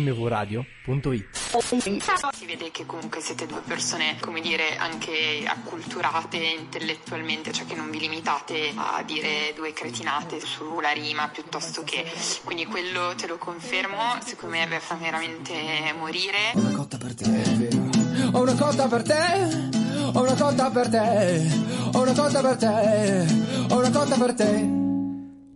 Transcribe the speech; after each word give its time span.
mvradio.it. 0.00 2.34
Si 2.34 2.46
vede 2.46 2.70
che 2.70 2.86
comunque 2.86 3.20
siete 3.20 3.46
due 3.46 3.60
persone, 3.60 4.16
come 4.20 4.40
dire, 4.40 4.76
anche 4.76 5.42
acculturate 5.44 6.36
intellettualmente, 6.36 7.52
cioè 7.52 7.66
che 7.66 7.74
non 7.74 7.90
vi 7.90 7.98
limitate 7.98 8.72
a 8.74 9.02
dire 9.02 9.52
due 9.54 9.72
cretinate 9.72 10.40
sulla 10.40 10.90
rima 10.90 11.28
piuttosto 11.28 11.82
che. 11.82 12.04
Quindi 12.44 12.66
quello 12.66 13.14
te 13.16 13.26
lo 13.26 13.38
confermo, 13.38 14.16
secondo 14.24 14.56
me 14.56 14.80
fa 14.80 14.94
veramente 14.94 15.54
morire. 15.98 16.52
Ho 16.54 16.60
una 16.60 16.76
cotta 16.76 16.98
per 16.98 17.14
te, 17.14 17.24
è 17.24 17.56
vero. 17.56 17.90
Ho 18.32 18.42
una 18.42 18.54
cotta 18.54 18.88
per 18.88 19.02
te. 19.02 19.70
Ho 20.14 20.22
una 20.22 20.34
cotta 20.34 20.70
per 20.70 20.88
te. 20.88 21.50
Ho 21.92 22.02
una 22.02 22.12
cotta 22.12 22.40
per 22.40 22.56
te. 22.56 23.26
Ho 23.70 23.78
una 23.78 23.90
cotta 23.90 24.16
per 24.16 24.34
te. 24.34 24.81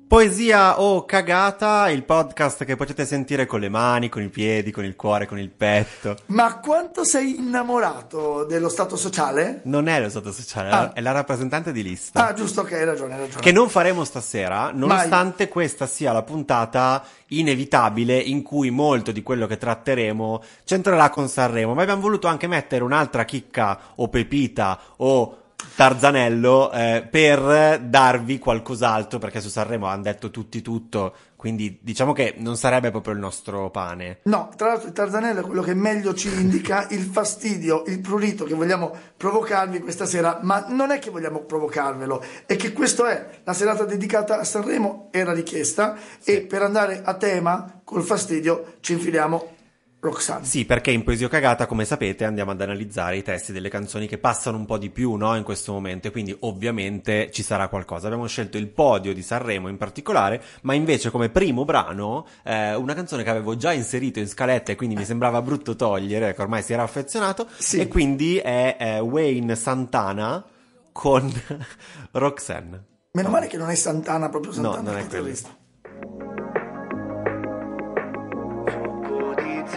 Poesia 0.08 0.80
o 0.80 1.04
cagata, 1.04 1.90
il 1.90 2.04
podcast 2.04 2.64
che 2.64 2.76
potete 2.76 3.04
sentire 3.04 3.44
con 3.44 3.58
le 3.58 3.68
mani, 3.68 4.08
con 4.08 4.22
i 4.22 4.28
piedi, 4.28 4.70
con 4.70 4.84
il 4.84 4.94
cuore, 4.94 5.26
con 5.26 5.36
il 5.36 5.50
petto. 5.50 6.14
Ma 6.26 6.60
quanto 6.60 7.02
sei 7.02 7.38
innamorato 7.38 8.44
dello 8.44 8.68
stato 8.68 8.96
sociale? 8.96 9.62
Non 9.64 9.88
è 9.88 10.00
lo 10.00 10.08
stato 10.08 10.30
sociale, 10.30 10.70
Ah. 10.70 10.92
è 10.92 11.00
la 11.00 11.10
rappresentante 11.10 11.72
di 11.72 11.82
lista. 11.82 12.28
Ah, 12.28 12.34
giusto, 12.34 12.60
ok, 12.60 12.72
hai 12.74 12.84
ragione, 12.84 13.14
hai 13.14 13.20
ragione. 13.22 13.40
Che 13.42 13.50
non 13.50 13.68
faremo 13.68 14.04
stasera, 14.04 14.70
nonostante 14.72 15.48
questa 15.48 15.86
sia 15.86 16.12
la 16.12 16.22
puntata 16.22 17.02
inevitabile 17.28 18.16
in 18.16 18.42
cui 18.44 18.70
molto 18.70 19.10
di 19.10 19.24
quello 19.24 19.48
che 19.48 19.56
tratteremo 19.56 20.40
c'entrerà 20.64 21.10
con 21.10 21.28
Sanremo. 21.28 21.74
Ma 21.74 21.82
abbiamo 21.82 22.00
voluto 22.02 22.28
anche 22.28 22.46
mettere 22.46 22.84
un'altra 22.84 23.24
chicca 23.24 23.76
o 23.96 24.08
pepita 24.08 24.78
o 24.98 25.38
tarzanello 25.74 26.70
eh, 26.72 27.06
per 27.10 27.80
darvi 27.80 28.38
qualcos'altro, 28.38 29.18
perché 29.18 29.40
su 29.40 29.48
Sanremo 29.48 29.86
hanno 29.86 30.02
detto 30.02 30.30
tutti 30.30 30.62
tutto, 30.62 31.14
quindi 31.36 31.78
diciamo 31.82 32.12
che 32.12 32.34
non 32.38 32.56
sarebbe 32.56 32.90
proprio 32.90 33.12
il 33.12 33.20
nostro 33.20 33.70
pane. 33.70 34.20
No, 34.24 34.50
tra 34.56 34.68
l'altro 34.68 34.88
il 34.88 34.94
Tarzanello 34.94 35.40
è 35.40 35.44
quello 35.44 35.62
che 35.62 35.74
meglio 35.74 36.14
ci 36.14 36.28
indica 36.28 36.86
il 36.90 37.02
fastidio, 37.02 37.84
il 37.86 38.00
prurito 38.00 38.44
che 38.44 38.54
vogliamo 38.54 38.94
provocarvi 39.16 39.80
questa 39.80 40.06
sera, 40.06 40.40
ma 40.42 40.64
non 40.68 40.90
è 40.90 40.98
che 40.98 41.10
vogliamo 41.10 41.40
provocarvelo, 41.40 42.24
è 42.46 42.56
che 42.56 42.72
questa 42.72 43.10
è 43.10 43.40
la 43.44 43.52
serata 43.52 43.84
dedicata 43.84 44.38
a 44.38 44.44
Sanremo, 44.44 45.08
era 45.10 45.32
richiesta, 45.32 45.96
e 46.24 46.40
per 46.40 46.62
andare 46.62 47.02
a 47.04 47.14
tema 47.14 47.80
col 47.84 48.02
fastidio 48.02 48.76
ci 48.80 48.94
infiliamo 48.94 49.55
Roxanne. 49.98 50.44
Sì, 50.44 50.64
perché 50.66 50.90
in 50.92 51.02
Poesia 51.02 51.28
Cagata, 51.28 51.66
come 51.66 51.84
sapete, 51.84 52.24
andiamo 52.24 52.52
ad 52.52 52.60
analizzare 52.60 53.16
i 53.16 53.22
testi 53.22 53.50
delle 53.50 53.68
canzoni 53.68 54.06
che 54.06 54.18
passano 54.18 54.56
un 54.56 54.64
po' 54.66 54.78
di 54.78 54.90
più, 54.90 55.14
no, 55.14 55.34
in 55.34 55.42
questo 55.42 55.72
momento, 55.72 56.06
e 56.06 56.10
quindi 56.12 56.36
ovviamente 56.40 57.30
ci 57.32 57.42
sarà 57.42 57.66
qualcosa. 57.68 58.06
Abbiamo 58.06 58.26
scelto 58.28 58.56
il 58.56 58.68
podio 58.68 59.12
di 59.12 59.22
Sanremo 59.22 59.68
in 59.68 59.76
particolare, 59.78 60.40
ma 60.62 60.74
invece 60.74 61.10
come 61.10 61.28
primo 61.30 61.64
brano 61.64 62.26
eh, 62.44 62.74
una 62.74 62.94
canzone 62.94 63.22
che 63.24 63.30
avevo 63.30 63.56
già 63.56 63.72
inserito 63.72 64.18
in 64.20 64.28
scaletta 64.28 64.70
e 64.70 64.76
quindi 64.76 64.94
mi 64.94 65.04
sembrava 65.04 65.42
brutto 65.42 65.74
togliere, 65.74 66.34
che 66.34 66.42
ormai 66.42 66.62
si 66.62 66.72
era 66.72 66.82
affezionato, 66.84 67.48
Sì. 67.56 67.80
e 67.80 67.88
quindi 67.88 68.36
è 68.36 68.76
eh, 68.78 68.98
Wayne 69.00 69.56
Santana 69.56 70.44
con 70.92 71.32
Roxanne. 72.12 72.84
Meno 73.12 73.30
male 73.30 73.46
che 73.46 73.56
non 73.56 73.70
è 73.70 73.74
Santana, 73.74 74.28
proprio 74.28 74.52
Santana. 74.52 74.90
non 74.92 74.98
è 75.00 75.06
quello. 75.06 75.34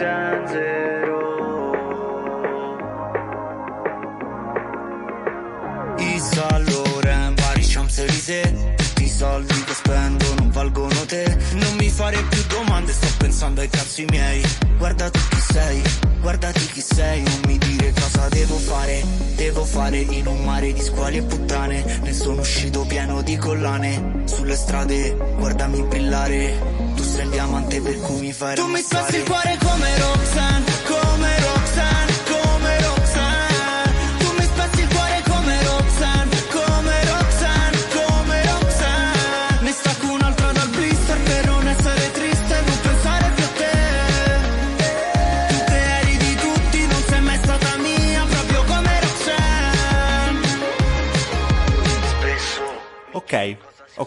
Fuoco 0.00 0.06
di 0.06 0.06
zanzero 0.06 1.28
Yves 5.98 6.28
Saint 6.30 6.68
Laurent, 6.68 7.34
Paris 7.40 7.68
Champs-Élysées 7.68 8.50
Tutti 8.50 8.74
i 8.74 8.79
soldi 9.20 9.64
che 9.64 9.74
spendo 9.74 10.34
non 10.38 10.50
valgono 10.50 11.04
te. 11.04 11.36
Non 11.52 11.74
mi 11.76 11.90
fare 11.90 12.16
più 12.30 12.42
domande, 12.46 12.90
sto 12.90 13.08
pensando 13.18 13.60
ai 13.60 13.68
cazzi 13.68 14.06
miei. 14.08 14.42
Guarda 14.78 15.10
tu 15.10 15.20
chi 15.28 15.40
sei, 15.52 15.82
guardati 16.22 16.64
chi 16.72 16.80
sei 16.80 17.20
Non 17.20 17.40
mi 17.44 17.58
dire 17.58 17.92
cosa 17.92 18.28
devo 18.30 18.56
fare. 18.56 19.04
Devo 19.36 19.64
fare 19.66 19.98
in 19.98 20.26
un 20.26 20.42
mare 20.42 20.72
di 20.72 20.80
squali 20.80 21.18
e 21.18 21.22
puttane. 21.22 22.00
Ne 22.02 22.12
sono 22.14 22.40
uscito 22.40 22.86
pieno 22.86 23.20
di 23.20 23.36
collane. 23.36 24.22
Sulle 24.24 24.56
strade, 24.56 25.14
guardami 25.36 25.82
brillare. 25.82 26.58
Tu 26.96 27.02
sei 27.02 27.24
il 27.24 27.30
diamante 27.30 27.80
per 27.82 28.00
cui 28.00 28.20
mi 28.20 28.32
fai 28.32 28.54
Tu 28.54 28.66
mi 28.68 28.80
spezzi 28.80 29.16
il 29.16 29.24
cuore 29.24 29.58
come 29.62 29.98
Roxanne, 29.98 30.69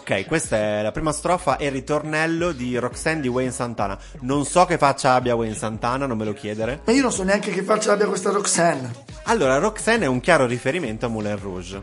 ok, 0.04 0.26
questa 0.26 0.56
è 0.56 0.82
la 0.82 0.92
prima 0.92 1.12
strofa 1.12 1.56
e 1.56 1.66
il 1.66 1.72
ritornello 1.72 2.52
di 2.52 2.76
Roxanne 2.76 3.22
di 3.22 3.28
Wayne 3.28 3.50
Santana. 3.50 3.98
Non 4.20 4.44
so 4.44 4.66
che 4.66 4.76
faccia 4.76 5.14
abbia 5.14 5.34
Wayne 5.34 5.54
Santana, 5.54 6.04
non 6.04 6.18
me 6.18 6.26
lo 6.26 6.34
chiedere. 6.34 6.80
Ma 6.84 6.92
io 6.92 7.00
non 7.00 7.10
so 7.10 7.22
neanche 7.22 7.50
che 7.50 7.62
faccia 7.62 7.92
abbia 7.92 8.06
questa 8.06 8.30
Roxanne. 8.30 8.92
Allora, 9.24 9.56
Roxanne 9.56 10.04
è 10.04 10.08
un 10.08 10.20
chiaro 10.20 10.44
riferimento 10.44 11.06
a 11.06 11.08
Moulin 11.08 11.38
Rouge. 11.40 11.82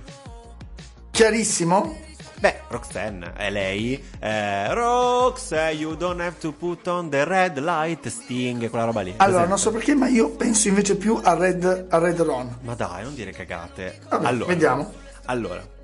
Chiarissimo? 1.10 1.98
Beh, 2.38 2.62
Roxanne 2.68 3.34
è 3.36 3.50
lei. 3.50 4.02
Eh, 4.20 4.72
Roxanne, 4.72 5.72
you 5.72 5.96
don't 5.96 6.22
have 6.22 6.38
to 6.40 6.52
put 6.52 6.86
on 6.88 7.10
the 7.10 7.24
red 7.26 7.58
light, 7.58 8.08
Sting, 8.08 8.70
quella 8.70 8.86
roba 8.86 9.02
lì. 9.02 9.14
Allora, 9.18 9.46
Presente? 9.46 9.50
non 9.50 9.58
so 9.58 9.72
perché, 9.72 9.96
ma 9.96 10.08
io 10.08 10.30
penso 10.30 10.68
invece 10.68 10.96
più 10.96 11.20
a 11.24 11.34
Red, 11.34 11.88
a 11.90 11.98
Red 11.98 12.22
Ron. 12.22 12.58
Ma 12.62 12.76
dai, 12.76 13.02
non 13.02 13.16
dire 13.16 13.32
cagate. 13.32 14.00
Vabbè, 14.08 14.28
allora, 14.28 14.48
vediamo. 14.48 14.94
Allora. 15.26 15.80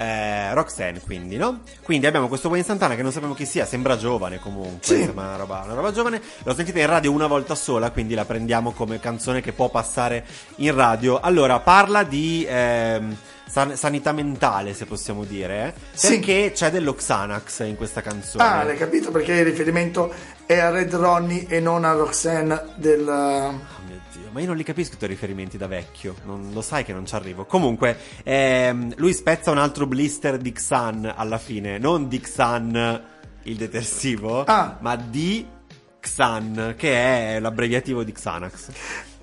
Eh, 0.00 0.54
Roxanne, 0.54 0.98
quindi, 1.02 1.36
no? 1.36 1.60
Quindi 1.82 2.06
abbiamo 2.06 2.26
questo 2.26 2.48
Wayne 2.48 2.64
Santana 2.64 2.94
che 2.94 3.02
non 3.02 3.12
sappiamo 3.12 3.34
chi 3.34 3.44
sia, 3.44 3.66
sembra 3.66 3.98
giovane 3.98 4.38
comunque, 4.38 4.78
Sì. 4.80 5.02
sembra 5.02 5.24
una 5.26 5.36
roba, 5.36 5.60
una 5.66 5.74
roba 5.74 5.92
giovane. 5.92 6.22
L'ho 6.42 6.54
sentita 6.54 6.78
in 6.80 6.86
radio 6.86 7.12
una 7.12 7.26
volta 7.26 7.54
sola, 7.54 7.90
quindi 7.90 8.14
la 8.14 8.24
prendiamo 8.24 8.72
come 8.72 8.98
canzone 8.98 9.42
che 9.42 9.52
può 9.52 9.68
passare 9.68 10.24
in 10.56 10.74
radio. 10.74 11.20
Allora, 11.20 11.60
parla 11.60 12.02
di 12.02 12.46
ehm, 12.48 13.14
san- 13.46 13.76
sanità 13.76 14.12
mentale, 14.12 14.72
se 14.72 14.86
possiamo 14.86 15.24
dire, 15.24 15.66
eh? 15.66 15.80
Sì. 15.92 16.14
perché 16.18 16.52
c'è 16.54 16.70
dello 16.70 16.94
Xanax 16.94 17.60
in 17.66 17.76
questa 17.76 18.00
canzone. 18.00 18.42
Ah, 18.42 18.64
l'hai 18.64 18.78
capito 18.78 19.10
perché 19.10 19.34
il 19.34 19.44
riferimento 19.44 20.14
è 20.46 20.56
a 20.58 20.70
Red 20.70 20.94
Ronnie 20.94 21.44
e 21.46 21.60
non 21.60 21.84
a 21.84 21.92
Roxanne 21.92 22.68
del... 22.76 23.04
Ma 24.32 24.40
io 24.40 24.46
non 24.46 24.56
li 24.56 24.62
capisco 24.62 24.94
i 24.94 24.96
tuoi 24.98 25.10
riferimenti 25.10 25.56
da 25.58 25.66
vecchio, 25.66 26.14
non, 26.24 26.50
lo 26.52 26.62
sai 26.62 26.84
che 26.84 26.92
non 26.92 27.04
ci 27.06 27.14
arrivo. 27.14 27.46
Comunque, 27.46 27.96
ehm, 28.22 28.94
lui 28.96 29.12
spezza 29.12 29.50
un 29.50 29.58
altro 29.58 29.86
blister 29.86 30.36
di 30.38 30.52
Xan 30.52 31.12
alla 31.16 31.38
fine, 31.38 31.78
non 31.78 32.06
di 32.08 32.20
Xan 32.20 33.02
il 33.44 33.56
detersivo, 33.56 34.44
Ah. 34.44 34.76
ma 34.80 34.94
di 34.96 35.44
Xan, 35.98 36.74
che 36.76 37.36
è 37.36 37.40
l'abbreviativo 37.40 38.04
di 38.04 38.12
Xanax. 38.12 38.70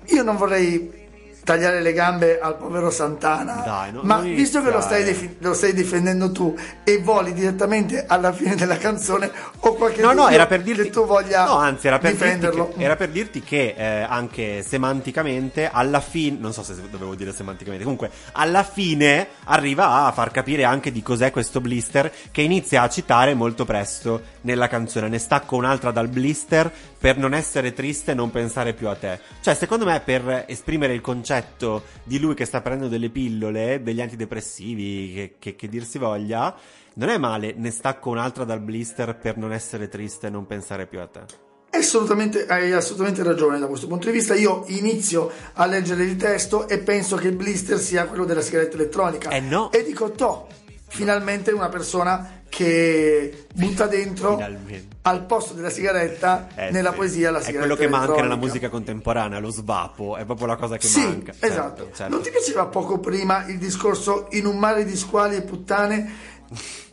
Io 0.08 0.22
non 0.22 0.36
vorrei 0.36 1.07
tagliare 1.48 1.80
le 1.80 1.94
gambe 1.94 2.38
al 2.38 2.58
povero 2.58 2.90
Santana, 2.90 3.62
Dai, 3.64 3.90
no- 3.92 4.02
ma 4.02 4.18
visto 4.18 4.62
che 4.62 4.70
lo 4.70 4.82
stai, 4.82 5.02
defi- 5.02 5.36
lo 5.38 5.54
stai 5.54 5.72
difendendo 5.72 6.30
tu 6.30 6.54
e 6.84 6.98
voli 6.98 7.32
direttamente 7.32 8.04
alla 8.06 8.32
fine 8.34 8.54
della 8.54 8.76
canzone 8.76 9.30
o 9.60 9.72
qualche 9.72 10.02
No, 10.02 10.12
no, 10.12 10.28
era 10.28 10.46
per 10.46 10.60
dirti 10.60 10.82
che 10.82 10.90
tu 10.90 11.06
voglia 11.06 11.46
No, 11.46 11.54
anzi, 11.56 11.86
era 11.86 11.98
per 11.98 12.10
dirti 12.10 12.24
difenderlo. 12.26 12.72
che, 12.76 12.82
era 12.84 12.96
per 12.96 13.08
dirti 13.08 13.40
che 13.40 13.74
eh, 13.78 14.02
anche 14.06 14.62
semanticamente 14.62 15.70
alla 15.72 16.00
fine, 16.00 16.36
non 16.38 16.52
so 16.52 16.62
se 16.62 16.74
dovevo 16.90 17.14
dire 17.14 17.32
semanticamente, 17.32 17.82
comunque 17.84 18.10
alla 18.32 18.62
fine 18.62 19.28
arriva 19.44 20.04
a 20.04 20.12
far 20.12 20.30
capire 20.30 20.64
anche 20.64 20.92
di 20.92 21.02
cos'è 21.02 21.30
questo 21.30 21.62
blister 21.62 22.12
che 22.30 22.42
inizia 22.42 22.82
a 22.82 22.88
citare 22.90 23.32
molto 23.32 23.64
presto 23.64 24.20
nella 24.42 24.68
canzone. 24.68 25.08
Ne 25.08 25.18
stacco 25.18 25.56
un'altra 25.56 25.90
dal 25.90 26.08
blister 26.08 26.72
per 26.98 27.16
non 27.16 27.34
essere 27.34 27.72
triste 27.72 28.12
e 28.12 28.14
non 28.14 28.30
pensare 28.30 28.74
più 28.74 28.88
a 28.88 28.94
te. 28.94 29.20
Cioè, 29.40 29.54
secondo 29.54 29.84
me 29.84 30.00
per 30.00 30.44
esprimere 30.48 30.94
il 30.94 31.00
concetto 31.00 31.84
di 32.04 32.18
lui 32.18 32.34
che 32.34 32.44
sta 32.44 32.60
prendendo 32.60 32.88
delle 32.88 33.10
pillole, 33.10 33.82
degli 33.82 34.00
antidepressivi, 34.00 35.12
che, 35.14 35.34
che, 35.38 35.56
che 35.56 35.68
dir 35.68 35.84
si 35.84 35.98
voglia, 35.98 36.54
non 36.94 37.08
è 37.08 37.18
male, 37.18 37.54
ne 37.56 37.70
stacco 37.70 38.10
un'altra 38.10 38.44
dal 38.44 38.60
blister 38.60 39.16
per 39.16 39.36
non 39.36 39.52
essere 39.52 39.88
triste 39.88 40.26
e 40.26 40.30
non 40.30 40.46
pensare 40.46 40.86
più 40.86 41.00
a 41.00 41.06
te. 41.06 41.46
Assolutamente, 41.70 42.46
hai 42.46 42.72
assolutamente 42.72 43.22
ragione 43.22 43.58
da 43.58 43.66
questo 43.66 43.86
punto 43.86 44.06
di 44.06 44.12
vista. 44.12 44.34
Io 44.34 44.64
inizio 44.68 45.30
a 45.52 45.66
leggere 45.66 46.04
il 46.04 46.16
testo 46.16 46.66
e 46.66 46.78
penso 46.78 47.16
che 47.16 47.28
il 47.28 47.36
blister 47.36 47.78
sia 47.78 48.06
quello 48.06 48.24
della 48.24 48.40
sigaretta 48.40 48.76
elettronica. 48.76 49.30
Eh 49.30 49.40
no. 49.40 49.70
E 49.70 49.84
dico, 49.84 50.10
to, 50.10 50.48
finalmente 50.88 51.52
una 51.52 51.68
persona 51.68 52.36
che 52.48 53.46
butta 53.54 53.86
dentro 53.86 54.34
Finalmente. 54.36 54.96
al 55.02 55.24
posto 55.26 55.52
della 55.52 55.68
sigaretta 55.70 56.48
Eh, 56.54 56.70
nella 56.70 56.90
sì. 56.90 56.96
poesia 56.96 57.30
la 57.30 57.38
È 57.38 57.42
sigaretta 57.42 57.74
quello 57.74 57.80
che 57.80 57.88
manca 57.94 58.22
nella 58.22 58.36
musica 58.36 58.68
contemporanea, 58.70 59.38
lo 59.38 59.50
svapo, 59.50 60.16
è 60.16 60.24
proprio 60.24 60.46
la 60.46 60.56
cosa 60.56 60.76
che 60.78 60.86
Sì, 60.86 61.00
manca. 61.00 61.32
Certo, 61.32 61.46
esatto. 61.46 61.88
certo. 61.94 62.12
Non 62.12 62.22
ti 62.22 62.30
piaceva 62.30 62.66
poco 62.66 62.98
prima 62.98 63.44
il 63.46 63.58
discorso 63.58 64.28
in 64.30 64.46
un 64.46 64.56
mare 64.58 64.84
di 64.84 64.96
squali 64.96 65.36
e 65.36 65.42
puttane? 65.42 66.36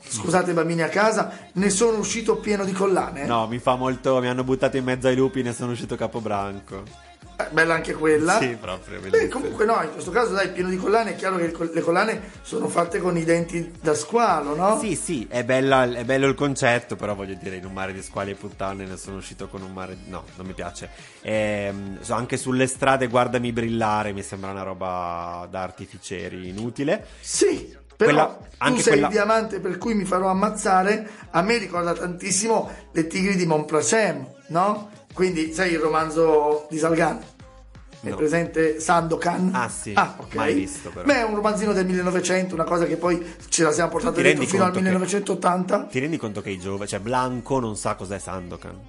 scusate 0.08 0.54
bambini 0.54 0.82
a 0.82 0.88
casa, 0.90 1.32
ne 1.54 1.70
sono 1.70 1.98
uscito 1.98 2.38
pieno 2.38 2.64
di 2.64 2.72
collane. 2.74 3.26
No, 3.26 3.48
mi 3.48 3.58
fa 3.60 3.76
molto. 3.76 4.20
Mi 4.20 4.28
hanno 4.28 4.44
buttato 4.44 4.78
in 4.78 4.84
mezzo 4.84 5.08
ai 5.08 5.16
lupi, 5.16 5.42
ne 5.42 5.52
sono 5.54 5.72
uscito 5.72 5.96
capobranco. 5.96 6.84
Eh, 7.38 7.48
bella 7.52 7.74
anche 7.74 7.94
quella. 7.94 8.38
Sì, 8.40 8.56
proprio. 8.60 9.00
Beh, 9.02 9.28
comunque 9.28 9.66
no, 9.66 9.82
in 9.84 9.92
questo 9.92 10.10
caso 10.12 10.32
dai, 10.34 10.50
pieno 10.52 10.70
di 10.70 10.78
collane, 10.78 11.12
è 11.12 11.16
chiaro 11.16 11.36
che 11.36 11.52
col- 11.52 11.70
le 11.74 11.82
collane 11.82 12.22
sono 12.42 12.68
fatte 12.70 13.00
con 13.00 13.18
i 13.18 13.24
denti 13.26 13.74
da 13.82 13.94
squalo, 13.94 14.56
no? 14.56 14.80
Sì, 14.80 14.96
sì, 14.96 15.28
è, 15.30 15.44
bella- 15.44 15.84
è 15.92 16.06
bello 16.06 16.28
il 16.28 16.36
concetto, 16.36 16.96
però 16.96 17.14
voglio 17.14 17.34
dire, 17.36 17.58
in 17.58 17.66
un 17.66 17.74
mare 17.74 17.92
di 17.92 18.02
squali 18.02 18.32
e 18.32 18.36
puttane 18.36 18.86
ne 18.86 18.96
sono 18.96 19.18
uscito 19.18 19.48
con 19.50 19.62
un 19.62 19.74
mare... 19.74 19.98
No, 20.06 20.24
non 20.36 20.46
mi 20.46 20.54
piace. 20.54 20.90
Ehm, 21.22 22.00
anche 22.08 22.38
sulle 22.38 22.68
strade 22.68 23.08
guardami 23.08 23.52
brillare, 23.52 24.14
mi 24.14 24.22
sembra 24.24 24.52
una 24.52 24.64
roba 24.64 25.46
da 25.52 25.62
artificieri 25.62 26.48
inutile. 26.48 27.06
Sì, 27.20 27.76
però 27.98 28.12
Quella- 28.12 28.26
tu 28.40 28.46
anche 28.60 28.82
sei 28.82 28.92
quella- 28.94 29.08
il 29.08 29.12
diamante 29.14 29.60
per 29.60 29.78
cui 29.78 29.94
mi 29.94 30.06
farò 30.06 30.30
ammazzare. 30.30 31.10
A 31.32 31.42
me 31.42 31.58
ricorda 31.58 31.92
tantissimo 31.94 32.70
le 32.94 33.08
tigri 33.08 33.36
di 33.36 33.46
Montplacem, 33.46 34.26
no? 34.48 34.90
Quindi, 35.16 35.52
sai 35.54 35.72
il 35.72 35.80
romanzo 35.80 36.68
di 36.70 36.78
Salgan? 36.78 37.18
È 38.02 38.10
No. 38.10 38.16
presente 38.18 38.80
Sandokan? 38.80 39.50
Ah, 39.54 39.68
sì. 39.68 39.94
ok. 39.96 40.36
Mai 40.36 40.54
visto, 40.54 40.90
però. 40.92 41.06
Beh, 41.06 41.22
è 41.22 41.24
un 41.24 41.34
romanzino 41.34 41.74
del 41.74 41.88
1900, 41.88 42.54
una 42.54 42.64
cosa 42.66 42.86
che 42.86 42.98
poi 42.98 43.26
ce 43.50 43.64
la 43.64 43.72
siamo 43.72 43.90
portata 43.90 44.22
dentro 44.22 44.46
fino 44.46 44.64
al 44.64 44.72
conto 44.72 44.84
che- 44.84 44.92
1980. 44.92 45.86
Ti 45.86 46.00
rendi 46.00 46.18
conto 46.18 46.42
che 46.42 46.52
i 46.52 46.60
giovani... 46.60 46.88
Cioè, 46.88 47.00
Blanco 47.00 47.60
non 47.60 47.76
sa 47.76 47.96
cos'è 47.96 48.20
Sandokan. 48.20 48.80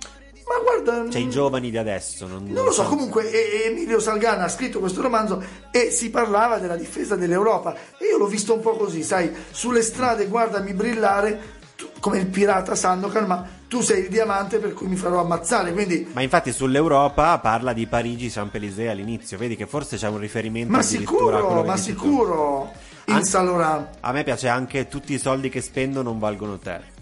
Ma 0.46 0.58
guarda, 0.62 1.10
Cioè, 1.10 1.20
i 1.22 1.30
giovani 1.30 1.70
di 1.70 1.78
adesso 1.78 2.26
non... 2.26 2.44
Non 2.44 2.64
lo 2.64 2.70
so, 2.72 2.82
sanno. 2.82 2.88
comunque 2.90 3.30
e- 3.30 3.68
Emilio 3.70 4.00
Salgana 4.00 4.44
ha 4.44 4.48
scritto 4.48 4.80
questo 4.80 5.00
romanzo 5.00 5.42
e 5.70 5.90
si 5.90 6.10
parlava 6.10 6.58
della 6.58 6.76
difesa 6.76 7.16
dell'Europa 7.16 7.74
e 7.98 8.04
io 8.10 8.18
l'ho 8.18 8.26
visto 8.26 8.52
un 8.52 8.60
po' 8.60 8.76
così, 8.76 9.02
sai, 9.02 9.32
sulle 9.50 9.82
strade 9.82 10.26
guardami 10.26 10.72
brillare 10.74 11.54
come 12.00 12.18
il 12.18 12.26
pirata 12.26 12.74
Sandokan, 12.74 13.24
ma 13.26 13.48
tu 13.68 13.80
sei 13.80 14.02
il 14.02 14.08
diamante 14.08 14.58
per 14.58 14.72
cui 14.72 14.86
mi 14.86 14.96
farò 14.96 15.20
ammazzare, 15.20 15.72
quindi 15.72 16.08
Ma 16.12 16.22
infatti 16.22 16.52
sull'Europa 16.52 17.38
parla 17.38 17.72
di 17.72 17.86
Parigi 17.86 18.28
Champs-Élysées 18.30 18.90
all'inizio, 18.90 19.36
vedi 19.38 19.56
che 19.56 19.66
forse 19.66 19.96
c'è 19.96 20.08
un 20.08 20.18
riferimento 20.18 20.70
ma 20.72 20.82
sicuro, 20.82 21.64
ma 21.64 21.76
sicuro 21.76 22.70
in 23.06 23.14
Anche- 23.14 23.26
Saint 23.26 23.46
Laurent. 23.48 23.88
A 24.00 24.12
me 24.12 24.24
piace 24.24 24.48
anche 24.48 24.88
tutti 24.88 25.12
i 25.14 25.18
soldi 25.18 25.48
che 25.48 25.60
spendo 25.60 26.02
non 26.02 26.18
valgono 26.18 26.58
te. 26.58 26.94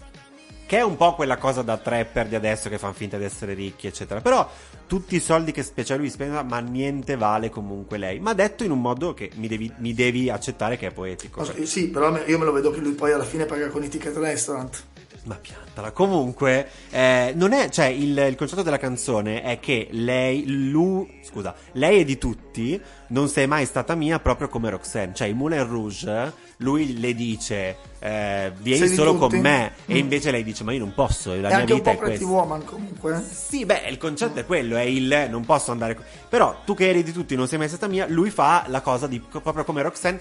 Che 0.67 0.77
è 0.77 0.83
un 0.83 0.97
po' 0.97 1.13
quella 1.13 1.37
cosa 1.37 1.61
da 1.61 1.77
trapper 1.77 2.27
di 2.27 2.33
adesso 2.33 2.69
che 2.69 2.79
fanno 2.79 2.93
finta 2.93 3.19
di 3.19 3.23
essere 3.23 3.53
ricchi, 3.53 3.85
eccetera. 3.85 4.19
Però 4.19 4.49
tutti 4.87 5.15
i 5.15 5.19
soldi 5.19 5.51
che 5.51 5.61
spe- 5.61 5.85
cioè 5.85 5.95
lui 5.97 6.09
spende, 6.09 6.41
ma 6.41 6.57
niente 6.57 7.15
vale 7.17 7.51
comunque 7.51 7.99
lei. 7.99 8.19
Ma 8.19 8.33
detto 8.33 8.63
in 8.63 8.71
un 8.71 8.81
modo 8.81 9.13
che 9.13 9.29
mi 9.35 9.47
devi, 9.47 9.71
mi 9.77 9.93
devi 9.93 10.27
accettare 10.31 10.75
che 10.75 10.87
è 10.87 10.91
poetico. 10.91 11.41
Ma- 11.41 11.65
Sì, 11.65 11.89
però 11.89 12.17
io 12.25 12.39
me 12.39 12.45
lo 12.45 12.51
vedo 12.51 12.71
che 12.71 12.79
lui 12.79 12.93
poi 12.93 13.11
alla 13.11 13.23
fine 13.23 13.45
paga 13.45 13.67
con 13.67 13.83
i 13.83 13.89
ticket 13.89 14.15
restaurant. 14.17 14.83
Ma 15.25 15.35
piantala. 15.35 15.91
Comunque, 15.91 16.69
eh, 16.91 17.33
non 17.35 17.51
è. 17.51 17.69
Cioè, 17.69 17.85
il, 17.87 18.15
il 18.29 18.35
concetto 18.35 18.61
della 18.61 18.77
canzone 18.77 19.41
è 19.41 19.59
che 19.59 19.87
lei. 19.91 20.43
Lui. 20.69 21.19
Scusa, 21.23 21.55
lei 21.73 22.01
è 22.01 22.05
di 22.05 22.17
tutti. 22.17 22.79
Non 23.07 23.27
sei 23.27 23.47
mai 23.47 23.65
stata 23.65 23.95
mia, 23.95 24.19
proprio 24.19 24.47
come 24.49 24.69
Roxanne. 24.69 25.13
Cioè, 25.15 25.27
il 25.27 25.35
Moulin 25.35 25.67
Rouge. 25.67 26.43
Lui 26.57 26.99
le 26.99 27.13
dice. 27.15 27.75
Eh, 27.99 28.51
vieni 28.59 28.87
Sei 28.87 28.95
solo 28.95 29.15
con 29.15 29.35
me. 29.39 29.73
E 29.87 29.95
Mm. 29.95 29.97
invece 29.97 30.29
lei 30.29 30.43
dice: 30.43 30.63
Ma 30.63 30.73
io 30.73 30.79
non 30.79 30.93
posso. 30.93 31.31
La 31.31 31.35
È 31.35 31.39
mia 31.39 31.57
anche 31.57 31.73
un 31.73 31.79
vita 31.79 31.91
po' 31.91 31.97
è 31.97 32.01
questa. 32.01 32.25
Woman 32.25 32.63
comunque. 32.63 33.23
Sì, 33.27 33.65
beh, 33.65 33.87
il 33.89 33.97
concetto 33.97 34.39
è 34.39 34.45
quello, 34.45 34.75
è 34.77 34.81
il 34.81 35.27
non 35.29 35.43
posso 35.43 35.71
andare. 35.71 35.97
Però 36.29 36.61
tu 36.65 36.75
che 36.75 36.87
eri 36.87 37.01
di 37.03 37.11
tutti, 37.11 37.35
non 37.35 37.47
sei 37.47 37.57
mai 37.57 37.67
stata 37.67 37.87
mia, 37.87 38.05
lui 38.07 38.29
fa 38.29 38.65
la 38.67 38.81
cosa 38.81 39.07
di 39.07 39.19
proprio 39.19 39.63
come 39.63 39.81
Roxanne. 39.81 40.19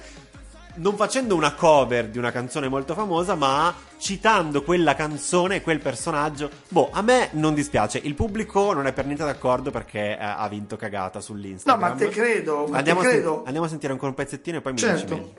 Non 0.77 0.97
facendo 0.97 1.37
una 1.37 1.55
cover 1.55 2.09
di 2.09 2.19
una 2.19 2.33
canzone 2.33 2.69
molto 2.69 2.95
famosa, 2.95 3.37
ma 3.37 3.73
citando 3.97 4.63
quella 4.65 4.95
canzone 4.97 5.57
e 5.57 5.63
quel 5.63 5.79
personaggio. 5.79 6.51
Boh, 6.69 6.91
a 6.93 7.01
me 7.01 7.29
non 7.33 7.55
dispiace. 7.55 7.99
Il 8.03 8.15
pubblico 8.15 8.73
non 8.73 8.87
è 8.89 8.93
per 8.93 9.05
niente 9.07 9.25
d'accordo 9.25 9.71
perché 9.71 10.19
eh, 10.19 10.25
ha 10.25 10.49
vinto 10.49 10.75
cagata 10.77 11.19
No, 11.19 11.25
sull'Instagram. 11.25 11.89
ma 11.91 11.95
te 11.97 12.09
credo, 12.09 12.67
ma 12.69 12.79
Andiamo, 12.79 13.03
te 13.03 13.09
credo. 13.09 13.43
andiamo 13.47 13.67
a 13.67 13.69
sentire 13.71 13.93
ancora 13.93 14.11
un 14.11 14.17
pezzettino 14.17 14.59
e 14.59 14.61
poi 14.61 14.73
mi 14.73 14.79
Certo. 14.79 15.15
dici 15.15 15.33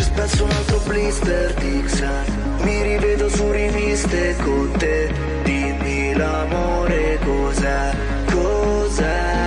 spezzo 0.00 0.44
un 0.44 0.50
altro 0.50 0.78
blister 0.86 1.54
di 1.54 1.82
Xan 1.82 2.33
riviste 4.04 4.36
con 4.42 4.70
te. 4.78 5.12
Dimmi 5.42 6.14
l'amore 6.14 7.18
cos'è, 7.24 7.94
cos'è. 8.30 9.42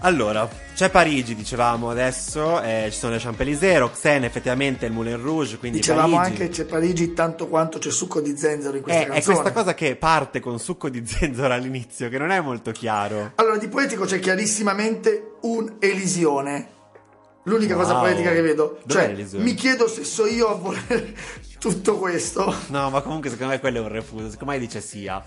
Allora, 0.00 0.46
c'è 0.74 0.90
Parigi, 0.90 1.34
dicevamo 1.36 1.88
adesso, 1.90 2.60
eh, 2.60 2.88
ci 2.90 2.98
sono 2.98 3.12
le 3.12 3.18
Champs-Élysées, 3.20 3.78
Roxanne 3.78 4.26
effettivamente 4.26 4.86
il 4.86 4.92
Moulin 4.92 5.20
Rouge, 5.22 5.56
quindi 5.58 5.78
Dicevamo 5.78 6.16
Parigi. 6.16 6.42
anche 6.42 6.48
c'è 6.52 6.64
Parigi 6.64 7.12
tanto 7.14 7.46
quanto 7.46 7.78
c'è 7.78 7.90
succo 7.92 8.20
di 8.20 8.36
zenzero 8.36 8.76
in 8.76 8.82
questa 8.82 9.00
È, 9.02 9.04
è 9.04 9.08
canzone. 9.12 9.36
questa 9.36 9.52
cosa 9.52 9.74
che 9.74 9.94
parte 9.94 10.40
con 10.40 10.58
succo 10.58 10.88
di 10.88 11.06
zenzero 11.06 11.52
all'inizio, 11.54 12.08
che 12.08 12.18
non 12.18 12.30
è 12.30 12.40
molto 12.40 12.72
chiaro. 12.72 13.32
Allora, 13.36 13.56
di 13.56 13.68
poetico 13.68 14.04
c'è 14.04 14.18
chiarissimamente 14.18 15.34
un 15.42 15.76
Elisione. 15.78 16.68
L'unica 17.44 17.76
cosa 17.76 17.92
Wow. 17.92 18.00
poetica 18.02 18.32
che 18.32 18.40
vedo. 18.40 18.78
Dov'è 18.84 19.14
Cioè, 19.14 19.38
mi 19.38 19.54
chiedo 19.54 19.86
se 19.86 20.02
so 20.02 20.26
io 20.26 20.48
a 20.48 20.54
volere 20.54 21.14
tutto 21.60 21.98
questo. 21.98 22.52
No, 22.68 22.90
ma 22.90 23.00
comunque 23.02 23.28
secondo 23.30 23.52
me 23.52 23.60
quello 23.60 23.78
è 23.78 23.80
un 23.82 23.88
refuso. 23.88 24.30
Secondo 24.30 24.54
me 24.54 24.58
dice 24.58 24.80
sia. 24.80 25.22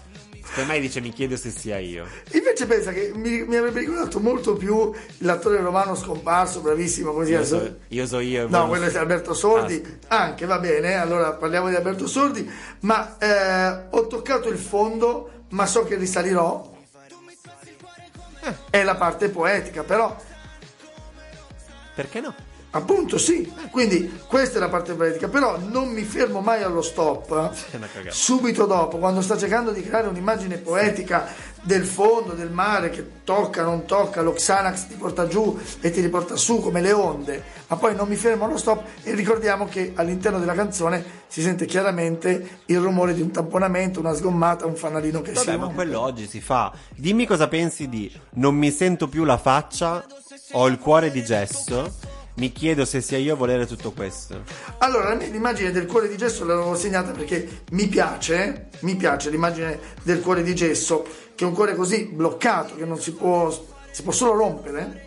Secondo 0.49 0.73
me 0.73 0.79
dice 0.79 1.01
mi 1.01 1.11
chiedo 1.11 1.35
se 1.37 1.51
sia 1.51 1.77
io. 1.77 2.07
Invece 2.31 2.65
pensa 2.65 2.91
che 2.91 3.11
mi, 3.13 3.43
mi 3.45 3.55
avrebbe 3.55 3.81
ricordato 3.81 4.19
molto 4.19 4.55
più 4.55 4.91
l'attore 5.19 5.59
romano 5.61 5.93
scomparso, 5.93 6.61
bravissimo, 6.61 7.11
come 7.11 7.25
si 7.25 7.31
Io 7.31 7.45
so 7.45 7.75
io, 7.89 8.07
so 8.07 8.19
io 8.19 8.47
No, 8.47 8.67
quello 8.67 8.85
è 8.85 8.97
Alberto 8.97 9.33
Sordi, 9.33 9.99
Ah, 10.07 10.23
anche 10.23 10.45
va 10.45 10.57
bene, 10.59 10.95
allora 10.95 11.33
parliamo 11.33 11.69
di 11.69 11.75
Alberto 11.75 12.07
Sordi, 12.07 12.49
ma 12.81 13.17
eh, 13.17 13.87
ho 13.89 14.07
toccato 14.07 14.49
il 14.49 14.57
fondo, 14.57 15.43
ma 15.49 15.65
so 15.65 15.83
che 15.83 15.95
risalirò. 15.95 16.75
Eh. 18.41 18.55
È 18.69 18.83
la 18.83 18.95
parte 18.95 19.29
poetica, 19.29 19.83
però 19.83 20.15
Perché 21.93 22.21
no? 22.21 22.33
Appunto 22.71 23.17
sì, 23.17 23.51
quindi 23.71 24.19
questa 24.27 24.57
è 24.57 24.59
la 24.59 24.67
parte 24.67 24.93
poetica, 24.93 25.29
però 25.29 25.57
non 25.57 25.87
mi 25.89 26.03
fermo 26.03 26.41
mai 26.41 26.63
allo 26.63 26.81
stop. 26.81 27.53
Cagata. 27.71 28.11
Subito 28.11 28.65
dopo, 28.65 28.97
quando 28.97 29.21
sta 29.21 29.37
cercando 29.37 29.71
di 29.71 29.81
creare 29.81 30.07
un'immagine 30.07 30.57
poetica 30.57 31.27
del 31.61 31.85
fondo, 31.85 32.33
del 32.33 32.51
mare, 32.51 32.89
che 32.89 33.23
tocca, 33.23 33.63
non 33.63 33.85
tocca, 33.85 34.21
lo 34.21 34.33
Xanax 34.33 34.87
ti 34.87 34.95
porta 34.95 35.27
giù 35.27 35.57
e 35.79 35.91
ti 35.91 36.01
riporta 36.01 36.35
su 36.35 36.59
come 36.59 36.81
le 36.81 36.91
onde, 36.91 37.43
ma 37.67 37.77
poi 37.77 37.95
non 37.95 38.07
mi 38.07 38.15
fermo 38.15 38.45
allo 38.45 38.57
stop 38.57 38.83
e 39.03 39.13
ricordiamo 39.13 39.67
che 39.67 39.93
all'interno 39.95 40.39
della 40.39 40.53
canzone 40.53 41.03
si 41.27 41.41
sente 41.41 41.65
chiaramente 41.65 42.59
il 42.65 42.79
rumore 42.79 43.13
di 43.13 43.21
un 43.21 43.31
tamponamento, 43.31 43.99
una 43.99 44.13
sgommata, 44.13 44.65
un 44.65 44.75
fanalino 44.75 45.21
che 45.21 45.35
si 45.35 45.45
Vabbè, 45.45 45.57
ma 45.57 45.67
quello 45.69 45.99
oggi 45.99 46.27
si 46.27 46.41
fa. 46.41 46.71
Dimmi 46.95 47.25
cosa 47.25 47.47
pensi 47.47 47.89
di 47.89 48.11
non 48.35 48.55
mi 48.55 48.71
sento 48.71 49.07
più 49.07 49.23
la 49.23 49.37
faccia, 49.37 50.05
ho 50.51 50.67
il 50.67 50.77
cuore 50.79 51.11
di 51.11 51.23
gesso, 51.23 51.93
mi 52.37 52.51
chiedo 52.51 52.85
se 52.85 53.01
sia 53.01 53.17
io 53.17 53.33
a 53.33 53.37
volere 53.37 53.65
tutto 53.65 53.91
questo. 53.91 54.43
Allora, 54.79 55.13
l'immagine 55.13 55.71
del 55.71 55.85
cuore 55.85 56.07
di 56.07 56.17
gesso 56.17 56.45
l'avevo 56.45 56.75
segnata 56.75 57.11
perché 57.11 57.63
mi 57.71 57.87
piace, 57.87 58.69
mi 58.81 58.95
piace 58.95 59.29
l'immagine 59.29 59.79
del 60.03 60.21
cuore 60.21 60.43
di 60.43 60.53
gesso, 60.53 61.05
che 61.35 61.43
è 61.43 61.47
un 61.47 61.53
cuore 61.53 61.75
così 61.75 62.05
bloccato 62.05 62.75
che 62.75 62.85
non 62.85 62.99
si 62.99 63.13
può, 63.13 63.49
si 63.91 64.03
può 64.03 64.11
solo 64.11 64.35
rompere. 64.35 65.05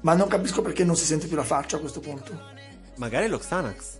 Ma 0.00 0.14
non 0.14 0.26
capisco 0.26 0.62
perché 0.62 0.84
non 0.84 0.96
si 0.96 1.04
sente 1.04 1.28
più 1.28 1.36
la 1.36 1.44
faccia 1.44 1.76
a 1.76 1.80
questo 1.80 2.00
punto. 2.00 2.38
Magari 2.96 3.28
lo 3.28 3.38
Xanax. 3.38 3.98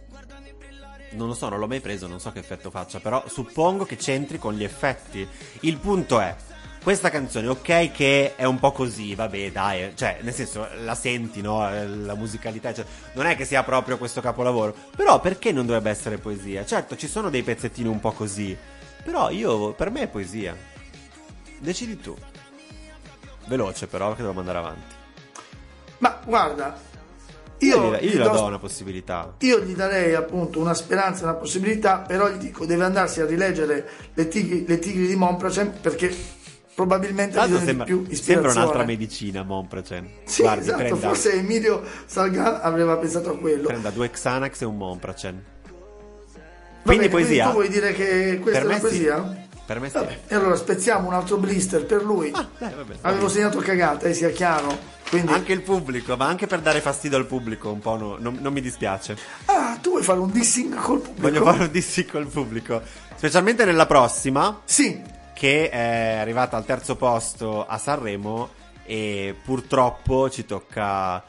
Non 1.13 1.29
lo 1.29 1.35
so, 1.35 1.49
non 1.49 1.59
l'ho 1.59 1.67
mai 1.67 1.81
preso, 1.81 2.07
non 2.07 2.21
so 2.21 2.31
che 2.31 2.39
effetto 2.39 2.71
faccia, 2.71 3.01
però 3.01 3.25
suppongo 3.27 3.85
che 3.85 3.97
c'entri 3.97 4.39
con 4.39 4.55
gli 4.55 4.63
effetti. 4.63 5.27
Il 5.61 5.77
punto 5.79 6.21
è, 6.21 6.35
questa 6.83 7.11
canzone, 7.11 7.47
ok 7.47 7.93
che 7.93 8.35
è 8.37 8.45
un 8.45 8.59
po' 8.59 8.73
così, 8.73 9.15
vabbè 9.15 9.53
dai, 9.53 9.93
cioè 9.95 10.19
nel 10.23 10.33
senso 10.33 10.67
la 10.83 10.95
senti, 10.95 11.41
no? 11.43 11.61
La 12.05 12.15
musicalità, 12.15 12.73
cioè, 12.73 12.85
non 13.13 13.27
è 13.27 13.37
che 13.37 13.45
sia 13.45 13.63
proprio 13.63 13.99
questo 13.99 14.21
capolavoro, 14.21 14.75
però 14.97 15.21
perché 15.21 15.53
non 15.53 15.67
dovrebbe 15.67 15.91
essere 15.91 16.19
poesia? 16.19 16.65
Certo, 16.65 16.97
ci 16.97 17.07
sono 17.07 17.29
dei 17.29 17.43
pezzettini 17.43 17.89
un 17.89 18.01
po' 18.01 18.13
così, 18.13 18.57
però 19.05 19.31
io, 19.31 19.73
per 19.73 19.91
me 19.91 20.03
è 20.03 20.09
poesia. 20.09 20.57
Decidi 21.59 22.01
tu. 22.01 22.17
Veloce 23.47 23.87
però, 23.87 24.15
che 24.15 24.23
devo 24.23 24.39
andare 24.39 24.59
avanti. 24.59 24.95
Ma 25.99 26.19
guarda, 26.25 26.79
Io, 27.59 27.95
Io 27.97 28.01
gli 28.01 28.17
do- 28.17 28.31
do 28.31 28.45
una 28.45 28.59
possibilità. 28.59 29.35
Io 29.41 29.61
gli 29.61 29.75
darei 29.75 30.15
appunto 30.15 30.61
una 30.61 30.73
speranza, 30.73 31.25
una 31.25 31.35
possibilità, 31.35 31.99
però 31.99 32.31
gli 32.31 32.39
dico 32.39 32.65
deve 32.65 32.85
andarsi 32.85 33.21
a 33.21 33.27
rileggere 33.27 33.87
le 34.15 34.29
tigri, 34.29 34.65
le 34.67 34.79
tigri 34.79 35.07
di 35.07 35.15
Monpracem 35.15 35.73
perché 35.81 36.15
probabilmente 36.81 37.35
Tanto 37.35 37.51
bisogno 37.51 37.67
sembra, 37.67 37.85
più 37.85 37.97
sembra 37.97 38.13
ispirazione. 38.15 38.57
un'altra 38.57 38.85
medicina, 38.85 39.43
Monprecen. 39.43 40.09
Sì, 40.25 40.43
Guardi, 40.43 40.63
esatto, 40.63 40.77
prenda, 40.79 40.97
forse 40.97 41.33
Emilio 41.35 41.83
Salgan 42.07 42.59
aveva 42.63 42.97
pensato 42.97 43.31
a 43.31 43.37
quello. 43.39 43.67
prenda 43.67 43.91
due 43.91 44.11
Xanax 44.11 44.61
e 44.63 44.65
un 44.65 44.77
Monprecen. 44.77 45.45
Va 45.65 45.73
Quindi 46.83 47.09
bene, 47.09 47.23
poesia? 47.23 47.47
tu 47.47 47.53
vuoi 47.53 47.69
dire 47.69 47.93
che 47.93 48.39
questa 48.43 48.61
Per 48.61 48.69
è 48.69 48.71
una 48.71 48.75
sì. 48.77 48.81
poesia? 48.81 49.45
Per 49.67 49.81
me 49.81 49.89
sì. 49.89 49.95
Vabbè, 49.95 50.19
e 50.29 50.35
allora 50.35 50.57
spezziamo 50.57 51.09
un 51.09 51.15
altro 51.15 51.37
blister 51.37 51.85
per 51.85 52.03
lui. 52.03 52.31
Dai, 52.31 52.47
vabbè, 52.75 52.95
Avevo 53.03 53.29
segnato 53.29 53.59
cagata, 53.59 54.07
eh, 54.09 54.15
sia 54.15 54.31
chiaro. 54.31 54.77
Quindi... 55.11 55.33
Anche 55.33 55.53
il 55.53 55.61
pubblico, 55.63 56.17
ma 56.17 56.27
anche 56.27 56.47
per 56.47 56.61
dare 56.61 56.81
fastidio 56.81 57.19
al 57.19 57.27
pubblico, 57.27 57.71
un 57.71 57.81
po' 57.81 57.97
no- 57.97 58.17
non, 58.19 58.39
non 58.41 58.53
mi 58.53 58.61
dispiace. 58.61 59.17
Ah, 59.47 59.77
tu 59.81 59.91
vuoi 59.91 60.03
fare 60.03 60.19
un 60.21 60.31
dissing 60.31 60.75
col 60.77 61.01
pubblico? 61.01 61.29
Voglio 61.29 61.45
fare 61.45 61.65
un 61.65 61.71
dissi 61.71 62.07
col 62.07 62.27
pubblico. 62.27 62.81
Specialmente 63.17 63.65
nella 63.67 63.87
prossima, 63.87 64.61
Sì, 64.65 65.01
che 65.41 65.71
è 65.71 66.19
arrivata 66.21 66.59
al 66.59 66.67
terzo 66.67 66.97
posto 66.97 67.65
a 67.67 67.79
Sanremo. 67.79 68.51
E 68.85 69.35
purtroppo 69.43 70.29
ci 70.29 70.45
tocca. 70.45 71.23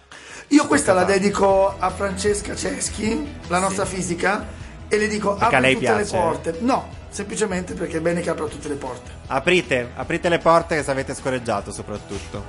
io 0.48 0.68
questa 0.68 0.91
la 0.91 1.01
tocca 1.01 1.13
farlo. 1.13 1.18
dedico 1.22 1.75
a 1.80 1.89
Francesca 1.91 2.53
Ceschi, 2.56 3.36
la 3.48 3.60
nostra 3.60 3.86
fisica, 3.86 4.46
e 4.89 4.98
le 4.98 5.08
dico 5.08 5.36
Perché 5.36 5.44
a 5.44 5.48
apri 5.48 5.62
lei 5.62 5.74
tutte 5.75 5.86
piace? 5.86 6.15
le 6.15 6.22
porte. 6.22 6.56
No, 6.60 6.89
semplicemente 7.10 7.74
perché 7.74 7.98
è 7.98 8.01
bene 8.01 8.20
che 8.20 8.30
apra 8.32 8.46
tutte 8.48 8.68
le 8.68 8.75
porte. 8.75 9.12
Aprite, 9.27 9.91
aprite 9.96 10.27
le 10.27 10.39
porte 10.39 10.75
che 10.75 10.84
se 10.84 10.91
avete 10.91 11.13
scorreggiato, 11.13 11.72
soprattutto. 11.72 12.44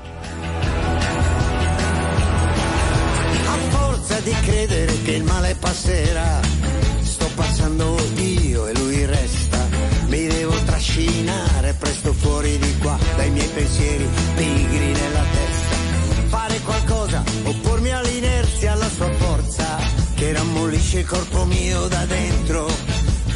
A 3.47 3.57
forza 3.69 4.19
di 4.21 4.33
credere 4.33 5.01
che 5.03 5.13
il 5.13 5.23
male 5.25 5.55
passerà, 5.61 6.41
sto 7.03 7.29
passando 7.37 7.95
io 8.15 8.42
trascinare 10.83 11.75
presto 11.75 12.13
fuori 12.13 12.59
di 12.59 12.77
qua 12.79 12.99
dai 13.15 13.31
miei 13.31 13.47
pensieri 13.49 14.05
pigri 14.35 14.93
nella 14.93 15.23
testa. 15.31 15.77
Fare 16.27 16.59
qualcosa, 16.61 17.23
oppormi 17.45 17.93
all'inerzia, 17.93 18.73
alla 18.73 18.89
sua 18.89 19.11
forza, 19.13 19.79
che 20.17 20.33
rammollisce 20.33 21.01
il 21.01 21.07
corpo 21.07 21.45
mio 21.45 21.87
da 21.87 22.05
dentro, 22.07 22.69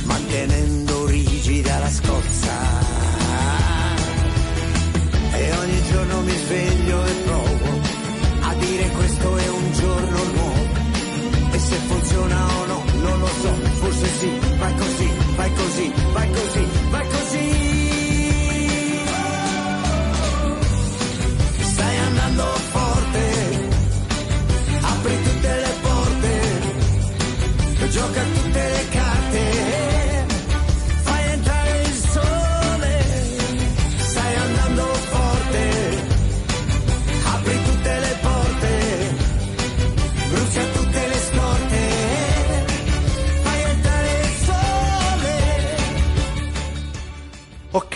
mantenendo 0.04 1.06
rigida 1.06 1.78
la 1.78 1.90
scorza. 1.90 2.25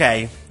Ok, 0.00 0.06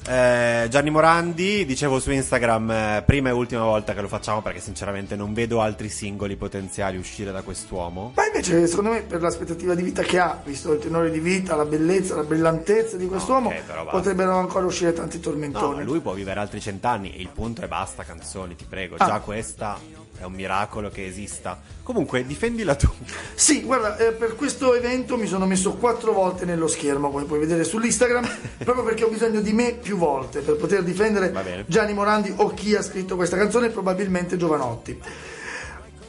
eh, 0.05 0.58
Gianni 0.69 0.91
Morandi, 0.91 1.65
dicevo 1.65 1.99
su 1.99 2.11
Instagram, 2.11 2.71
eh, 2.71 3.03
prima 3.05 3.29
e 3.29 3.31
ultima 3.31 3.63
volta 3.63 3.93
che 3.93 4.01
lo 4.01 4.07
facciamo 4.07 4.41
perché 4.41 4.59
sinceramente 4.59 5.15
non 5.15 5.33
vedo 5.33 5.61
altri 5.61 5.89
singoli 5.89 6.35
potenziali 6.35 6.97
uscire 6.97 7.31
da 7.31 7.41
quest'uomo. 7.41 8.13
Ma 8.15 8.25
invece, 8.27 8.67
secondo 8.67 8.91
me, 8.91 9.01
per 9.01 9.21
l'aspettativa 9.21 9.73
di 9.73 9.81
vita 9.81 10.03
che 10.03 10.19
ha, 10.19 10.39
visto 10.43 10.71
il 10.71 10.79
tenore 10.79 11.09
di 11.09 11.19
vita, 11.19 11.55
la 11.55 11.65
bellezza, 11.65 12.15
la 12.15 12.23
brillantezza 12.23 12.97
di 12.97 13.07
quest'uomo, 13.07 13.49
ok, 13.49 13.63
però 13.63 13.83
basta. 13.83 13.97
potrebbero 13.97 14.37
ancora 14.37 14.65
uscire 14.65 14.93
tanti 14.93 15.17
No, 15.17 15.23
tormentoni. 15.23 15.75
ma 15.77 15.83
lui 15.83 15.99
può 15.99 16.13
vivere 16.13 16.39
altri 16.39 16.61
cent'anni 16.61 17.15
e 17.15 17.19
il 17.19 17.29
punto 17.33 17.61
è 17.61 17.67
basta 17.67 18.03
canzoni, 18.03 18.55
ti 18.55 18.65
prego. 18.69 18.95
Ah. 18.99 19.05
Già 19.05 19.19
questa 19.19 19.77
è 20.19 20.25
un 20.25 20.33
miracolo 20.33 20.89
che 20.89 21.05
esista. 21.05 21.59
Comunque, 21.81 22.25
difendila 22.25 22.75
tu. 22.75 22.89
Sì, 23.33 23.63
guarda, 23.63 23.97
eh, 23.97 24.11
per 24.11 24.35
questo 24.35 24.75
evento 24.75 25.17
mi 25.17 25.25
sono 25.25 25.45
messo 25.45 25.73
quattro 25.73 26.11
volte 26.11 26.45
nello 26.45 26.67
schermo, 26.67 27.09
come 27.09 27.23
puoi 27.23 27.39
vedere 27.39 27.63
sull'Instagram, 27.63 28.27
proprio 28.63 28.83
perché 28.83 29.05
ho 29.05 29.09
bisogno 29.09 29.39
di 29.39 29.53
me 29.53 29.73
più 29.73 29.97
volte 29.97 30.41
per 30.41 30.55
poter 30.59 30.83
difendere. 30.83 31.63
Gianni 31.65 31.93
Morandi 31.93 32.31
o 32.35 32.53
chi 32.53 32.75
ha 32.75 32.81
scritto 32.81 33.15
questa 33.15 33.37
canzone, 33.37 33.69
probabilmente 33.69 34.37
Giovanotti. 34.37 34.99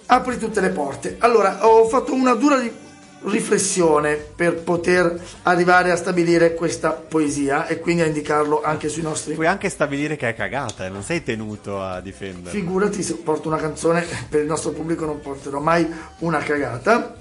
Apri 0.07 0.39
tutte 0.39 0.61
le 0.61 0.71
porte. 0.71 1.17
Allora, 1.19 1.67
ho 1.67 1.87
fatto 1.87 2.13
una 2.13 2.35
dura 2.35 2.59
ri- 2.59 2.73
riflessione 3.23 4.15
per 4.17 4.57
poter 4.57 5.21
arrivare 5.43 5.91
a 5.91 5.97
stabilire 5.97 6.55
questa 6.55 6.93
poesia 6.93 7.67
e 7.67 7.79
quindi 7.79 8.03
a 8.03 8.07
indicarlo 8.07 8.63
anche 8.63 8.89
sui 8.89 9.03
nostri 9.03 9.35
Puoi 9.35 9.47
anche 9.47 9.69
stabilire 9.69 10.17
che 10.17 10.29
è 10.29 10.35
cagata 10.35 10.87
e 10.87 10.89
non 10.89 11.03
sei 11.03 11.23
tenuto 11.23 11.83
a 11.83 12.01
difendere. 12.01 12.57
Figurati 12.57 13.03
se 13.03 13.17
porto 13.17 13.49
una 13.49 13.59
canzone, 13.59 14.05
per 14.29 14.41
il 14.41 14.47
nostro 14.47 14.71
pubblico 14.71 15.05
non 15.05 15.21
porterò 15.21 15.61
mai 15.61 15.87
una 16.19 16.39
cagata. 16.39 17.17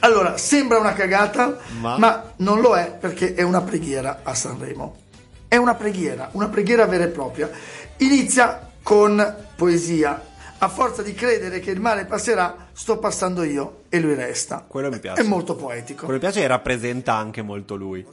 Allora, 0.00 0.36
sembra 0.36 0.78
una 0.78 0.92
cagata, 0.92 1.58
Ma? 1.80 1.98
ma, 1.98 2.32
non 2.36 2.60
lo 2.60 2.76
è 2.76 2.96
perché 2.98 3.34
è 3.34 3.42
una 3.42 3.62
preghiera 3.62 4.20
a 4.22 4.34
Sanremo. 4.34 5.06
È 5.48 5.56
una 5.56 5.74
preghiera, 5.74 6.28
una 6.32 6.48
preghiera 6.48 6.84
vera 6.84 7.04
e 7.04 7.08
propria. 7.08 7.50
Inizia 7.98 8.70
con 8.82 9.36
poesia. 9.56 10.26
A 10.60 10.68
forza 10.68 11.02
di 11.02 11.14
credere 11.14 11.60
che 11.60 11.70
il 11.70 11.80
male 11.80 12.04
passerà, 12.04 12.68
sto 12.72 12.98
passando 12.98 13.44
io 13.44 13.84
e 13.88 14.00
lui 14.00 14.14
resta. 14.14 14.64
Quello 14.66 14.90
mi 14.90 14.98
piace. 14.98 15.22
È 15.22 15.24
molto 15.24 15.54
poetico. 15.54 16.00
Quello 16.04 16.14
mi 16.14 16.18
piace 16.18 16.42
e 16.42 16.46
rappresenta 16.48 17.14
anche 17.14 17.42
molto 17.42 17.76
lui. 17.76 18.04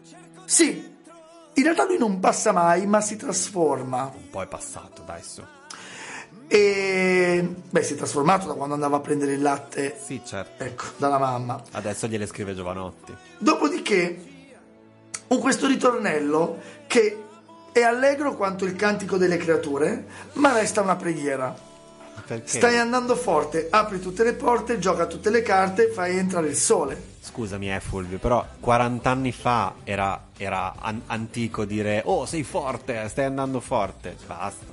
Sì, 0.45 0.95
in 1.53 1.63
realtà 1.63 1.85
lui 1.85 1.97
non 1.97 2.19
passa 2.19 2.51
mai, 2.51 2.85
ma 2.85 3.01
si 3.01 3.15
trasforma. 3.15 4.11
Un 4.15 4.29
po' 4.29 4.41
è 4.43 4.47
passato, 4.47 5.01
dai 5.05 5.21
su. 5.23 5.41
E 6.47 7.55
beh, 7.69 7.83
si 7.83 7.93
è 7.93 7.95
trasformato 7.97 8.47
da 8.47 8.53
quando 8.53 8.75
andava 8.75 8.97
a 8.97 8.99
prendere 8.99 9.33
il 9.33 9.41
latte 9.41 9.97
Sì, 10.01 10.21
certo. 10.23 10.63
ecco, 10.63 10.83
dalla 10.97 11.17
mamma. 11.17 11.61
Adesso 11.71 12.07
gliele 12.07 12.27
scrive 12.27 12.53
Giovanotti. 12.53 13.13
Dopodiché, 13.39 14.23
un 15.27 15.39
questo 15.39 15.65
ritornello 15.65 16.59
che 16.85 17.23
è 17.77 17.81
allegro 17.81 18.35
quanto 18.35 18.63
il 18.63 18.73
cantico 18.77 19.17
delle 19.17 19.35
creature, 19.35 20.05
ma 20.35 20.53
resta 20.53 20.79
una 20.79 20.95
preghiera. 20.95 21.53
Perché? 22.25 22.47
Stai 22.47 22.77
andando 22.77 23.17
forte, 23.17 23.67
apri 23.69 23.99
tutte 23.99 24.23
le 24.23 24.31
porte, 24.31 24.79
gioca 24.79 25.07
tutte 25.07 25.29
le 25.29 25.41
carte, 25.41 25.89
fai 25.89 26.17
entrare 26.17 26.47
il 26.47 26.55
sole. 26.55 27.15
Scusami, 27.19 27.75
eh, 27.75 27.81
Fulvio, 27.81 28.17
però 28.17 28.45
40 28.61 29.09
anni 29.09 29.33
fa 29.33 29.73
era, 29.83 30.27
era 30.37 30.75
an- 30.79 31.01
antico 31.07 31.65
dire 31.65 32.01
Oh, 32.05 32.25
sei 32.25 32.43
forte, 32.43 33.09
stai 33.09 33.25
andando 33.25 33.59
forte. 33.59 34.15
Basta. 34.25 34.63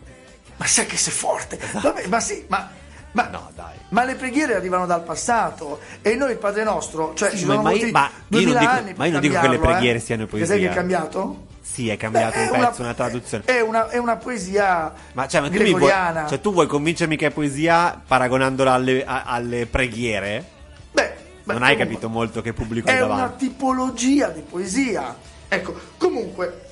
Ma 0.59 0.65
sai 0.67 0.87
che 0.87 0.97
sei 0.97 1.13
forte? 1.13 1.59
Vabbè, 1.83 2.07
ma 2.07 2.21
sì, 2.21 2.45
ma. 2.47 2.71
ma 3.11 3.27
No, 3.27 3.51
dai. 3.57 3.75
Ma 3.89 4.05
le 4.05 4.15
preghiere 4.15 4.55
arrivano 4.55 4.87
dal 4.87 5.03
passato 5.03 5.81
e 6.03 6.15
noi 6.15 6.31
il 6.31 6.39
Padre 6.39 6.63
Nostro, 6.63 7.15
cioè 7.15 7.31
Sì, 7.31 7.39
ci 7.39 7.45
sono 7.47 7.63
ma 7.63 7.71
voluti 7.71 7.91
ma 7.91 8.03
io 8.05 8.13
non 8.13 8.29
2000 8.29 8.59
dico- 8.61 8.71
anni 8.71 8.95
ma 8.97 9.07
io 9.07 9.13
non 9.13 9.21
dico 9.21 9.41
che 9.41 9.49
le 9.49 9.59
preghiere 9.59 9.99
eh. 9.99 10.01
siano 10.01 10.27
Che 10.27 10.31
sai 10.31 10.39
che 10.39 10.45
è 10.55 10.57
poesia. 10.59 10.73
cambiato? 10.73 11.47
Sì, 11.62 11.88
è 11.88 11.97
cambiato 11.97 12.38
Beh, 12.38 12.42
un 12.49 12.54
è 12.54 12.59
una- 12.59 12.66
pezzo, 12.69 12.83
una 12.83 12.95
traduzione. 12.95 13.45
È 13.47 13.61
una, 13.61 13.88
è 13.88 13.97
una 13.97 14.16
poesia 14.16 14.92
Ma, 15.12 15.28
cioè, 15.28 15.40
ma 15.40 15.49
tu, 15.49 15.62
vuoi, 15.78 15.90
cioè, 16.28 16.40
tu 16.40 16.52
vuoi 16.52 16.66
convincermi 16.66 17.16
che 17.16 17.26
è 17.26 17.31
poesia 17.31 18.00
paragonandola 18.04 18.73
alle, 18.73 19.04
a- 19.04 19.23
alle 19.25 19.66
preghiere? 19.66 20.45
Beh, 20.90 21.14
beh, 21.45 21.52
non 21.52 21.62
hai 21.62 21.71
comunque, 21.73 21.76
capito 21.76 22.09
molto 22.09 22.42
che 22.42 22.52
pubblico 22.52 22.88
hai 22.88 22.97
È 22.97 23.02
una 23.02 23.14
davanti. 23.14 23.47
tipologia 23.49 24.28
di 24.28 24.40
poesia. 24.40 25.14
Ecco, 25.49 25.75
comunque, 25.99 26.62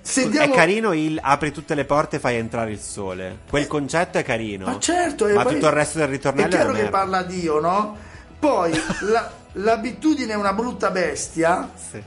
se 0.00 0.28
diamo... 0.28 0.52
È 0.52 0.56
carino 0.56 0.92
il 0.92 1.18
apri 1.20 1.50
tutte 1.50 1.74
le 1.74 1.84
porte 1.84 2.16
e 2.16 2.18
fai 2.20 2.36
entrare 2.36 2.70
il 2.70 2.78
sole. 2.80 3.38
Quel 3.50 3.66
concetto 3.66 4.18
è 4.18 4.22
carino. 4.22 4.66
Ma 4.66 4.78
certo, 4.78 5.26
Ma 5.26 5.42
poi- 5.42 5.54
tutto 5.54 5.66
il 5.66 5.72
resto 5.72 5.98
del 5.98 6.08
ritornello 6.08 6.46
È 6.46 6.50
chiaro 6.50 6.68
una 6.68 6.76
che 6.76 6.82
merda. 6.84 6.98
parla 6.98 7.22
Dio, 7.24 7.60
no? 7.60 7.96
Poi 8.38 8.72
la- 9.10 9.30
l'abitudine 9.54 10.34
è 10.34 10.36
una 10.36 10.52
brutta 10.52 10.90
bestia, 10.90 11.68
Sì. 11.90 12.00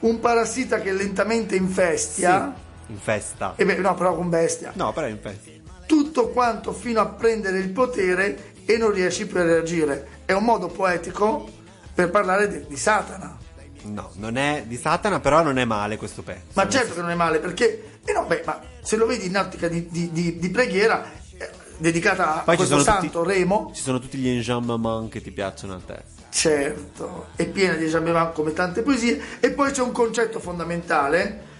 Un 0.00 0.20
parassita 0.20 0.80
che 0.80 0.92
lentamente 0.92 1.56
infestia. 1.56 2.54
In 2.86 2.98
festa. 2.98 3.54
E 3.56 3.64
beh, 3.64 3.76
no, 3.76 3.94
però 3.94 4.14
con 4.14 4.28
bestia. 4.28 4.72
No, 4.74 4.92
però 4.92 5.06
è 5.06 5.10
in 5.10 5.20
festa. 5.20 5.50
Tutto 5.86 6.28
quanto 6.28 6.72
fino 6.72 7.00
a 7.00 7.06
prendere 7.06 7.58
il 7.58 7.70
potere 7.70 8.54
e 8.64 8.76
non 8.76 8.90
riesci 8.92 9.26
più 9.26 9.38
a 9.40 9.42
reagire. 9.44 10.20
È 10.24 10.32
un 10.32 10.44
modo 10.44 10.68
poetico 10.68 11.48
per 11.94 12.10
parlare 12.10 12.48
di, 12.48 12.66
di 12.66 12.76
Satana. 12.76 13.36
No, 13.84 14.10
non 14.14 14.36
è 14.36 14.64
di 14.66 14.76
Satana, 14.76 15.20
però 15.20 15.42
non 15.42 15.58
è 15.58 15.64
male 15.64 15.96
questo 15.96 16.22
pezzo. 16.22 16.46
Ma 16.54 16.68
certo 16.68 16.94
che 16.94 17.00
non 17.00 17.10
è 17.10 17.14
male, 17.14 17.38
perché... 17.38 17.98
Eh 18.04 18.12
no, 18.12 18.24
beh, 18.24 18.42
ma 18.46 18.60
se 18.80 18.96
lo 18.96 19.06
vedi 19.06 19.26
in 19.26 19.36
ottica 19.36 19.68
di, 19.68 19.88
di- 19.90 20.38
di- 20.38 20.48
preghiera, 20.50 21.04
eh, 21.36 21.50
dedicata 21.78 22.36
a 22.36 22.38
Poi 22.40 22.56
ci 22.56 22.64
questo 22.66 22.82
santo 22.82 23.20
tutti, 23.22 23.32
Remo. 23.34 23.70
ci 23.74 23.82
sono 23.82 23.98
tutti 23.98 24.18
gli 24.18 24.28
enjambment 24.28 25.08
che 25.10 25.20
ti 25.20 25.30
piacciono 25.32 25.74
a 25.74 25.80
te. 25.84 26.02
Certo, 26.32 27.26
è 27.36 27.46
piena 27.46 27.74
di 27.74 27.88
Jean 27.88 28.30
come 28.32 28.54
tante 28.54 28.80
poesie. 28.80 29.20
E 29.38 29.50
poi 29.50 29.70
c'è 29.70 29.82
un 29.82 29.92
concetto 29.92 30.40
fondamentale 30.40 31.50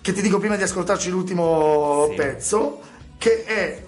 che 0.00 0.14
ti 0.14 0.22
dico 0.22 0.38
prima 0.38 0.56
di 0.56 0.62
ascoltarci 0.62 1.10
l'ultimo 1.10 2.06
Sì. 2.08 2.14
pezzo, 2.16 2.80
che 3.18 3.44
è 3.44 3.84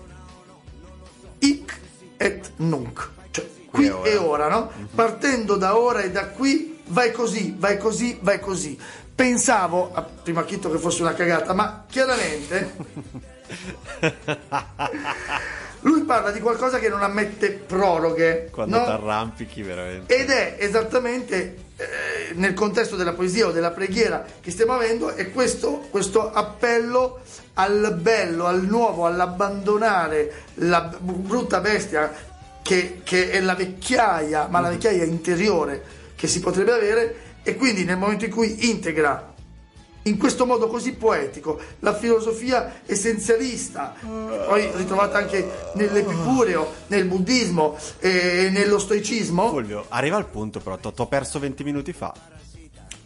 hic 1.39 1.79
et 2.19 2.51
nunc, 2.57 3.09
cioè 3.31 3.49
qui 3.71 3.87
e 3.87 3.91
ora. 3.91 4.09
e 4.11 4.17
ora, 4.19 4.49
no? 4.49 4.71
Partendo 4.95 5.57
da 5.57 5.79
ora 5.79 6.03
e 6.03 6.11
da 6.11 6.27
qui, 6.29 6.81
vai 6.89 7.13
così, 7.13 7.55
vai 7.59 7.79
così, 7.79 8.19
vai 8.21 8.39
così. 8.39 8.79
Pensavo, 9.15 9.91
a 9.95 10.03
prima 10.03 10.45
chitto 10.45 10.71
che 10.71 10.77
fosse 10.77 11.01
una 11.01 11.15
cagata, 11.15 11.55
ma 11.55 11.87
chiaramente 11.89 12.75
lui 15.81 16.03
parla 16.03 16.31
di 16.31 16.41
qualcosa 16.41 16.79
che 16.79 16.89
non 16.89 17.03
ammette 17.03 17.51
proroghe. 17.51 18.49
Quando 18.51 18.79
no? 18.79 18.85
ti 18.85 18.91
arrampichi 18.91 19.63
veramente. 19.63 20.15
Ed 20.15 20.31
è 20.31 20.57
esattamente 20.59 21.57
eh, 21.77 21.85
nel 22.35 22.55
contesto 22.55 22.97
della 22.97 23.13
poesia 23.13 23.49
o 23.49 23.53
della 23.53 23.71
preghiera 23.71 24.25
che 24.41 24.51
stiamo 24.51 24.73
avendo, 24.73 25.11
è 25.11 25.31
questo, 25.31 25.87
questo 25.91 26.33
appello 26.33 27.21
al 27.55 27.97
bello, 28.01 28.47
al 28.47 28.65
nuovo, 28.65 29.07
all'abbandonare 29.07 30.45
la 30.55 30.81
brutta 30.99 31.61
bestia 31.61 32.13
che, 32.63 33.01
che 33.05 33.31
è 33.31 33.41
la 33.41 33.55
vecchiaia, 33.55 34.49
ma 34.49 34.61
la 34.61 34.71
vecchiaia 34.71 35.05
interiore 35.05 35.83
che 36.17 36.27
si 36.27 36.41
potrebbe 36.41 36.73
avere, 36.73 37.17
e 37.43 37.55
quindi 37.57 37.85
nel 37.85 37.99
momento 37.99 38.25
in 38.25 38.31
cui 38.33 38.69
integra 38.69 39.35
in 40.07 40.17
questo 40.19 40.47
modo 40.47 40.67
così 40.69 40.93
poetico 40.93 41.61
la 41.81 41.95
filosofia 41.95 42.81
essenzialista, 42.87 43.95
poi 44.01 44.71
ritrovata 44.75 45.19
anche 45.19 45.71
nell'Epicureo, 45.75 46.73
nel 46.89 47.05
buddismo 47.07 47.77
e 47.99 48.49
nello 48.51 48.79
stoicismo. 48.79 49.49
Fulvio, 49.49 49.85
arriva 49.89 50.17
al 50.17 50.27
punto 50.27 50.61
però, 50.61 50.77
ti 50.79 50.89
ho 50.95 51.07
perso 51.07 51.39
20 51.39 51.65
minuti 51.65 51.93
fa. 51.93 52.15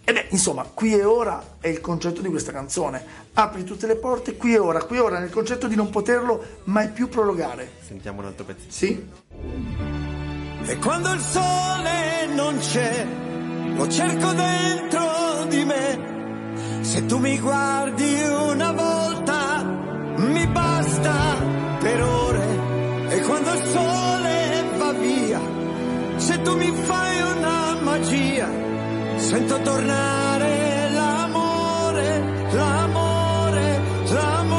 E 0.03 0.13
beh, 0.13 0.27
insomma, 0.31 0.65
qui 0.65 0.95
e 0.95 1.05
ora 1.05 1.41
è 1.61 1.69
il 1.69 1.81
concetto 1.81 2.21
di 2.21 2.29
questa 2.29 2.51
canzone. 2.51 3.05
Apri 3.35 3.63
tutte 3.63 3.87
le 3.87 3.95
porte, 3.95 4.35
qui 4.35 4.55
e 4.55 4.59
ora, 4.59 4.83
qui 4.83 4.97
e 4.97 5.01
ora, 5.01 5.21
nel 5.21 5.31
concetto 5.31 5.69
di 5.69 5.77
non 5.77 5.89
poterlo 5.89 6.43
mai 6.65 6.89
più 6.89 7.09
prologare. 7.09 7.71
Sentiamo 7.87 8.21
un 8.21 8.27
altro 8.27 8.45
pezzettino. 8.45 8.73
Sì? 8.73 9.09
E 10.67 10.77
quando 10.79 11.13
il 11.13 11.21
sole 11.21 12.27
non 12.35 12.59
c'è, 12.59 13.07
lo 13.77 13.89
cerco 13.89 14.33
dentro 14.33 15.45
di 15.49 15.65
me. 15.65 16.10
Se 16.83 17.07
tu 17.07 17.19
mi 17.19 17.39
guardi 17.39 18.23
una 18.53 18.73
volta, 18.73 19.63
mi 20.17 20.47
basta 20.49 21.37
per 21.81 22.03
ore. 22.03 22.49
E 23.11 23.21
quando 23.21 23.53
il 23.53 23.63
sole 23.65 24.65
va 24.79 24.93
via, 24.93 25.41
se 26.17 26.43
tu 26.43 26.57
mi 26.57 26.71
fai 26.71 27.21
una 27.21 27.77
magia, 27.83 28.49
sento 29.17 29.61
tornare 29.63 30.91
l'amore, 30.93 32.49
l'amore, 32.53 33.81
l'amore. 34.13 34.59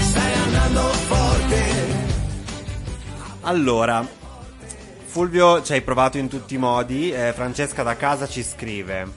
Stai 0.00 0.32
andando 0.44 0.80
forte. 0.80 1.64
Allora, 3.42 4.04
Fulvio 5.16 5.62
ci 5.62 5.72
hai 5.72 5.80
provato 5.80 6.18
in 6.18 6.28
tutti 6.28 6.56
i 6.56 6.58
modi. 6.58 7.10
eh, 7.10 7.32
Francesca 7.32 7.82
da 7.82 7.96
casa 7.96 8.28
ci 8.28 8.42
scrive. 8.42 9.10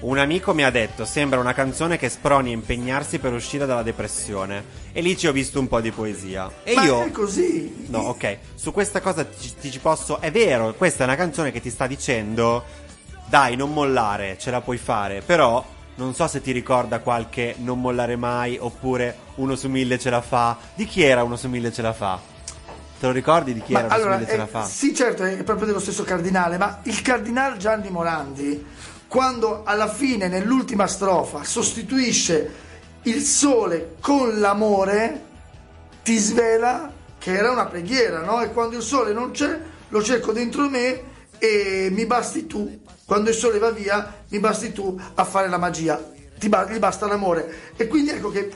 Un 0.00 0.16
amico 0.16 0.54
mi 0.54 0.64
ha 0.64 0.70
detto: 0.70 1.04
Sembra 1.04 1.38
una 1.38 1.52
canzone 1.52 1.98
che 1.98 2.08
sproni 2.08 2.48
a 2.48 2.54
impegnarsi 2.54 3.18
per 3.18 3.34
uscire 3.34 3.66
dalla 3.66 3.82
depressione. 3.82 4.64
E 4.90 5.02
lì 5.02 5.18
ci 5.18 5.26
ho 5.26 5.32
visto 5.32 5.60
un 5.60 5.68
po' 5.68 5.82
di 5.82 5.90
poesia. 5.90 6.50
E 6.62 6.72
Ma 6.72 6.84
io. 6.84 7.04
è 7.04 7.10
così. 7.10 7.84
No, 7.90 7.98
ok. 7.98 8.38
Su 8.54 8.72
questa 8.72 9.02
cosa 9.02 9.22
ti, 9.26 9.52
ti 9.60 9.70
ci 9.70 9.80
posso. 9.80 10.18
È 10.18 10.30
vero, 10.30 10.72
questa 10.72 11.02
è 11.02 11.06
una 11.06 11.14
canzone 11.16 11.52
che 11.52 11.60
ti 11.60 11.68
sta 11.68 11.86
dicendo: 11.86 12.64
Dai, 13.26 13.54
non 13.54 13.70
mollare, 13.70 14.38
ce 14.38 14.50
la 14.50 14.62
puoi 14.62 14.78
fare. 14.78 15.20
Però. 15.20 15.62
Non 15.96 16.14
so 16.14 16.26
se 16.26 16.40
ti 16.40 16.52
ricorda 16.52 17.00
qualche 17.00 17.54
non 17.58 17.82
mollare 17.82 18.16
mai 18.16 18.56
oppure 18.58 19.14
uno 19.34 19.54
su 19.56 19.68
mille 19.68 19.98
ce 19.98 20.08
la 20.08 20.22
fa. 20.22 20.56
Di 20.74 20.86
chi 20.86 21.02
era 21.02 21.22
uno 21.22 21.36
su 21.36 21.48
mille 21.50 21.70
ce 21.70 21.82
la 21.82 21.92
fa? 21.92 22.32
Te 23.04 23.10
lo 23.10 23.16
ricordi 23.16 23.52
di 23.52 23.60
chi 23.60 23.74
Ma 23.74 23.80
era 23.80 23.88
allora, 23.88 24.18
la 24.18 24.26
eh, 24.26 24.46
fa? 24.46 24.64
sì, 24.64 24.94
certo, 24.94 25.24
è 25.24 25.42
proprio 25.42 25.66
dello 25.66 25.78
stesso 25.78 26.04
cardinale, 26.04 26.56
ma 26.56 26.80
il 26.84 27.02
cardinale 27.02 27.58
Gianni 27.58 27.90
Morandi, 27.90 28.64
quando 29.08 29.60
alla 29.62 29.88
fine, 29.88 30.26
nell'ultima 30.26 30.86
strofa, 30.86 31.44
sostituisce 31.44 32.54
il 33.02 33.20
sole 33.20 33.96
con 34.00 34.40
l'amore, 34.40 35.22
ti 36.02 36.16
svela 36.16 36.90
che 37.18 37.36
era 37.36 37.50
una 37.50 37.66
preghiera, 37.66 38.22
no? 38.22 38.40
E 38.40 38.50
quando 38.54 38.76
il 38.76 38.82
sole 38.82 39.12
non 39.12 39.32
c'è, 39.32 39.60
lo 39.88 40.02
cerco 40.02 40.32
dentro 40.32 40.70
me 40.70 41.02
e 41.36 41.88
mi 41.92 42.06
basti 42.06 42.46
tu. 42.46 42.80
Quando 43.04 43.28
il 43.28 43.36
sole 43.36 43.58
va 43.58 43.70
via, 43.70 44.14
mi 44.28 44.38
basti 44.38 44.72
tu 44.72 44.98
a 45.12 45.24
fare 45.24 45.50
la 45.50 45.58
magia. 45.58 46.02
Ti 46.38 46.48
ba- 46.48 46.64
gli 46.64 46.78
basta 46.78 47.06
l'amore. 47.06 47.72
E 47.76 47.86
quindi 47.86 48.12
ecco 48.12 48.30
che 48.30 48.50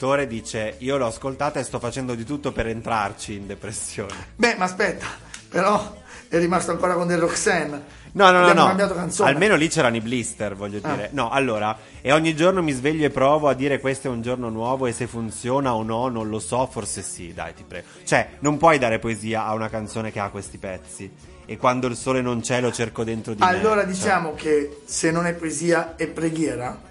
Tore 0.00 0.26
dice: 0.26 0.76
Io 0.78 0.96
l'ho 0.96 1.04
ascoltata 1.08 1.60
e 1.60 1.62
sto 1.62 1.78
facendo 1.78 2.14
di 2.14 2.24
tutto 2.24 2.52
per 2.52 2.66
entrarci 2.66 3.34
in 3.34 3.46
depressione. 3.46 4.28
Beh, 4.34 4.54
ma 4.56 4.64
aspetta, 4.64 5.04
però 5.46 5.94
è 6.26 6.38
rimasto 6.38 6.70
ancora 6.70 6.94
con 6.94 7.06
del 7.06 7.18
Roxanne. 7.18 7.98
No, 8.12 8.30
no, 8.30 8.40
no, 8.40 8.52
no. 8.54 8.64
cambiato 8.64 8.94
canzone. 8.94 9.28
Almeno 9.28 9.56
lì 9.56 9.68
c'erano 9.68 9.96
i 9.96 10.00
blister, 10.00 10.56
voglio 10.56 10.80
Ah. 10.82 10.94
dire. 10.94 11.10
No, 11.12 11.28
allora, 11.28 11.76
e 12.00 12.12
ogni 12.12 12.34
giorno 12.34 12.62
mi 12.62 12.72
sveglio 12.72 13.04
e 13.04 13.10
provo 13.10 13.48
a 13.48 13.52
dire 13.52 13.78
questo 13.78 14.08
è 14.08 14.10
un 14.10 14.22
giorno 14.22 14.48
nuovo 14.48 14.86
e 14.86 14.92
se 14.92 15.06
funziona 15.06 15.74
o 15.74 15.82
no, 15.82 16.08
non 16.08 16.30
lo 16.30 16.38
so, 16.38 16.66
forse 16.66 17.02
sì, 17.02 17.34
dai, 17.34 17.52
ti 17.52 17.64
prego. 17.68 17.86
Cioè, 18.02 18.36
non 18.38 18.56
puoi 18.56 18.78
dare 18.78 18.98
poesia 19.00 19.44
a 19.44 19.52
una 19.52 19.68
canzone 19.68 20.10
che 20.10 20.18
ha 20.18 20.30
questi 20.30 20.56
pezzi. 20.56 21.12
E 21.44 21.58
quando 21.58 21.88
il 21.88 21.96
sole 21.96 22.22
non 22.22 22.40
c'è 22.40 22.62
lo 22.62 22.72
cerco 22.72 23.04
dentro 23.04 23.34
di 23.34 23.42
me. 23.42 23.46
Allora 23.46 23.82
Cioè, 23.82 23.90
diciamo 23.90 24.32
che 24.34 24.80
se 24.86 25.10
non 25.10 25.26
è 25.26 25.34
poesia 25.34 25.94
è 25.96 26.06
preghiera. 26.06 26.88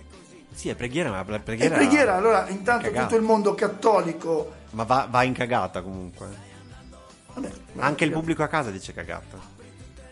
Sì, 0.60 0.68
è 0.68 0.76
preghiera, 0.76 1.10
ma 1.10 1.24
la 1.26 1.38
È 1.38 1.40
preghiera. 1.40 1.76
preghiera, 1.76 2.16
allora 2.16 2.50
intanto 2.50 2.88
Cagata. 2.88 3.06
tutto 3.08 3.16
il 3.16 3.24
mondo 3.26 3.56
cattolico. 3.56 4.54
Ma 4.72 4.84
va, 4.84 5.08
va 5.10 5.24
in 5.24 5.32
cagata 5.34 5.82
comunque. 5.82 6.28
Vabbè, 7.34 7.50
Anche 7.78 8.04
il 8.04 8.12
pubblico 8.12 8.44
a 8.44 8.48
casa 8.48 8.70
dice 8.70 8.94
cagata. 8.94 9.38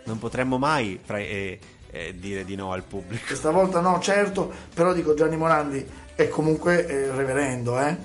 Non 0.05 0.19
potremmo 0.19 0.57
mai 0.57 0.97
fra- 1.03 1.17
eh, 1.19 1.59
eh, 1.91 2.15
dire 2.17 2.45
di 2.45 2.55
no 2.55 2.71
al 2.71 2.83
pubblico. 2.83 3.25
Questa 3.27 3.51
volta 3.51 3.81
no, 3.81 3.99
certo, 3.99 4.49
però 4.73 4.93
dico 4.93 5.13
Gianni 5.13 5.35
Morandi 5.35 5.85
è 6.15 6.29
comunque 6.29 6.87
eh, 6.87 7.11
reverendo, 7.11 7.77
eh. 7.81 7.97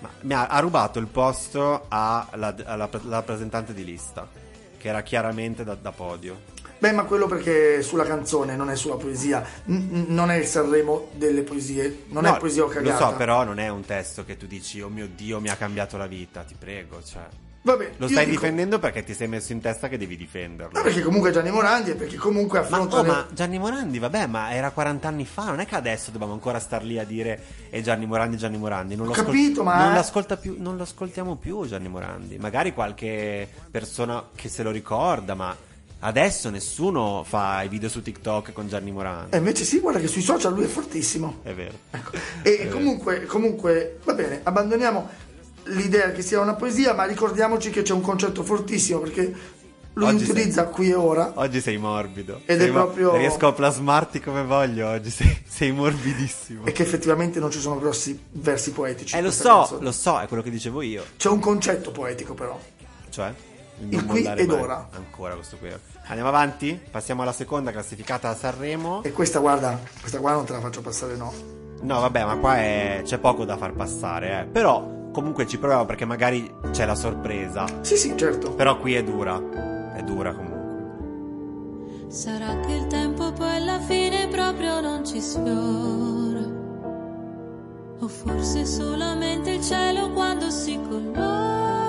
Ma 0.00 0.10
mi 0.22 0.34
ha, 0.34 0.46
ha 0.48 0.58
rubato 0.58 0.98
il 0.98 1.06
posto 1.06 1.84
alla, 1.88 2.54
alla 2.64 2.88
pre- 2.88 3.00
rappresentante 3.08 3.72
di 3.72 3.84
lista, 3.84 4.28
che 4.76 4.88
era 4.88 5.02
chiaramente 5.02 5.62
da, 5.62 5.74
da 5.74 5.92
podio. 5.92 6.56
Beh, 6.78 6.92
ma 6.92 7.02
quello 7.04 7.26
perché 7.26 7.82
sulla 7.82 8.04
canzone, 8.04 8.54
non 8.56 8.70
è 8.70 8.76
sulla 8.76 8.94
poesia. 8.96 9.44
N- 9.64 10.06
non 10.08 10.30
è 10.30 10.36
il 10.36 10.46
Sanremo 10.46 11.08
delle 11.14 11.42
poesie, 11.42 12.04
non 12.08 12.22
No, 12.24 12.36
è 12.36 12.38
poesia 12.38 12.64
o 12.64 12.68
cagata. 12.68 13.04
Lo 13.04 13.10
so, 13.10 13.16
però 13.16 13.42
non 13.44 13.58
è 13.58 13.68
un 13.68 13.84
testo 13.84 14.24
che 14.24 14.36
tu 14.36 14.46
dici, 14.46 14.80
oh 14.80 14.88
mio 14.88 15.08
Dio, 15.14 15.40
mi 15.40 15.48
ha 15.48 15.56
cambiato 15.56 15.96
la 15.96 16.06
vita, 16.06 16.42
ti 16.42 16.54
prego. 16.58 17.02
Cioè, 17.02 17.22
Vabbè, 17.60 17.92
lo 17.96 18.06
stai 18.08 18.24
dico- 18.26 18.40
difendendo 18.40 18.78
perché 18.78 19.02
ti 19.02 19.12
sei 19.12 19.26
messo 19.26 19.52
in 19.52 19.60
testa 19.60 19.88
che 19.88 19.98
devi 19.98 20.16
difenderlo. 20.16 20.70
Ma 20.72 20.82
perché 20.82 21.02
comunque 21.02 21.32
Gianni 21.32 21.50
Morandi 21.50 21.90
e 21.90 21.94
perché 21.96 22.16
comunque 22.16 22.60
Ma, 22.60 22.64
affronta 22.64 22.96
oh, 22.98 23.02
le- 23.02 23.08
ma 23.08 23.26
Gianni 23.32 23.58
Morandi, 23.58 23.98
vabbè, 23.98 24.26
ma 24.26 24.52
era 24.54 24.70
40 24.70 25.08
anni 25.08 25.26
fa, 25.26 25.46
non 25.46 25.58
è 25.58 25.66
che 25.66 25.74
adesso 25.74 26.12
dobbiamo 26.12 26.32
ancora 26.32 26.60
star 26.60 26.84
lì 26.84 26.98
a 26.98 27.04
dire 27.04 27.42
è 27.68 27.80
Gianni 27.80 28.06
Morandi, 28.06 28.36
Gianni 28.36 28.56
Morandi. 28.56 28.94
Non 28.94 29.06
lo, 29.06 29.12
Ho 29.12 29.14
capito, 29.14 29.64
ma- 29.64 29.84
non 29.84 29.94
l'ascolta 29.94 30.36
più, 30.36 30.54
non 30.58 30.76
lo 30.76 30.84
ascoltiamo 30.84 31.34
più 31.34 31.66
Gianni 31.66 31.88
Morandi. 31.88 32.38
Magari 32.38 32.72
qualche 32.72 33.46
persona 33.70 34.24
che 34.34 34.48
se 34.48 34.62
lo 34.62 34.70
ricorda, 34.70 35.34
ma 35.34 35.54
adesso 36.00 36.50
nessuno 36.50 37.24
fa 37.26 37.62
i 37.62 37.68
video 37.68 37.88
su 37.88 38.02
TikTok 38.02 38.52
con 38.52 38.68
Gianni 38.68 38.92
Morandi. 38.92 39.34
E 39.34 39.38
invece 39.38 39.64
sì, 39.64 39.80
guarda 39.80 40.00
che 40.00 40.06
sui 40.06 40.22
social 40.22 40.52
lui 40.54 40.64
è 40.64 40.68
fortissimo. 40.68 41.40
È 41.42 41.52
vero. 41.52 41.74
Ecco. 41.90 42.10
E 42.42 42.68
comunque, 42.68 43.24
comunque, 43.26 43.98
va 44.04 44.14
bene, 44.14 44.40
abbandoniamo 44.42 45.08
l'idea 45.64 46.12
che 46.12 46.22
sia 46.22 46.40
una 46.40 46.54
poesia, 46.54 46.94
ma 46.94 47.04
ricordiamoci 47.04 47.70
che 47.70 47.82
c'è 47.82 47.92
un 47.92 48.00
concetto 48.00 48.42
fortissimo 48.42 49.00
perché 49.00 49.56
lui 49.94 50.10
Oggi 50.10 50.30
utilizza 50.30 50.66
qui 50.66 50.90
e 50.90 50.94
ora. 50.94 51.32
Oggi 51.34 51.60
sei 51.60 51.76
morbido. 51.76 52.42
Ed 52.44 52.60
Sei 52.60 52.68
è 52.68 52.72
proprio- 52.72 53.16
Riesco 53.16 53.48
a 53.48 53.52
plasmarti 53.52 54.20
come 54.20 54.44
voglio 54.44 54.88
oggi, 54.88 55.10
sei, 55.10 55.42
sei 55.44 55.72
morbidissimo. 55.72 56.64
E 56.66 56.72
che 56.72 56.82
effettivamente 56.84 57.40
non 57.40 57.50
ci 57.50 57.58
sono 57.58 57.80
grossi 57.80 58.16
versi 58.30 58.70
poetici. 58.70 59.16
Eh, 59.16 59.20
lo 59.20 59.32
so, 59.32 59.42
canzone. 59.48 59.82
lo 59.84 59.92
so, 59.92 60.20
è 60.20 60.28
quello 60.28 60.42
che 60.44 60.50
dicevo 60.50 60.82
io. 60.82 61.04
C'è 61.16 61.28
un 61.28 61.40
concetto 61.40 61.90
poetico, 61.90 62.34
però. 62.34 62.56
Cioè? 63.10 63.34
Il 63.88 64.04
qui 64.06 64.24
ed 64.24 64.48
mai. 64.48 64.60
ora. 64.60 64.88
Ancora 64.92 65.34
questo 65.34 65.56
qui. 65.56 65.70
Andiamo 66.06 66.28
avanti? 66.28 66.80
Passiamo 66.90 67.22
alla 67.22 67.32
seconda 67.32 67.70
classificata 67.70 68.28
a 68.28 68.34
Sanremo. 68.34 69.02
E 69.02 69.12
questa, 69.12 69.38
guarda, 69.38 69.78
questa 70.00 70.18
qua 70.18 70.32
non 70.32 70.44
te 70.44 70.52
la 70.52 70.60
faccio 70.60 70.80
passare, 70.80 71.16
no. 71.16 71.32
No, 71.80 72.00
vabbè, 72.00 72.24
ma 72.24 72.36
qua 72.38 72.56
è- 72.56 73.02
c'è 73.04 73.18
poco 73.18 73.44
da 73.44 73.56
far 73.56 73.72
passare, 73.72 74.40
eh. 74.40 74.44
Però 74.46 75.10
comunque 75.12 75.46
ci 75.46 75.58
proviamo 75.58 75.84
perché 75.86 76.04
magari 76.04 76.52
c'è 76.72 76.84
la 76.86 76.94
sorpresa. 76.96 77.64
Sì, 77.82 77.96
sì, 77.96 78.16
certo. 78.16 78.52
Però 78.52 78.78
qui 78.78 78.94
è 78.94 79.04
dura. 79.04 79.40
È 79.94 80.02
dura 80.02 80.32
comunque. 80.34 80.56
Sarà 82.10 82.58
che 82.60 82.72
il 82.72 82.86
tempo 82.88 83.32
poi 83.32 83.56
alla 83.56 83.78
fine 83.80 84.26
proprio 84.28 84.80
non 84.80 85.04
ci 85.06 85.20
sfiora. 85.20 86.56
O 88.00 88.08
forse 88.08 88.64
solamente 88.64 89.50
il 89.50 89.62
cielo 89.62 90.10
quando 90.12 90.50
si 90.50 90.80
colora 90.88 91.87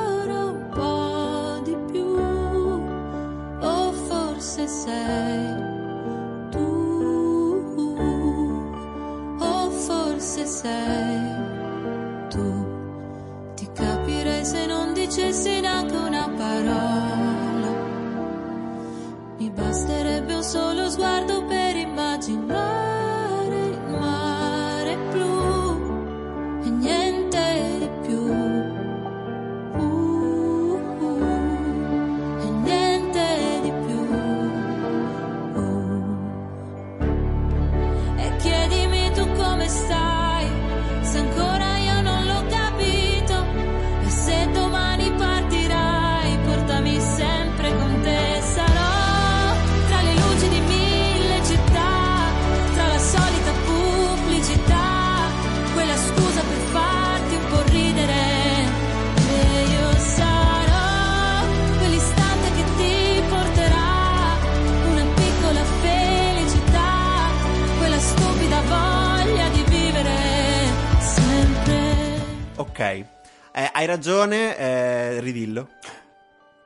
sei 10.70 12.28
tu. 12.30 12.48
Ti 13.56 13.68
capirei 13.74 14.46
se 14.46 14.66
non 14.66 14.94
dicessi 14.94 15.60
neanche 15.60 15.96
una 15.96 16.28
parola. 16.38 17.72
Mi 19.38 19.50
basterebbe 19.50 20.34
un 20.36 20.44
solo 20.44 20.90
sguardo 20.90 21.39
Ok, 72.80 73.06
Eh, 73.52 73.70
hai 73.74 73.86
ragione, 73.86 74.56
eh, 74.58 75.20
ridillo. 75.20 75.68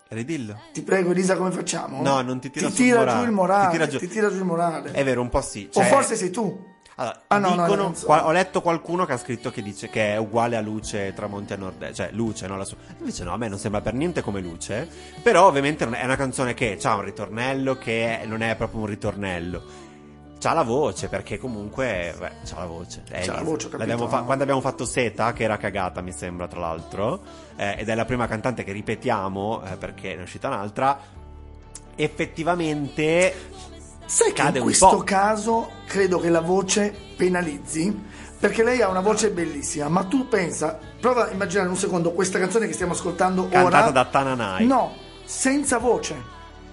Ridillo. 0.10 0.60
Ti 0.71 0.84
prego, 0.84 1.10
Elisa, 1.10 1.36
come 1.36 1.49
facciamo? 1.49 2.04
No, 2.04 2.21
non 2.21 2.39
ti 2.39 2.52
tira 2.52 2.67
ti 2.67 2.73
tira 2.76 2.99
morale. 2.99 3.19
giù 3.19 3.26
il 3.26 3.32
morale. 3.32 3.65
Ti 3.65 3.71
tira 3.71 3.88
giù. 3.88 3.97
Ti 3.97 4.08
tira 4.08 4.30
giù 4.30 4.36
il 4.36 4.43
morale. 4.43 4.91
È 4.91 5.04
vero, 5.04 5.21
un 5.21 5.30
po' 5.30 5.41
sì. 5.41 5.67
o 5.69 5.73
cioè- 5.73 5.86
forse 5.88 6.15
sei 6.15 6.30
tu. 6.30 6.71
Allora, 6.97 7.23
Ah, 7.30 7.38
no, 7.39 7.47
no, 7.56 7.63
dicono- 7.63 7.82
non 7.82 7.95
so. 7.95 8.06
qua- 8.06 8.28
ho 8.28 8.32
letto 8.32 8.62
qualcuno 8.62 9.06
che 9.06 9.13
ha 9.13 9.17
scritto 9.17 9.49
che 9.49 9.63
dice 9.63 9.89
che 9.89 10.13
è 10.13 10.17
uguale 10.17 10.56
a 10.56 10.62
luce 10.62 11.12
tramonti 11.15 11.54
a 11.54 11.56
nord 11.56 11.91
cioè 11.93 12.10
luce, 12.12 12.45
no? 12.45 12.56
La 12.58 12.65
sua. 12.65 12.78
Invece 12.99 13.23
no, 13.23 13.34
a 13.34 13.38
me 13.38 13.47
non 13.47 13.58
sembra 13.58 13.82
per 13.82 13.95
niente 13.95 14.21
come 14.21 14.39
luce. 14.39 14.88
Però 15.23 15.47
ovviamente 15.47 15.89
è 15.89 16.04
una 16.04 16.15
canzone 16.15 16.54
che 16.54 16.78
ha 16.84 16.93
un 16.95 17.02
ritornello 17.04 17.80
che 17.80 18.19
è- 18.21 18.26
non 18.28 18.43
è 18.43 18.56
proprio 18.56 18.82
un 18.82 18.86
ritornello. 18.86 19.63
C'ha 20.43 20.51
la 20.53 20.63
voce, 20.63 21.08
perché 21.08 21.38
comunque. 21.39 22.13
Beh, 22.19 22.32
c'ha 22.43 22.60
la 22.60 22.65
voce. 22.65 23.03
È 23.10 23.21
C'ha 23.25 23.36
la 23.36 23.43
voce, 23.43 23.69
capito. 23.69 24.10
Fa- 24.10 24.23
quando 24.23 24.43
abbiamo 24.43 24.60
fatto 24.60 24.84
Seta, 24.84 25.32
che 25.32 25.43
era 25.45 25.56
cagata, 25.56 26.01
mi 26.01 26.12
sembra, 26.12 26.47
tra 26.49 26.60
l'altro. 26.60 27.21
eh, 27.56 27.75
ed 27.79 27.88
è 27.88 27.95
la 27.95 28.03
prima 28.03 28.27
cantante 28.27 28.65
che 28.65 28.73
ripetiamo, 28.73 29.63
eh, 29.63 29.77
perché 29.77 30.15
ne 30.15 30.19
è 30.19 30.23
uscita 30.23 30.49
un'altra. 30.49 30.99
Effettivamente. 31.95 33.34
Sai 34.06 34.27
che 34.27 34.34
Cade 34.34 34.58
in 34.58 34.58
un 34.58 34.63
questo 34.63 34.89
po'. 34.89 35.03
caso 35.03 35.69
credo 35.88 36.19
che 36.19 36.29
la 36.29 36.41
voce 36.41 36.93
penalizzi? 37.15 38.12
Perché 38.38 38.62
lei 38.63 38.82
ha 38.82 38.89
una 38.89 38.99
voce 38.99 39.29
bellissima, 39.32 39.88
ma 39.88 40.03
tu 40.03 40.27
pensa, 40.27 40.77
prova 40.99 41.29
a 41.29 41.32
immaginare 41.32 41.69
un 41.69 41.77
secondo 41.77 42.12
questa 42.12 42.38
canzone 42.38 42.67
che 42.67 42.73
stiamo 42.73 42.91
ascoltando 42.91 43.47
Cantata 43.47 43.84
ora. 43.84 43.91
da 43.91 44.03
Tananai. 44.06 44.65
No, 44.67 44.91
senza 45.23 45.77
voce, 45.77 46.15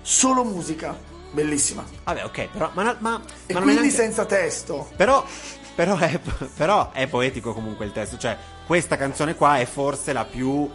solo 0.02 0.42
musica, 0.42 0.96
bellissima. 1.30 1.84
Vabbè, 2.04 2.24
ok, 2.24 2.48
però. 2.52 2.70
Ma, 2.74 2.96
ma, 2.98 3.20
E 3.46 3.52
ma 3.52 3.60
non 3.60 3.68
è 3.68 3.72
quindi 3.72 3.74
neanche- 3.74 3.90
senza 3.90 4.24
testo. 4.24 4.88
Però, 4.96 5.24
però, 5.74 5.96
è, 5.98 6.18
però 6.56 6.90
è 6.92 7.06
poetico 7.06 7.52
comunque 7.52 7.84
il 7.84 7.92
testo. 7.92 8.16
Cioè, 8.18 8.36
questa 8.66 8.96
canzone 8.96 9.34
qua 9.34 9.58
è 9.58 9.64
forse 9.66 10.12
la 10.12 10.24
più 10.24 10.68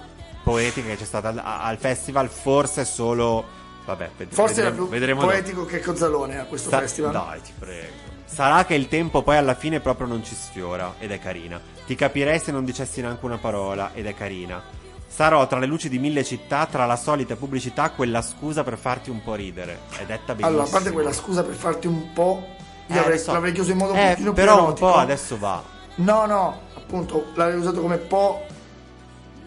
poetica 0.43 0.87
che 0.89 0.95
c'è 0.97 1.05
stata 1.05 1.29
al, 1.29 1.41
al 1.43 1.77
festival. 1.77 2.29
Forse 2.29 2.85
solo. 2.85 3.63
Vabbè, 3.85 4.09
ved- 4.17 4.33
Forse 4.33 4.61
è 4.61 4.63
la 4.63 4.69
vedremo, 4.69 4.87
più 4.87 4.93
vedremo 4.99 5.19
dopo. 5.21 5.31
poetico 5.31 5.65
che 5.65 5.79
Cozzalone 5.79 6.39
a 6.39 6.45
questo 6.45 6.69
Sa- 6.69 6.79
festival. 6.79 7.11
Dai, 7.11 7.41
ti 7.41 7.53
prego. 7.57 8.13
Sarà 8.25 8.65
che 8.65 8.73
il 8.73 8.87
tempo 8.87 9.21
poi 9.21 9.37
alla 9.37 9.53
fine 9.53 9.79
proprio 9.79 10.07
non 10.07 10.23
ci 10.23 10.33
sfiora 10.33 10.95
ed 10.97 11.11
è 11.11 11.19
carina. 11.19 11.61
Ti 11.85 11.93
capirei 11.93 12.39
se 12.39 12.51
non 12.51 12.65
dicessi 12.65 12.99
neanche 12.99 13.23
una 13.23 13.37
parola 13.37 13.91
ed 13.93 14.07
è 14.07 14.15
carina. 14.15 14.61
Sarò 15.07 15.47
tra 15.47 15.59
le 15.59 15.65
luci 15.65 15.87
di 15.87 15.97
mille 15.97 16.23
città, 16.25 16.65
tra 16.65 16.85
la 16.85 16.97
solita 16.97 17.35
pubblicità, 17.37 17.91
quella 17.91 18.21
scusa 18.21 18.63
per 18.63 18.77
farti 18.77 19.09
un 19.09 19.23
po' 19.23 19.33
ridere. 19.35 19.79
È 19.97 20.03
detta 20.05 20.33
benissimo. 20.35 20.47
Allora, 20.47 20.63
a 20.63 20.67
parte 20.67 20.91
quella 20.91 21.13
scusa 21.13 21.43
per 21.43 21.55
farti 21.55 21.87
un 21.87 22.11
po', 22.11 22.45
io 22.87 22.95
Eh, 22.95 22.99
avrei, 22.99 23.17
so. 23.19 23.31
l'avrei 23.31 23.53
chiuso 23.53 23.71
in 23.71 23.77
modo 23.77 23.93
un 23.93 23.99
Eh, 23.99 24.15
più 24.15 24.33
però 24.33 24.55
un 24.55 24.59
erotico. 24.65 24.87
po' 24.91 24.95
adesso 24.97 25.37
va. 25.37 25.63
No, 25.95 26.25
no, 26.25 26.59
appunto, 26.75 27.27
l'avrei 27.35 27.57
usato 27.57 27.79
come 27.79 27.95
po', 27.97 28.45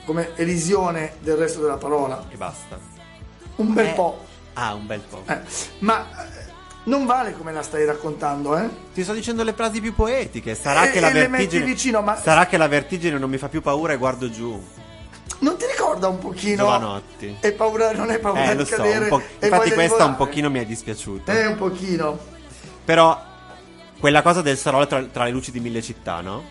come 0.07 0.31
elisione 0.37 1.15
del 1.21 1.37
resto 1.37 1.61
della 1.61 1.77
parola. 1.77 2.25
E 2.31 2.37
basta. 2.37 2.79
Un 3.57 3.75
bel 3.75 3.87
Eh. 3.89 3.93
po'. 3.93 4.25
Ah, 4.55 4.73
un 4.73 4.87
bel 4.87 5.01
po'. 5.01 5.23
Eh, 5.27 5.39
ma 5.81 6.07
eh, 6.09 6.47
non 6.85 7.05
vale 7.05 7.35
come 7.37 7.53
la 7.53 7.63
stai 7.63 7.85
raccontando, 7.85 8.57
eh? 8.57 8.69
Ti 8.95 9.03
sto 9.03 9.13
dicendo 9.13 9.43
le 9.43 9.53
frasi 9.53 9.83
più 9.83 9.95
poetiche. 9.95 10.55
Sarà 10.55 10.89
E- 10.89 10.93
che 10.93 11.01
la 11.01 11.11
vertigine. 11.11 11.65
vicino, 11.67 12.01
ma- 12.01 12.17
Sarà 12.17 12.47
che 12.47 12.57
la 12.57 12.69
vertigine 12.69 13.19
non 13.19 13.29
mi 13.29 13.37
fa 13.37 13.49
più 13.51 13.61
paura 13.61 13.93
e 13.93 13.97
guardo 13.99 14.31
giù. 14.31 14.65
Non 15.41 15.57
ti 15.57 15.67
ricorda 15.67 16.09
un 16.09 16.19
pochino? 16.19 16.57
Giovanotti. 16.57 17.37
E 17.41 17.53
paura, 17.53 17.93
non 17.93 18.11
è 18.11 18.19
paura 18.19 18.45
Eh, 18.45 18.51
di 18.53 18.57
lo 18.59 18.65
so. 18.65 18.77
cadere. 18.77 19.05
un 19.05 19.09
po'- 19.09 19.23
Infatti, 19.45 19.71
questa 19.73 20.05
un 20.05 20.17
pochino 20.17 20.51
mi 20.51 20.59
è 20.59 20.65
dispiaciuta. 20.67 21.33
Eh, 21.33 21.47
un 21.47 21.57
pochino. 21.57 22.19
Però, 22.85 23.23
quella 24.01 24.23
cosa 24.23 24.43
del 24.43 24.57
sarò 24.57 24.87
tra, 24.87 25.03
tra 25.05 25.25
le 25.25 25.31
luci 25.31 25.51
di 25.53 25.61
mille 25.61 25.83
città, 25.83 26.21
no? 26.21 26.43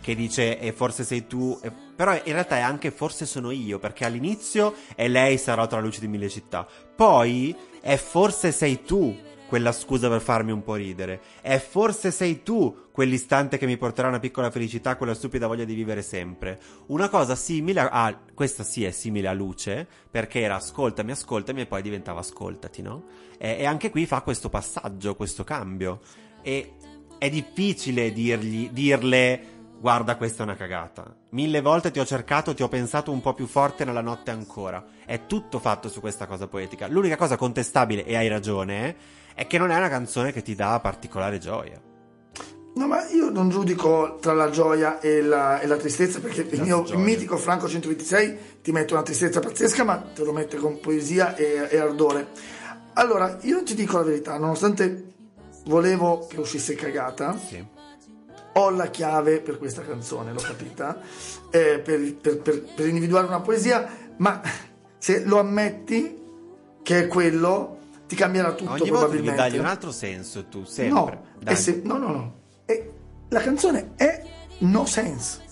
Che 0.00 0.14
dice, 0.14 0.58
e 0.60 0.72
forse 0.72 1.02
sei 1.02 1.26
tu. 1.26 1.58
e- 1.62 1.72
Però 1.96 2.12
in 2.12 2.32
realtà 2.32 2.58
è 2.58 2.60
anche 2.60 2.90
forse 2.90 3.26
sono 3.26 3.50
io. 3.50 3.78
Perché 3.78 4.04
all'inizio 4.04 4.74
è 4.94 5.08
lei 5.08 5.38
sarò 5.38 5.66
tra 5.66 5.78
le 5.78 5.84
luci 5.86 6.00
di 6.00 6.06
mille 6.08 6.28
città. 6.28 6.66
Poi 6.94 7.56
è 7.80 7.96
forse 7.96 8.52
sei 8.52 8.84
tu 8.84 9.16
quella 9.46 9.72
scusa 9.72 10.08
per 10.08 10.20
farmi 10.20 10.52
un 10.52 10.62
po' 10.62 10.74
ridere. 10.74 11.20
È 11.40 11.58
forse 11.58 12.10
sei 12.10 12.42
tu 12.42 12.84
quell'istante 12.90 13.58
che 13.58 13.66
mi 13.66 13.76
porterà 13.76 14.08
una 14.08 14.18
piccola 14.18 14.50
felicità, 14.50 14.96
quella 14.96 15.14
stupida 15.14 15.46
voglia 15.46 15.64
di 15.64 15.74
vivere 15.74 16.02
sempre. 16.02 16.58
Una 16.86 17.08
cosa 17.08 17.34
simile 17.34 17.80
a. 17.80 18.18
questa 18.34 18.64
sì 18.64 18.84
è 18.84 18.90
simile 18.90 19.28
a 19.28 19.32
luce, 19.32 19.86
perché 20.10 20.40
era 20.40 20.56
ascoltami, 20.56 21.12
ascoltami 21.12 21.62
e 21.62 21.66
poi 21.66 21.82
diventava 21.82 22.20
ascoltati, 22.20 22.82
no? 22.82 23.04
E, 23.38 23.56
e 23.58 23.64
anche 23.64 23.90
qui 23.90 24.06
fa 24.06 24.22
questo 24.22 24.48
passaggio, 24.48 25.14
questo 25.14 25.44
cambio. 25.44 26.00
E 26.42 26.74
è 27.18 27.30
difficile 27.30 28.12
dirgli, 28.12 28.70
dirle. 28.70 29.54
Guarda, 29.78 30.16
questa 30.16 30.42
è 30.42 30.46
una 30.46 30.56
cagata. 30.56 31.14
Mille 31.30 31.60
volte 31.60 31.90
ti 31.90 31.98
ho 32.00 32.06
cercato, 32.06 32.54
ti 32.54 32.62
ho 32.62 32.68
pensato 32.68 33.12
un 33.12 33.20
po' 33.20 33.34
più 33.34 33.46
forte 33.46 33.84
nella 33.84 34.00
notte 34.00 34.30
ancora. 34.30 34.82
È 35.04 35.26
tutto 35.26 35.58
fatto 35.58 35.90
su 35.90 36.00
questa 36.00 36.26
cosa 36.26 36.48
poetica. 36.48 36.88
L'unica 36.88 37.16
cosa 37.16 37.36
contestabile, 37.36 38.06
e 38.06 38.16
hai 38.16 38.26
ragione, 38.26 38.88
eh, 38.88 38.96
è 39.36 39.46
che 39.46 39.58
non 39.58 39.70
è 39.70 39.76
una 39.76 39.88
canzone 39.90 40.32
che 40.32 40.40
ti 40.42 40.54
dà 40.56 40.80
particolare 40.80 41.38
gioia. 41.38 41.78
No, 42.74 42.86
ma 42.88 43.06
io 43.10 43.30
non 43.30 43.48
giudico 43.50 44.18
tra 44.20 44.32
la 44.32 44.50
gioia 44.50 44.98
e 45.00 45.22
la, 45.22 45.60
e 45.60 45.66
la 45.66 45.76
tristezza 45.76 46.20
perché 46.20 46.40
il 46.50 46.62
mio 46.62 46.82
gioia. 46.84 46.98
mitico 46.98 47.36
Franco 47.36 47.68
126 47.68 48.38
ti 48.62 48.72
mette 48.72 48.92
una 48.94 49.02
tristezza 49.02 49.40
pazzesca, 49.40 49.84
ma 49.84 49.96
te 50.14 50.24
lo 50.24 50.32
mette 50.32 50.56
con 50.56 50.80
poesia 50.80 51.36
e, 51.36 51.68
e 51.70 51.76
ardore. 51.78 52.28
Allora, 52.94 53.38
io 53.42 53.62
ti 53.62 53.74
dico 53.74 53.98
la 53.98 54.04
verità, 54.04 54.36
nonostante 54.38 55.12
volevo 55.66 56.26
che 56.26 56.40
uscisse 56.40 56.74
cagata, 56.74 57.38
Sì. 57.38 57.64
ho 58.54 58.70
la 58.70 58.86
chiave 58.88 59.40
per 59.40 59.58
questa 59.58 59.82
canzone, 59.82 60.32
l'ho 60.32 60.40
capita, 60.40 60.98
eh, 61.50 61.78
per, 61.78 62.14
per- 62.16 62.38
per- 62.40 62.62
per 62.74 62.86
individuare 62.86 63.26
una 63.26 63.40
poesia, 63.40 63.86
ma 64.18 64.40
se 64.98 65.24
lo 65.24 65.38
ammetti 65.38 66.22
che 66.82 67.00
è 67.04 67.06
quello, 67.06 67.75
ti 68.06 68.14
cambierà 68.16 68.52
tutto 68.52 68.70
Ogni 68.72 68.90
volta 68.90 69.06
devi 69.06 69.22
probabilmente. 69.22 69.40
dargli 69.40 69.58
un 69.58 69.66
altro 69.66 69.90
senso, 69.90 70.44
tu, 70.46 70.64
sempre. 70.64 71.20
No, 71.40 71.54
se- 71.54 71.80
no, 71.84 71.98
no, 71.98 72.08
no. 72.08 72.34
E 72.64 72.92
la 73.28 73.40
canzone 73.40 73.92
è 73.96 74.22
no 74.58 74.86
sense. 74.86 75.44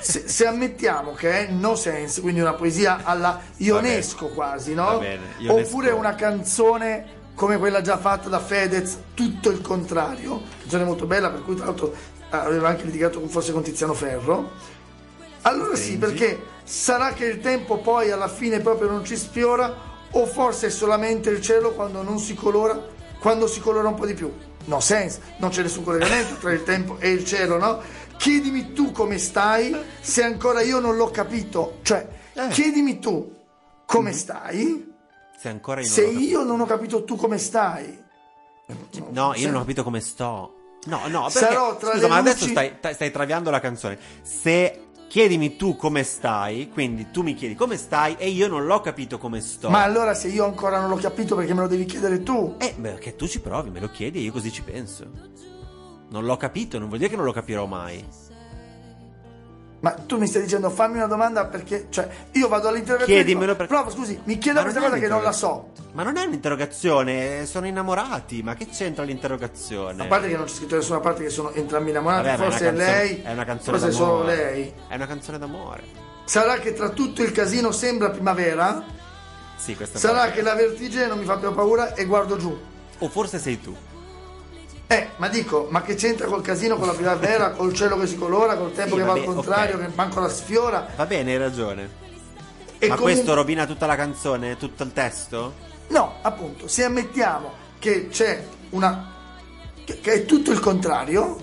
Se, 0.00 0.26
se 0.28 0.46
ammettiamo 0.46 1.12
che 1.12 1.46
è 1.46 1.50
no 1.50 1.76
sense, 1.76 2.20
quindi 2.20 2.40
una 2.40 2.54
poesia 2.54 3.02
alla 3.04 3.40
Ionesco 3.58 4.26
quasi, 4.28 4.74
no? 4.74 4.98
Bene, 4.98 5.22
Ionesco. 5.38 5.68
Oppure 5.68 5.90
una 5.90 6.14
canzone 6.16 7.18
come 7.34 7.56
quella 7.56 7.80
già 7.80 7.96
fatta 7.96 8.28
da 8.28 8.40
Fedez, 8.40 8.98
tutto 9.14 9.48
il 9.50 9.60
contrario, 9.60 10.42
canzone 10.60 10.84
molto 10.84 11.06
bella, 11.06 11.30
per 11.30 11.42
cui 11.42 11.54
tra 11.54 11.66
l'altro 11.66 11.94
aveva 12.30 12.68
anche 12.68 12.84
litigato 12.84 13.20
con- 13.20 13.28
forse 13.28 13.52
con 13.52 13.62
Tiziano 13.62 13.94
Ferro. 13.94 14.50
Allora 15.42 15.74
sì, 15.74 15.82
Stringi. 15.94 15.98
perché 15.98 16.42
sarà 16.64 17.12
che 17.12 17.24
il 17.24 17.40
tempo 17.40 17.78
poi 17.78 18.10
alla 18.10 18.28
fine 18.28 18.60
proprio 18.60 18.90
non 18.90 19.04
ci 19.04 19.16
sfiora, 19.16 19.74
o 20.12 20.26
forse 20.26 20.66
è 20.68 20.70
solamente 20.70 21.30
il 21.30 21.40
cielo 21.40 21.72
quando 21.72 22.02
non 22.02 22.18
si 22.18 22.34
colora 22.34 22.98
quando 23.20 23.46
si 23.46 23.60
colora 23.60 23.88
un 23.88 23.94
po' 23.94 24.06
di 24.06 24.14
più. 24.14 24.32
No 24.64 24.80
sense, 24.80 25.20
non 25.38 25.50
c'è 25.50 25.62
nessun 25.62 25.84
collegamento 25.84 26.34
tra 26.36 26.52
il 26.52 26.62
tempo 26.64 26.96
e 26.98 27.10
il 27.10 27.24
cielo, 27.24 27.58
no? 27.58 27.80
Chiedimi 28.16 28.72
tu 28.72 28.92
come 28.92 29.18
stai, 29.18 29.74
se 30.00 30.22
ancora 30.22 30.62
io 30.62 30.78
non 30.80 30.96
l'ho 30.96 31.10
capito. 31.10 31.78
Cioè, 31.82 32.06
Eh. 32.34 32.48
chiedimi 32.48 32.98
tu 32.98 33.34
come 33.86 34.12
stai, 34.12 34.90
Se 35.38 35.48
ancora 35.48 35.80
io 35.80 35.86
non 35.86 35.94
se 35.94 36.04
io 36.04 36.42
non 36.44 36.60
ho 36.60 36.66
capito 36.66 37.04
tu 37.04 37.16
come 37.16 37.38
stai. 37.38 38.02
No, 39.10 39.32
io 39.34 39.46
non 39.48 39.56
ho 39.56 39.60
capito 39.60 39.82
come 39.82 40.00
sto. 40.00 40.54
No, 40.86 41.00
no, 41.08 41.22
perché 41.24 41.38
Sarò 41.48 41.76
tra 41.76 41.92
scusa, 41.92 42.08
ma 42.08 42.16
adesso 42.16 42.38
luci- 42.40 42.50
stai, 42.52 42.80
ta- 42.80 42.92
stai 42.94 43.10
traviando 43.10 43.50
la 43.50 43.60
canzone. 43.60 43.98
Se 44.22 44.88
chiedimi 45.10 45.56
tu 45.56 45.74
come 45.74 46.04
stai, 46.04 46.68
quindi 46.68 47.10
tu 47.10 47.22
mi 47.22 47.34
chiedi 47.34 47.56
come 47.56 47.76
stai 47.76 48.14
e 48.16 48.28
io 48.28 48.46
non 48.46 48.64
l'ho 48.64 48.80
capito 48.80 49.18
come 49.18 49.40
sto. 49.40 49.68
Ma 49.68 49.82
allora 49.82 50.14
se 50.14 50.28
io 50.28 50.44
ancora 50.44 50.78
non 50.78 50.88
l'ho 50.88 50.94
capito 50.94 51.34
perché 51.34 51.52
me 51.52 51.62
lo 51.62 51.66
devi 51.66 51.84
chiedere 51.84 52.22
tu? 52.22 52.54
Eh, 52.58 52.74
beh, 52.78 52.98
che 52.98 53.16
tu 53.16 53.26
ci 53.26 53.40
provi, 53.40 53.70
me 53.70 53.80
lo 53.80 53.88
chiedi 53.88 54.20
e 54.20 54.22
io 54.22 54.30
così 54.30 54.52
ci 54.52 54.62
penso. 54.62 55.10
Non 56.10 56.24
l'ho 56.24 56.36
capito, 56.36 56.78
non 56.78 56.86
vuol 56.86 56.98
dire 57.00 57.10
che 57.10 57.16
non 57.16 57.24
lo 57.24 57.32
capirò 57.32 57.66
mai. 57.66 58.06
Ma 59.80 59.92
tu 59.92 60.18
mi 60.18 60.26
stai 60.26 60.42
dicendo 60.42 60.68
fammi 60.68 60.96
una 60.96 61.06
domanda 61.06 61.46
perché, 61.46 61.86
cioè, 61.88 62.06
io 62.32 62.48
vado 62.48 62.68
all'interrogazione. 62.68 63.22
Chiedimelo 63.22 63.56
perché- 63.56 63.74
Prof, 63.74 63.92
scusi, 63.94 64.20
mi 64.24 64.36
chiedo 64.36 64.60
questa 64.60 64.80
cosa 64.80 64.98
che 64.98 65.08
non 65.08 65.22
la 65.22 65.32
so. 65.32 65.70
Ma 65.92 66.02
non 66.02 66.18
è 66.18 66.24
un'interrogazione, 66.24 67.46
sono 67.46 67.66
innamorati, 67.66 68.42
ma 68.42 68.54
che 68.54 68.66
c'entra 68.68 69.04
l'interrogazione? 69.04 70.02
A 70.02 70.06
parte 70.06 70.28
che 70.28 70.36
non 70.36 70.44
c'è 70.44 70.52
scritto 70.52 70.70
da 70.74 70.76
nessuna 70.76 71.00
parte 71.00 71.22
che 71.22 71.30
sono 71.30 71.50
entrambi 71.52 71.90
innamorati, 71.90 72.26
Vabbè, 72.26 72.42
forse 72.42 72.58
è 72.58 72.62
canzone- 72.74 72.92
lei, 72.92 73.22
è 73.22 73.32
una 73.32 73.44
canzone 73.44 73.78
forse 73.78 73.92
è 73.92 73.96
solo 73.96 74.18
d'amore. 74.18 74.36
lei. 74.36 74.74
È 74.86 74.94
una 74.94 75.06
canzone 75.06 75.38
d'amore. 75.38 75.82
Sarà 76.24 76.58
che 76.58 76.72
tra 76.74 76.90
tutto 76.90 77.22
il 77.22 77.32
casino 77.32 77.72
sembra 77.72 78.10
primavera? 78.10 78.84
Sì, 79.56 79.74
questa 79.76 79.98
Sarà 79.98 80.30
che 80.30 80.42
la 80.42 80.54
vertigine 80.54 81.06
non 81.06 81.18
mi 81.18 81.24
fa 81.24 81.36
più 81.38 81.52
paura 81.54 81.94
e 81.94 82.04
guardo 82.04 82.36
giù. 82.36 82.56
O 82.98 83.08
forse 83.08 83.38
sei 83.38 83.60
tu. 83.60 83.74
Eh, 84.92 85.10
ma 85.18 85.28
dico, 85.28 85.68
ma 85.70 85.82
che 85.82 85.94
c'entra 85.94 86.26
col 86.26 86.42
casino, 86.42 86.76
con 86.76 86.88
la 86.88 86.94
primavera, 86.94 87.50
col 87.54 87.72
cielo 87.72 87.96
che 87.96 88.08
si 88.08 88.16
colora, 88.16 88.56
col 88.56 88.72
tempo 88.72 88.96
Sì, 88.96 89.00
che 89.00 89.06
va 89.06 89.12
al 89.12 89.22
contrario, 89.24 89.76
ok. 89.76 89.80
che 89.82 89.92
manco 89.94 90.18
la 90.18 90.28
sfiora? 90.28 90.88
Va 90.96 91.06
bene, 91.06 91.30
hai 91.30 91.38
ragione. 91.38 91.82
E 92.78 92.88
ma 92.88 92.94
comunque- 92.96 93.12
questo 93.12 93.34
rovina 93.34 93.66
tutta 93.66 93.86
la 93.86 93.94
canzone, 93.94 94.56
tutto 94.56 94.82
il 94.82 94.92
testo? 94.92 95.54
No, 95.88 96.14
appunto, 96.22 96.66
se 96.66 96.82
ammettiamo 96.84 97.52
che 97.78 98.08
c'è 98.08 98.44
una. 98.70 99.12
che, 99.84 100.00
che 100.00 100.12
è 100.12 100.24
tutto 100.24 100.50
il 100.50 100.58
contrario, 100.58 101.36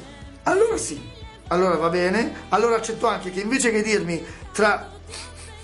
allora 0.43 0.75
sì, 0.75 1.01
allora 1.47 1.75
va 1.77 1.87
bene. 1.89 2.45
Allora 2.49 2.75
accetto 2.75 3.07
anche 3.07 3.31
che 3.31 3.39
invece 3.39 3.71
che 3.71 3.81
dirmi 3.81 4.21
tra, 4.51 4.89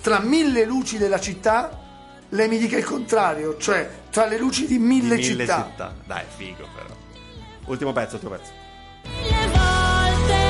tra 0.02 0.20
mille 0.20 0.64
luci 0.64 0.98
della 0.98 1.20
città, 1.20 1.80
lei 2.30 2.48
mi 2.48 2.58
dica 2.58 2.78
il 2.78 2.86
contrario, 2.86 3.58
cioè 3.58 3.90
tra 4.10 4.26
le 4.26 4.38
luci 4.38 4.68
di 4.68 4.78
mille, 4.80 5.16
Di 5.18 5.28
mille 5.28 5.44
città. 5.44 5.68
città. 5.70 5.94
Dai, 6.06 6.24
figo 6.38 6.66
però. 6.76 6.92
Ultimo 7.66 7.94
pezzo, 7.94 8.16
ultimo 8.16 8.36
pezzo. 8.36 8.52
Mille 9.04 9.48
volte 9.48 10.42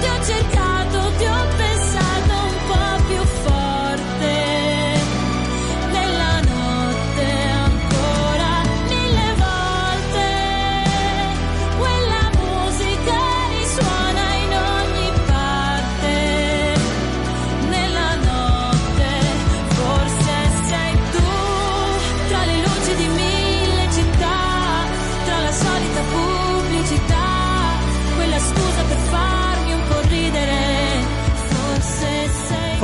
ti 0.00 0.06
ho 0.06 0.24
cercato, 0.24 1.16
ti 1.18 1.24
ho 1.24 1.46
pensato 1.56 1.65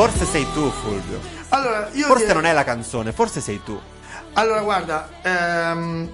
Forse 0.03 0.25
sei 0.25 0.45
tu, 0.53 0.69
Fulvio. 0.69 1.21
Allora, 1.51 1.89
io 1.93 2.07
Forse 2.07 2.25
direi- 2.27 2.35
non 2.35 2.47
è 2.47 2.53
la 2.53 2.65
canzone, 2.65 3.13
forse 3.13 3.41
sei 3.41 3.63
tu. 3.63 3.79
Allora, 4.33 4.61
guarda, 4.63 5.09
ehm, 5.23 6.11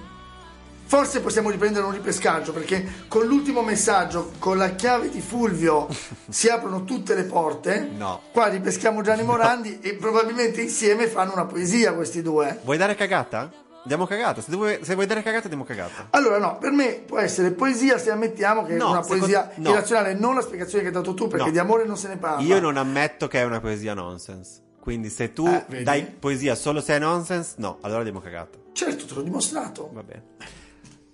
forse 0.85 1.21
possiamo 1.21 1.49
riprendere 1.49 1.85
un 1.85 1.91
ripescaggio 1.93 2.53
perché 2.53 3.05
con 3.07 3.25
l'ultimo 3.25 3.63
messaggio, 3.63 4.33
con 4.37 4.57
la 4.57 4.69
chiave 4.75 5.09
di 5.09 5.21
Fulvio, 5.21 5.87
si 6.29 6.49
aprono 6.49 6.83
tutte 6.83 7.15
le 7.15 7.23
porte. 7.23 7.89
No. 7.97 8.21
Qua 8.31 8.45
ripeschiamo 8.49 9.01
Gianni 9.01 9.23
Morandi 9.23 9.79
e 9.81 9.95
probabilmente 9.95 10.61
insieme 10.61 11.07
fanno 11.07 11.31
una 11.33 11.45
poesia 11.45 11.93
questi 11.93 12.21
due. 12.21 12.59
Vuoi 12.63 12.77
dare 12.77 12.93
cagata? 12.93 13.51
Diamo 13.89 14.05
cagata. 14.05 14.39
Se, 14.39 14.55
vuoi, 14.55 14.77
se 14.83 14.93
vuoi 14.93 15.07
dare 15.07 15.23
cagata, 15.23 15.47
diamo 15.47 15.63
cagata. 15.63 16.09
Allora, 16.11 16.37
no, 16.37 16.59
per 16.59 16.69
me 16.71 17.01
può 17.03 17.17
essere 17.17 17.49
poesia 17.49 17.97
se 17.97 18.11
ammettiamo 18.11 18.63
che 18.63 18.75
No, 18.75 18.85
è 18.85 18.89
una 18.91 19.01
secondo- 19.01 19.23
poesia 19.25 19.49
no. 19.55 19.71
irrazionale, 19.71 20.13
non 20.13 20.35
la 20.35 20.41
spiegazione 20.41 20.83
che 20.83 20.89
hai 20.89 20.93
dato 20.93 21.15
tu, 21.15 21.27
perché 21.27 21.47
No. 21.47 21.51
di 21.51 21.57
amore 21.57 21.85
non 21.85 21.97
se 21.97 22.07
ne 22.07 22.17
parla. 22.17 22.45
Io 22.45 22.59
non 22.59 22.77
ammetto 22.77 23.27
che 23.27 23.39
è 23.39 23.43
una 23.45 23.59
poesia 23.59 23.95
nonsense. 23.95 24.61
Quindi 24.79 25.09
se 25.09 25.33
tu 25.33 25.47
Eh, 25.47 25.81
dai 25.81 26.03
poesia 26.03 26.53
solo 26.53 26.81
se 26.81 26.97
è 26.97 26.99
nonsense, 26.99 27.55
no, 27.57 27.79
allora 27.81 28.03
diamo 28.03 28.19
cagata. 28.21 28.59
Certo, 28.73 29.05
te 29.05 29.13
l'ho 29.15 29.21
dimostrato. 29.23 29.89
Va 29.91 30.03
bene. 30.03 30.23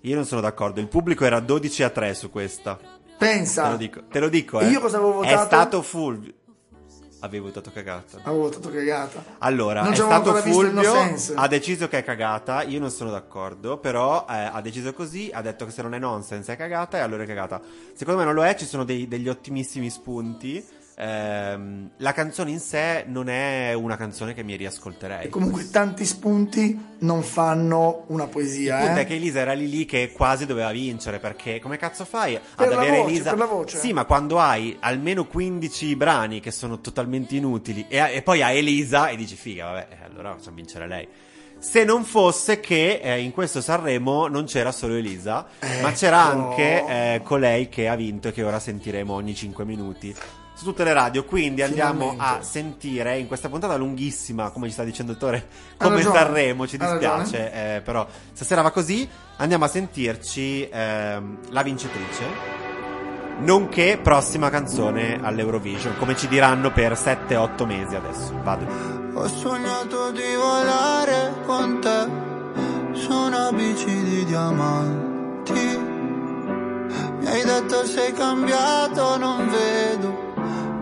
Io 0.02 0.14
non 0.14 0.26
sono 0.26 0.42
d'accordo. 0.42 0.78
Il 0.78 0.88
pubblico 0.88 1.24
era 1.24 1.40
12 1.40 1.82
a 1.82 1.88
3 1.88 2.12
su 2.12 2.28
questa. 2.30 2.78
Pensa. 3.16 3.62
Te 3.64 3.70
lo 3.70 3.76
dico, 3.78 4.02
te 4.10 4.20
lo 4.20 4.28
dico 4.28 4.60
eh. 4.60 4.66
io 4.68 4.80
cosa 4.80 4.98
avevo 4.98 5.22
È 5.22 5.28
votato? 5.30 5.46
stato 5.46 5.80
Fulvio. 5.82 6.34
Avevo 7.26 7.46
votato 7.46 7.70
cagata. 7.72 8.18
Avevo 8.22 8.42
votato 8.42 8.70
cagata. 8.70 9.24
Allora, 9.38 9.82
non 9.82 9.92
è 9.92 9.96
stato 9.96 10.34
Fulvio, 10.36 10.94
ha 11.34 11.48
deciso 11.48 11.88
che 11.88 11.98
è 11.98 12.04
cagata, 12.04 12.62
io 12.62 12.80
non 12.80 12.90
sono 12.90 13.10
d'accordo, 13.10 13.78
però 13.78 14.24
eh, 14.28 14.50
ha 14.52 14.60
deciso 14.60 14.92
così, 14.92 15.30
ha 15.32 15.42
detto 15.42 15.64
che 15.64 15.70
se 15.70 15.82
non 15.82 15.94
è 15.94 15.98
nonsense 15.98 16.52
è 16.52 16.56
cagata 16.56 16.96
e 16.98 17.00
allora 17.00 17.22
è 17.22 17.26
cagata. 17.26 17.60
Secondo 17.94 18.20
me 18.20 18.26
non 18.26 18.34
lo 18.34 18.44
è, 18.44 18.54
ci 18.54 18.64
sono 18.64 18.84
dei- 18.84 19.06
degli 19.08 19.28
ottimissimi 19.28 19.90
spunti. 19.90 20.64
Ehm, 20.98 21.90
la 21.98 22.12
canzone 22.12 22.50
in 22.50 22.58
sé 22.58 23.04
non 23.06 23.28
è 23.28 23.74
una 23.74 23.98
canzone 23.98 24.32
che 24.32 24.42
mi 24.42 24.56
riascolterei. 24.56 25.26
E 25.26 25.28
comunque 25.28 25.68
tanti 25.68 26.06
spunti 26.06 26.94
non 27.00 27.22
fanno 27.22 28.04
una 28.06 28.24
Il 28.24 28.30
poesia, 28.30 28.78
punto 28.78 29.00
eh? 29.00 29.02
è 29.02 29.06
che 29.06 29.16
Elisa 29.16 29.40
era 29.40 29.52
lì 29.52 29.68
lì 29.68 29.84
che 29.84 30.10
quasi 30.12 30.46
doveva 30.46 30.70
vincere 30.70 31.18
perché 31.18 31.60
come 31.60 31.76
cazzo 31.76 32.06
fai 32.06 32.38
Per 32.56 32.66
ad 32.66 32.72
avere 32.72 32.96
voce, 32.96 33.10
Elisa 33.10 33.28
per 33.30 33.38
la 33.38 33.44
voce. 33.44 33.78
Sì, 33.78 33.92
ma 33.92 34.06
quando 34.06 34.38
hai 34.38 34.74
almeno 34.80 35.26
15 35.26 35.96
brani 35.96 36.40
che 36.40 36.50
sono 36.50 36.80
totalmente 36.80 37.36
inutili 37.36 37.84
e, 37.88 37.98
e 38.14 38.22
poi 38.22 38.40
hai 38.40 38.56
Elisa 38.56 39.08
e 39.08 39.16
dici 39.16 39.36
figa, 39.36 39.66
vabbè, 39.66 39.88
eh, 39.90 40.04
allora 40.06 40.34
facciamo 40.34 40.56
vincere 40.56 40.86
lei. 40.88 41.06
Se 41.58 41.84
non 41.84 42.04
fosse 42.04 42.58
che 42.60 43.00
eh, 43.02 43.20
in 43.20 43.32
questo 43.32 43.60
Sanremo 43.60 44.28
non 44.28 44.44
c'era 44.46 44.72
solo 44.72 44.94
Elisa, 44.94 45.46
ma 45.82 45.92
c'era 45.92 46.30
Ecco. 46.30 46.48
anche 46.48 46.86
eh, 46.86 47.20
colei 47.22 47.68
che 47.68 47.86
ha 47.86 47.94
vinto 47.96 48.28
e 48.28 48.32
che 48.32 48.42
ora 48.42 48.58
sentiremo 48.58 49.12
ogni 49.12 49.34
5 49.34 49.64
minuti 49.66 50.14
su 50.56 50.64
tutte 50.64 50.84
le 50.84 50.94
radio. 50.94 51.24
Quindi 51.24 51.62
andiamo 51.62 52.10
Finalmente. 52.10 52.40
a 52.40 52.42
sentire 52.42 53.18
in 53.18 53.26
questa 53.26 53.48
puntata 53.48 53.76
lunghissima, 53.76 54.50
come 54.50 54.66
ci 54.66 54.72
sta 54.72 54.84
dicendo 54.84 55.12
il 55.12 55.18
Tore, 55.18 55.46
come 55.76 56.00
Sanremo, 56.02 56.66
ci 56.66 56.78
dispiace, 56.78 57.52
eh, 57.52 57.80
però 57.82 58.06
stasera 58.32 58.62
va 58.62 58.70
così. 58.70 59.06
Andiamo 59.36 59.66
a 59.66 59.68
sentirci 59.68 60.66
ehm, 60.68 61.38
la 61.50 61.62
vincitrice. 61.62 62.64
Nonché 63.38 63.98
prossima 64.02 64.48
canzone 64.48 65.20
all'Eurovision, 65.22 65.98
come 65.98 66.16
ci 66.16 66.26
diranno 66.26 66.72
per 66.72 66.92
7-8 66.92 67.66
mesi 67.66 67.94
adesso. 67.94 68.32
Vado. 68.42 68.64
Ho 69.12 69.28
sognato 69.28 70.10
di 70.12 70.34
volare 70.36 71.34
con 71.44 71.78
te 71.82 72.98
su 72.98 73.12
una 73.12 73.52
bici 73.52 74.02
di 74.04 74.24
diamanti. 74.24 75.52
Mi 77.18 77.26
hai 77.26 77.44
detto 77.44 77.84
sei 77.84 78.12
cambiato, 78.14 79.18
non 79.18 79.50
vedo 79.50 80.25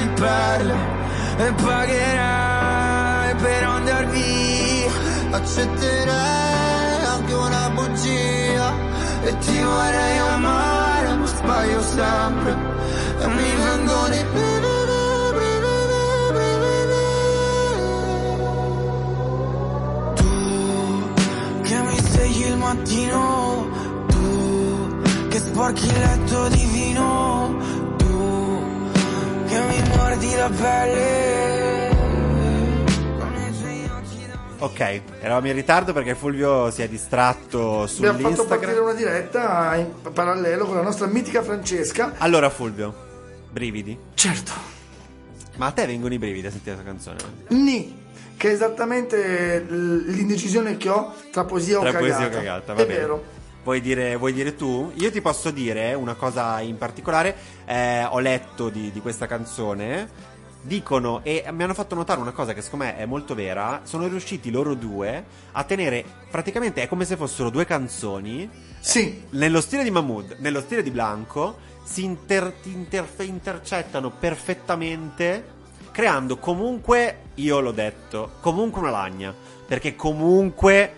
di 0.00 0.08
perle 0.20 0.74
E 1.36 1.52
pagherai 1.52 3.34
per 3.36 3.62
andar 3.64 4.06
via 4.08 4.90
Accetterei 5.30 7.04
anche 7.14 7.34
una 7.34 7.70
bugia 7.74 8.72
E 9.22 9.38
ti 9.38 9.58
vorrei 9.60 10.18
amare 10.18 11.14
ma 11.16 11.26
sbaglio 11.26 11.82
sempre 11.82 12.56
E 13.20 13.26
mi 13.26 13.50
vengono 13.64 14.14
i 14.14 14.24
brividi, 14.32 14.68
brividi, 15.36 16.04
brividi 16.36 17.04
Tu 20.18 20.30
il 22.48 22.56
mattino, 22.56 23.68
tu 24.08 24.28
che 25.28 25.38
sporchi 25.38 25.86
il 25.86 25.98
letto 25.98 26.48
di 26.48 26.64
vino, 26.72 27.39
mordi 30.20 30.36
la 30.36 30.50
pelle. 30.50 31.88
Ok, 34.62 35.00
eravamo 35.20 35.46
in 35.46 35.54
ritardo 35.54 35.94
perché 35.94 36.14
Fulvio 36.14 36.70
si 36.70 36.82
è 36.82 36.88
distratto 36.88 37.84
Abbiamo 37.84 38.18
fatto 38.28 38.44
partire 38.44 38.74
sull'Instagram. 38.74 38.82
una 38.82 38.92
diretta 38.92 39.74
in 39.76 40.12
parallelo 40.12 40.66
con 40.66 40.74
la 40.74 40.82
nostra 40.82 41.06
mitica 41.06 41.42
Francesca. 41.42 42.12
Allora 42.18 42.50
Fulvio, 42.50 42.94
brividi? 43.50 43.98
Certo, 44.12 44.52
Ma 45.56 45.66
a 45.66 45.70
te 45.70 45.86
vengono 45.86 46.12
i 46.12 46.18
brividi 46.18 46.46
a 46.46 46.50
sentire 46.50 46.74
questa 46.76 46.90
canzone? 46.92 47.16
Ni, 47.48 47.96
che 48.36 48.50
è 48.50 48.52
esattamente 48.52 49.64
l'indecisione 49.66 50.76
che 50.76 50.90
ho 50.90 51.14
tra 51.32 51.44
poesia 51.44 51.78
o 51.78 51.80
Tra 51.80 51.92
cagata. 51.92 52.06
poesia 52.14 52.26
o 52.26 52.30
cagata, 52.30 52.74
va 52.74 52.82
è 52.82 52.86
bene. 52.86 52.98
vero. 52.98 53.24
Vuoi 53.62 53.80
dire, 53.80 54.16
vuoi 54.16 54.32
dire 54.32 54.56
tu? 54.56 54.90
Io 54.94 55.10
ti 55.10 55.20
posso 55.20 55.50
dire 55.50 55.92
una 55.94 56.14
cosa 56.14 56.60
in 56.60 56.78
particolare. 56.78 57.36
eh, 57.66 58.04
ho 58.04 58.18
letto 58.18 58.68
di, 58.70 58.90
di 58.90 59.00
questa 59.00 59.26
canzone. 59.26 60.28
Dicono 60.62 61.20
e 61.22 61.44
mi 61.52 61.62
hanno 61.62 61.72
fatto 61.72 61.94
notare 61.94 62.20
una 62.20 62.32
cosa 62.32 62.52
che 62.52 62.60
secondo 62.60 62.84
me 62.86 62.96
è 62.96 63.06
molto 63.06 63.34
vera. 63.34 63.80
Sono 63.84 64.06
riusciti 64.08 64.50
loro 64.50 64.74
due 64.74 65.24
a 65.52 65.64
tenere 65.64 66.04
praticamente 66.30 66.82
è 66.82 66.88
come 66.88 67.04
se 67.04 67.16
fossero 67.16 67.50
due 67.50 67.64
canzoni. 67.64 68.48
Sì, 68.78 69.24
Nello 69.30 69.60
stile 69.60 69.82
di 69.84 69.90
Mahmood, 69.90 70.36
nello 70.38 70.60
stile 70.60 70.82
di 70.82 70.90
Blanco, 70.90 71.58
si 71.82 72.04
inter- 72.04 72.54
interfe- 72.64 73.24
intercettano 73.24 74.10
perfettamente. 74.10 75.58
Creando 75.92 76.36
comunque, 76.38 77.18
io 77.34 77.60
l'ho 77.60 77.72
detto, 77.72 78.32
comunque 78.40 78.80
una 78.80 78.90
lagna. 78.90 79.34
Perché 79.66 79.96
comunque 79.96 80.92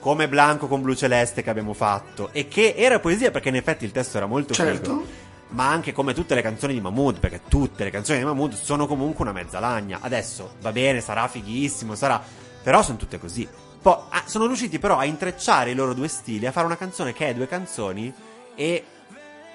come 0.00 0.28
Blanco 0.28 0.66
con 0.66 0.82
Blu 0.82 0.94
Celeste 0.94 1.42
che 1.42 1.50
abbiamo 1.50 1.74
fatto 1.74 2.30
e 2.32 2.48
che 2.48 2.74
era 2.76 2.98
poesia 2.98 3.30
perché 3.30 3.50
in 3.50 3.56
effetti 3.56 3.84
il 3.84 3.92
testo 3.92 4.16
era 4.16 4.26
molto 4.26 4.54
Certo. 4.54 4.90
figo 4.90 5.06
ma 5.50 5.68
anche 5.68 5.92
come 5.92 6.14
tutte 6.14 6.34
le 6.34 6.42
canzoni 6.42 6.74
di 6.74 6.80
Mahmood 6.80 7.18
perché 7.18 7.42
tutte 7.48 7.84
le 7.84 7.90
canzoni 7.90 8.18
di 8.18 8.24
Mahmood 8.24 8.54
sono 8.54 8.86
comunque 8.86 9.22
una 9.24 9.32
mezza 9.32 9.58
lagna 9.60 9.98
adesso 10.00 10.54
va 10.60 10.72
bene 10.72 11.00
sarà 11.00 11.28
fighissimo 11.28 11.94
sarà 11.94 12.22
però 12.62 12.82
sono 12.82 12.96
tutte 12.96 13.18
così 13.18 13.46
poi 13.82 13.96
ah, 14.10 14.22
sono 14.26 14.46
riusciti 14.46 14.78
però 14.78 14.96
a 14.96 15.04
intrecciare 15.04 15.70
i 15.70 15.74
loro 15.74 15.92
due 15.92 16.08
stili 16.08 16.46
a 16.46 16.52
fare 16.52 16.66
una 16.66 16.76
canzone 16.76 17.12
che 17.12 17.28
è 17.28 17.34
due 17.34 17.48
canzoni 17.48 18.12
e 18.54 18.84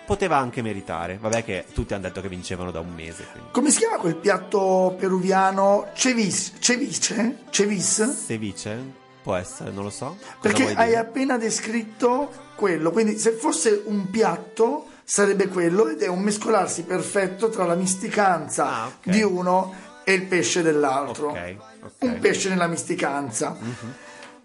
poteva 0.06 0.38
anche 0.38 0.62
meritare 0.62 1.18
vabbè 1.20 1.44
che 1.44 1.66
tutti 1.74 1.94
hanno 1.94 2.04
detto 2.04 2.22
che 2.22 2.28
vincevano 2.30 2.72
da 2.72 2.82
un 2.82 2.94
mese 2.94 3.26
quindi 3.32 3.50
come 3.52 3.72
si 3.72 3.80
chiama 3.80 3.98
quel 3.98 4.16
piatto 4.16 4.96
peruviano? 5.00 5.88
Cevis, 5.94 6.54
cevice? 6.60 7.38
Cevis? 7.50 8.26
Ceviche 8.28 9.04
può 9.26 9.34
essere 9.34 9.72
non 9.72 9.84
lo 9.86 9.90
so 9.90 10.18
Cosa 10.20 10.38
Perché 10.40 10.68
hai 10.76 10.86
dire? 10.90 10.98
appena 11.00 11.38
descritto 11.40 12.32
quello, 12.56 12.92
quindi 12.92 13.18
se 13.18 13.32
fosse 13.32 13.82
un 13.86 14.08
piatto 14.12 14.86
sarebbe 15.04 15.48
quello 15.48 15.88
ed 15.88 16.04
è 16.04 16.08
un 16.08 16.20
mescolarsi 16.22 16.84
perfetto 16.84 17.50
tra 17.50 17.66
la 17.66 17.74
misticanza 17.74 18.66
Ah, 18.68 18.86
ok. 18.86 18.94
di 19.10 19.24
uno 19.24 19.74
e 20.04 20.14
il 20.14 20.26
pesce 20.26 20.62
dell'altro. 20.62 21.30
Ok, 21.30 21.56
ok. 21.82 21.92
Un 22.02 22.20
pesce 22.20 22.50
nella 22.50 22.68
misticanza. 22.68 23.58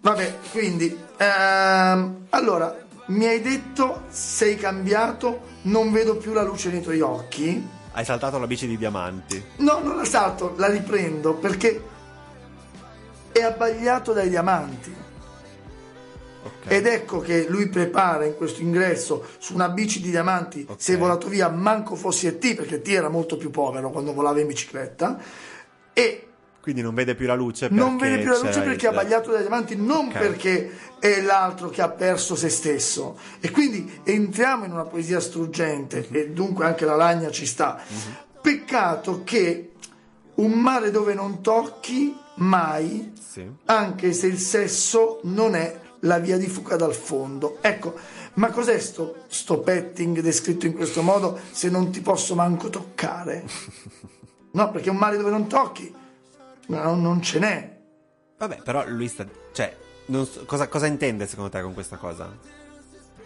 Vabbè, 0.01 0.39
quindi 0.51 0.99
ehm, 1.19 2.27
allora 2.31 2.75
mi 3.09 3.27
hai 3.27 3.43
detto 3.43 4.05
sei 4.09 4.57
cambiato, 4.57 5.43
non 5.63 5.93
vedo 5.93 6.17
più 6.17 6.33
la 6.33 6.43
luce 6.43 6.71
nei 6.71 6.81
tuoi 6.81 7.01
occhi. 7.03 7.69
hai 7.93 8.05
saltato 8.07 8.39
la 8.39 8.47
bici 8.47 8.67
di 8.67 8.79
diamanti 8.79 9.45
No, 9.59 9.81
non 9.83 9.97
la 9.99 10.05
salto, 10.07 10.55
la 10.57 10.69
riprendo 10.69 11.35
perché 11.35 11.83
è 13.33 13.41
abbagliato 13.43 14.13
dai 14.13 14.29
diamanti. 14.29 14.95
ok 16.43 16.71
Ed 16.71 16.87
ecco 16.87 17.21
che 17.21 17.47
lui 17.49 17.69
prepara 17.69 18.25
in 18.25 18.35
questo 18.37 18.63
ingresso 18.63 19.27
su 19.39 19.55
una 19.55 19.69
bici 19.69 20.01
di 20.01 20.11
diamanti, 20.11 20.65
Ok. 20.69 20.81
sei 20.81 20.97
volato 20.97 21.29
via, 21.29 21.49
manco 21.49 21.95
fossi 21.97 22.27
e 22.27 22.39
T, 22.39 22.55
perché 22.55 22.81
T 22.83 22.89
era 22.89 23.09
molto 23.09 23.37
più 23.37 23.51
povero 23.51 23.91
quando 23.91 24.13
volava 24.13 24.41
in 24.41 24.47
bicicletta, 24.47 25.19
e 25.93 26.25
quindi 26.61 26.83
non 26.83 26.93
vede 26.95 27.15
più 27.15 27.27
la 27.27 27.35
luce 27.35 27.69
non 27.71 27.97
vede 27.97 28.19
più 28.19 28.31
la 28.31 28.39
luce 28.39 28.61
perché 28.61 28.87
è 28.87 28.91
il- 28.91 28.97
abbagliato 28.99 29.31
dai 29.31 29.41
diamanti, 29.41 29.77
non 29.77 30.07
Ok. 30.09 30.13
perché 30.19 30.71
è 30.99 31.21
l'altro 31.23 31.71
che 31.71 31.81
ha 31.81 31.89
perso 31.89 32.35
se 32.37 32.51
stesso. 32.51 33.19
E 33.41 33.51
quindi 33.51 34.01
entriamo 34.05 34.67
in 34.67 34.73
una 34.73 34.85
poesia 34.85 35.21
struggente, 35.21 36.07
Mhm. 36.09 36.17
e 36.17 36.29
dunque 36.31 36.67
anche 36.67 36.85
la 36.85 36.97
lagna 36.97 37.31
ci 37.31 37.47
sta. 37.47 37.81
Peccato 38.43 39.23
che 39.25 39.73
un 40.37 40.53
mare 40.53 40.91
dove 40.91 41.15
non 41.15 41.41
tocchi 41.43 42.15
mai 42.41 43.13
Sì. 43.19 43.49
anche 43.67 44.13
se 44.13 44.27
il 44.27 44.39
sesso 44.39 45.21
non 45.25 45.55
è 45.55 45.79
la 46.01 46.19
via 46.19 46.37
di 46.39 46.47
fuga 46.49 46.77
dal 46.77 46.95
fondo. 46.95 47.59
Ecco, 47.61 47.95
ma 48.35 48.51
cos'è 48.51 48.79
sto, 48.79 49.25
sto 49.29 49.61
petting 49.61 50.21
descritto 50.21 50.67
in 50.67 50.75
questo 50.75 51.03
modo 51.03 51.39
se 51.51 51.69
non 51.69 51.91
ti 51.91 52.01
posso 52.01 52.35
manco 52.35 52.69
toccare? 52.71 53.45
No, 54.53 54.69
perché 54.73 54.91
un 54.91 54.97
mare 54.97 55.17
dove 55.17 55.31
non 55.31 55.47
tocchi 55.47 55.95
no, 56.67 56.95
non 56.97 57.23
ce 57.23 57.39
n'è. 57.39 57.79
Vabbè, 58.37 58.63
però 58.65 58.85
lui 58.89 59.07
sta. 59.07 59.25
Cioè, 59.53 59.77
so- 60.25 60.45
cosa, 60.45 60.67
cosa 60.67 60.87
intende 60.87 61.29
secondo 61.29 61.51
te 61.51 61.63
con 61.63 61.73
questa 61.73 61.97
cosa? 61.99 62.37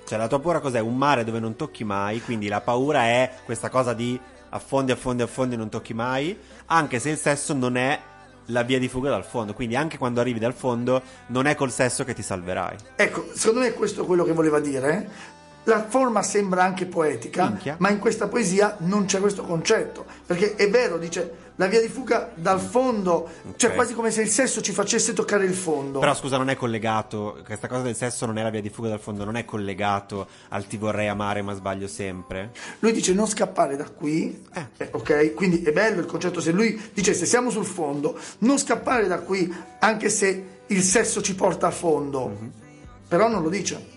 Cioè, 0.04 0.18
la 0.18 0.28
tua 0.28 0.38
paura 0.40 0.60
cos'è? 0.60 0.80
Un 0.80 0.96
mare 0.98 1.24
dove 1.24 1.38
non 1.40 1.56
tocchi 1.56 1.82
mai, 1.82 2.20
quindi 2.20 2.48
la 2.48 2.60
paura 2.60 3.04
è 3.04 3.32
questa 3.46 3.70
cosa 3.70 3.94
di 3.94 4.20
affondi, 4.50 4.92
affondi, 4.92 5.22
affondi, 5.22 5.56
non 5.56 5.70
tocchi 5.70 5.94
mai, 5.94 6.38
anche 6.66 6.98
se 6.98 7.08
il 7.08 7.16
sesso 7.16 7.54
non 7.54 7.76
è 7.76 7.98
la 8.46 8.62
via 8.62 8.78
di 8.78 8.88
fuga 8.88 9.10
dal 9.10 9.24
fondo. 9.24 9.54
Quindi 9.54 9.76
anche 9.76 9.98
quando 9.98 10.20
arrivi 10.20 10.38
dal 10.38 10.54
fondo, 10.54 11.02
non 11.28 11.46
è 11.46 11.54
col 11.54 11.70
sesso 11.70 12.04
che 12.04 12.14
ti 12.14 12.22
salverai. 12.22 12.76
Ecco, 12.96 13.28
secondo 13.32 13.60
me 13.60 13.72
questo 13.72 14.02
è 14.02 14.06
quello 14.06 14.24
che 14.24 14.32
voleva 14.32 14.60
dire. 14.60 15.32
La 15.64 15.86
forma 15.88 16.22
sembra 16.22 16.62
anche 16.62 16.84
poetica, 16.84 17.46
Minchia. 17.46 17.76
ma 17.78 17.88
in 17.88 17.98
questa 17.98 18.28
poesia 18.28 18.76
non 18.80 19.06
c'è 19.06 19.18
questo 19.20 19.44
concetto. 19.44 20.04
Perché 20.26 20.56
è 20.56 20.68
vero, 20.68 20.98
dice 20.98 21.43
la 21.56 21.66
via 21.66 21.80
di 21.80 21.88
fuga 21.88 22.32
dal 22.34 22.58
fondo, 22.60 23.28
cioè 23.56 23.70
Ok. 23.70 23.76
quasi 23.76 23.94
come 23.94 24.10
se 24.10 24.22
il 24.22 24.28
sesso 24.28 24.60
ci 24.60 24.72
facesse 24.72 25.12
toccare 25.12 25.44
il 25.44 25.54
fondo. 25.54 26.00
Però 26.00 26.14
scusa, 26.14 26.36
non 26.36 26.48
è 26.50 26.56
collegato. 26.56 27.40
Questa 27.44 27.68
cosa 27.68 27.82
del 27.82 27.94
sesso 27.94 28.26
non 28.26 28.38
è 28.38 28.42
la 28.42 28.50
via 28.50 28.60
di 28.60 28.70
fuga 28.70 28.88
dal 28.88 28.98
fondo, 28.98 29.24
non 29.24 29.36
è 29.36 29.44
collegato 29.44 30.26
al 30.48 30.66
ti 30.66 30.76
vorrei 30.76 31.08
amare 31.08 31.42
ma 31.42 31.54
sbaglio 31.54 31.86
sempre. 31.86 32.50
Lui 32.80 32.92
dice 32.92 33.12
non 33.14 33.28
scappare 33.28 33.76
da 33.76 33.88
qui, 33.88 34.44
eh, 34.52 34.88
ok? 34.90 35.34
Quindi 35.34 35.62
è 35.62 35.72
bello 35.72 36.00
il 36.00 36.06
concetto 36.06 36.40
se 36.40 36.50
lui 36.50 36.90
dice 36.92 37.14
se 37.14 37.26
siamo 37.26 37.50
sul 37.50 37.66
fondo, 37.66 38.18
non 38.38 38.58
scappare 38.58 39.06
da 39.06 39.20
qui 39.20 39.52
anche 39.78 40.08
se 40.08 40.46
il 40.66 40.82
sesso 40.82 41.22
ci 41.22 41.34
porta 41.34 41.68
a 41.68 41.70
fondo. 41.70 42.36
Però 43.06 43.28
non 43.28 43.42
lo 43.42 43.48
dice. 43.48 43.92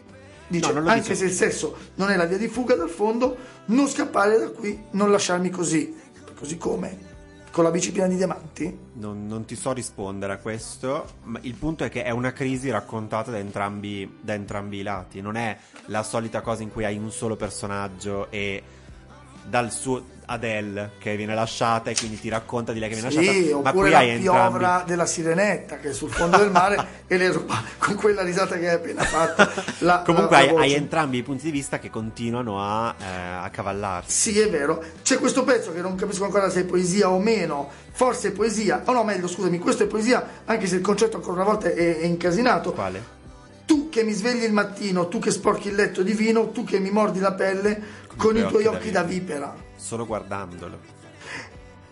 Dice. 0.48 0.72
No, 0.72 0.88
anche 0.88 1.02
dice. 1.02 1.15
se 1.15 1.26
il 1.26 1.32
sesso 1.32 1.76
non 1.96 2.12
è 2.12 2.15
la 2.15 2.26
via 2.26 2.38
di 2.38 2.48
fuga 2.48 2.76
dal 2.76 2.89
fondo, 2.89 3.36
non 3.65 3.88
scappare 3.88 4.38
da 4.38 4.50
qui, 4.50 4.80
non 4.91 5.10
lasciarmi 5.12 5.50
così. 5.50 5.96
Così 6.38 6.58
come? 6.58 7.15
Con 7.58 7.65
la 7.65 7.72
bici 7.72 7.91
piena 7.91 8.08
di 8.08 8.17
diamanti? 8.17 8.78
Non, 8.93 9.26
non 9.26 9.46
ti 9.46 9.56
so 9.56 9.74
rispondere 9.74 10.34
a 10.34 10.38
questo, 10.38 11.13
ma 11.24 11.39
il 11.41 11.56
punto 11.56 11.84
è 11.84 11.89
che 11.89 12.04
è 12.04 12.12
una 12.12 12.32
crisi 12.32 12.70
raccontata 12.70 13.32
da 13.32 13.39
entrambi, 13.39 14.20
da 14.22 14.36
entrambi 14.36 14.78
i 14.78 14.84
lati. 14.84 15.22
Non 15.22 15.38
è 15.38 15.58
la 15.88 16.04
solita 16.04 16.41
cosa 16.41 16.62
in 16.62 16.72
cui 16.72 16.86
hai 16.86 17.00
un 17.00 17.10
solo 17.10 17.36
personaggio 17.36 18.30
e 18.30 18.62
dal 19.48 19.72
suo 19.72 20.16
Adele 20.30 20.92
che 20.98 21.16
viene 21.16 21.34
lasciata 21.34 21.90
e 21.90 21.96
quindi 21.96 22.20
ti 22.20 22.28
racconta 22.28 22.74
di 22.74 22.80
lei 22.80 22.90
che 22.90 22.96
viene 22.96 23.10
Sì, 23.12 23.16
lasciata. 23.26 23.62
Ma 23.64 23.70
oppure 23.70 23.72
qui 23.84 23.90
la 23.92 23.98
hai 24.00 24.10
entrambi. 24.10 24.50
piovra 24.50 24.84
della 24.86 25.06
sirenetta 25.06 25.78
che 25.78 25.90
è 25.92 25.94
sul 25.94 26.12
fondo 26.12 26.36
del 26.38 26.52
mare 26.52 26.86
e 27.08 27.16
le 27.16 27.32
ruba 27.32 27.64
con 27.78 27.96
quella 27.96 28.24
risata 28.24 28.58
che 28.58 28.68
hai 28.68 28.76
appena 28.76 29.04
fatto. 29.04 29.62
la- 29.80 30.02
Comunque 30.06 30.36
la- 30.36 30.42
hai, 30.44 30.54
la 30.54 30.60
hai 30.62 30.74
entrambi 30.74 31.20
i 31.20 31.24
punti 31.24 31.46
di 31.46 31.52
vista 31.52 31.80
che 31.80 31.90
continuano 31.90 32.62
a, 32.62 32.94
eh, 33.00 33.46
a 33.46 33.50
cavallarsi. 33.50 34.32
Sì, 34.34 34.40
è 34.40 34.50
vero. 34.50 34.84
C'è 35.02 35.18
questo 35.18 35.46
pezzo 35.46 35.72
che 35.72 35.80
non 35.80 35.96
capisco 35.96 36.26
ancora 36.26 36.50
se 36.50 36.62
è 36.62 36.66
poesia 36.66 37.10
o 37.10 37.20
meno. 37.20 37.70
Forse 37.94 38.28
è 38.28 38.32
poesia. 38.32 38.82
Oh 38.86 38.92
no, 38.92 39.06
meglio, 39.06 39.28
scusami, 39.30 39.58
questo 39.60 39.84
è 39.84 39.88
poesia, 39.88 40.42
anche 40.44 40.68
se 40.68 40.76
il 40.76 40.82
concetto 40.82 41.16
ancora 41.16 41.36
una 41.42 41.46
volta 41.46 41.70
è, 41.70 42.00
è 42.00 42.06
incasinato. 42.06 42.74
Quale? 42.74 43.16
Tu 43.68 43.90
che 43.90 44.04
mi 44.06 44.14
svegli 44.14 44.44
il 44.44 44.54
mattino, 44.54 45.10
tu 45.10 45.20
che 45.20 45.30
sporchi 45.30 45.68
il 45.68 45.76
letto 45.76 46.02
di 46.02 46.14
vino, 46.14 46.52
tu 46.52 46.64
che 46.64 46.80
mi 46.80 46.90
mordi 46.90 47.20
la 47.20 47.34
pelle 47.34 48.06
con, 48.16 48.38
i 48.38 48.48
tuoi 48.48 48.66
occhi 48.66 48.92
da 48.92 49.04
vipera. 49.04 49.54
Solo 49.76 50.06
guardandolo. 50.06 50.80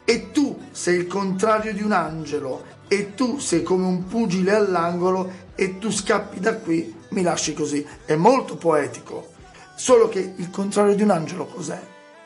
E 0.05 0.31
tu 0.31 0.67
sei 0.71 0.99
il 0.99 1.07
contrario 1.07 1.73
di 1.73 1.83
un 1.83 1.91
angelo, 1.91 2.63
e 2.87 3.13
tu 3.13 3.39
sei 3.39 3.61
come 3.61 3.85
un 3.85 4.05
pugile 4.05 4.53
all'angolo, 4.53 5.29
e 5.53 5.77
tu 5.77 5.91
scappi 5.91 6.39
da 6.39 6.55
qui, 6.55 6.95
mi 7.09 7.21
lasci 7.23 7.53
così. 7.53 7.85
È 8.05 8.15
molto 8.15 8.55
poetico. 8.55 9.33
Solo 9.75 10.07
che 10.07 10.33
il 10.37 10.49
contrario 10.51 10.95
di 10.95 11.03
un 11.03 11.09
angelo 11.09 11.45
cos'è? 11.45 11.81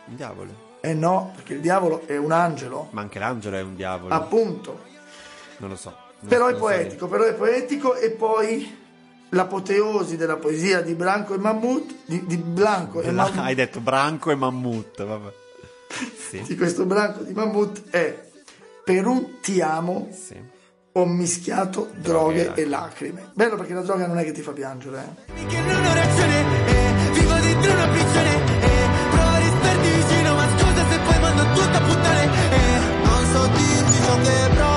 Un 0.06 0.16
diavolo. 0.16 0.68
Eh 0.82 0.94
no, 0.94 1.32
perché 1.34 1.54
il 1.54 1.62
diavolo 1.62 2.06
è 2.06 2.18
un 2.18 2.32
angelo. 2.32 2.90
Ma 2.92 3.02
anche 3.02 3.18
l'angelo 3.18 3.56
è 3.56 3.62
un 3.62 3.76
diavolo. 3.76 4.14
Appunto. 4.14 4.82
non 5.58 5.70
lo 5.70 5.76
so. 5.76 5.90
Non- 6.20 6.30
Però 6.30 6.46
è 6.46 6.52
non 6.52 6.60
so 6.60 6.66
poetico, 6.66 7.08
però 7.08 7.24
è 7.24 7.34
poetico 7.34 7.96
e 7.96 8.12
poi 8.12 8.78
l'apoteosi 9.30 10.18
della 10.18 10.38
poesia 10.38 10.82
di 10.82 10.94
Branco 10.96 11.34
e 11.34 11.38
Mammut, 11.38 11.94
di, 12.06 12.26
di 12.26 12.38
Blanco 12.38 13.02
e. 13.02 13.12
Mammut, 13.12 13.38
Hai 13.44 13.56
detto 13.56 13.80
branco 13.80 14.32
e 14.32 14.36
mammut. 14.36 15.04
Vabbè. 15.06 15.34
Sì. 16.30 16.42
di 16.44 16.56
questo 16.56 16.86
Branco 16.86 17.24
di 17.24 17.34
Mammut 17.34 17.90
è 17.90 18.28
per 18.84 19.08
un 19.08 19.40
ti 19.42 19.60
amo 19.60 20.10
Sì. 20.12 20.36
ho 20.92 21.06
mischiato 21.06 21.90
droghe 21.96 22.44
Droghe. 22.46 22.62
e 22.62 22.66
lacrime. 22.68 23.32
Bello 23.34 23.56
perché 23.58 23.74
la 23.74 23.82
droga 23.82 24.06
non 24.06 24.20
è 24.20 24.24
che 24.24 24.32
ti 24.32 24.42
fa 24.42 24.52
piangere, 24.52 25.16
eh. 25.36 25.46
Che 25.48 25.60
non 25.62 25.84
ho 25.86 25.94
reazione, 25.94 26.40
eh, 26.68 27.12
vivo 27.14 27.34
dentro 27.34 27.72
una 27.74 27.88
prigione, 27.88 28.36
eh, 28.36 28.88
provo 29.10 29.28
a 29.30 29.38
ristarti 29.40 29.90
vicino, 29.90 30.34
ma 30.36 30.48
scusa 30.50 30.90
se 30.90 31.00
poi 31.00 31.20
mando 31.20 31.44
tutto 31.54 31.78
a 31.78 31.82
puttane, 31.82 32.24
eh. 32.24 32.80
Non 33.04 33.26
so 33.34 33.48
dirti 33.48 34.04
ciò 34.04 34.16
che 34.22 34.54
provo 34.54 34.69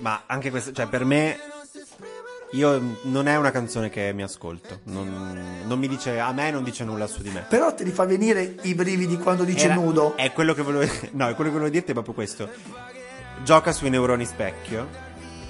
ma 0.00 0.22
anche 0.26 0.50
questo, 0.50 0.72
cioè 0.72 0.86
per 0.86 1.04
me 1.04 1.38
io 2.52 2.96
non 3.02 3.28
è 3.28 3.36
una 3.36 3.52
canzone 3.52 3.90
che 3.90 4.12
mi 4.12 4.22
ascolto, 4.22 4.80
non, 4.84 5.62
non 5.64 5.78
mi 5.78 5.86
dice 5.86 6.18
a 6.18 6.32
me 6.32 6.50
non 6.50 6.64
dice 6.64 6.84
nulla 6.84 7.06
su 7.06 7.22
di 7.22 7.30
me. 7.30 7.44
Però 7.48 7.72
te 7.74 7.84
li 7.84 7.90
fa 7.90 8.04
venire 8.04 8.56
i 8.62 8.74
brividi 8.74 9.16
quando 9.18 9.44
dice 9.44 9.66
Era- 9.66 9.74
nudo. 9.74 10.16
È 10.16 10.32
quello 10.32 10.52
che 10.52 10.62
volevo 10.62 10.90
No, 11.12 11.28
è 11.28 11.34
quello 11.34 11.50
che 11.50 11.56
volevo 11.56 11.70
dirti 11.70 11.90
è 11.90 11.94
proprio 11.94 12.14
questo. 12.14 12.48
Gioca 13.44 13.72
sui 13.72 13.88
neuroni 13.88 14.24
specchio. 14.24 15.08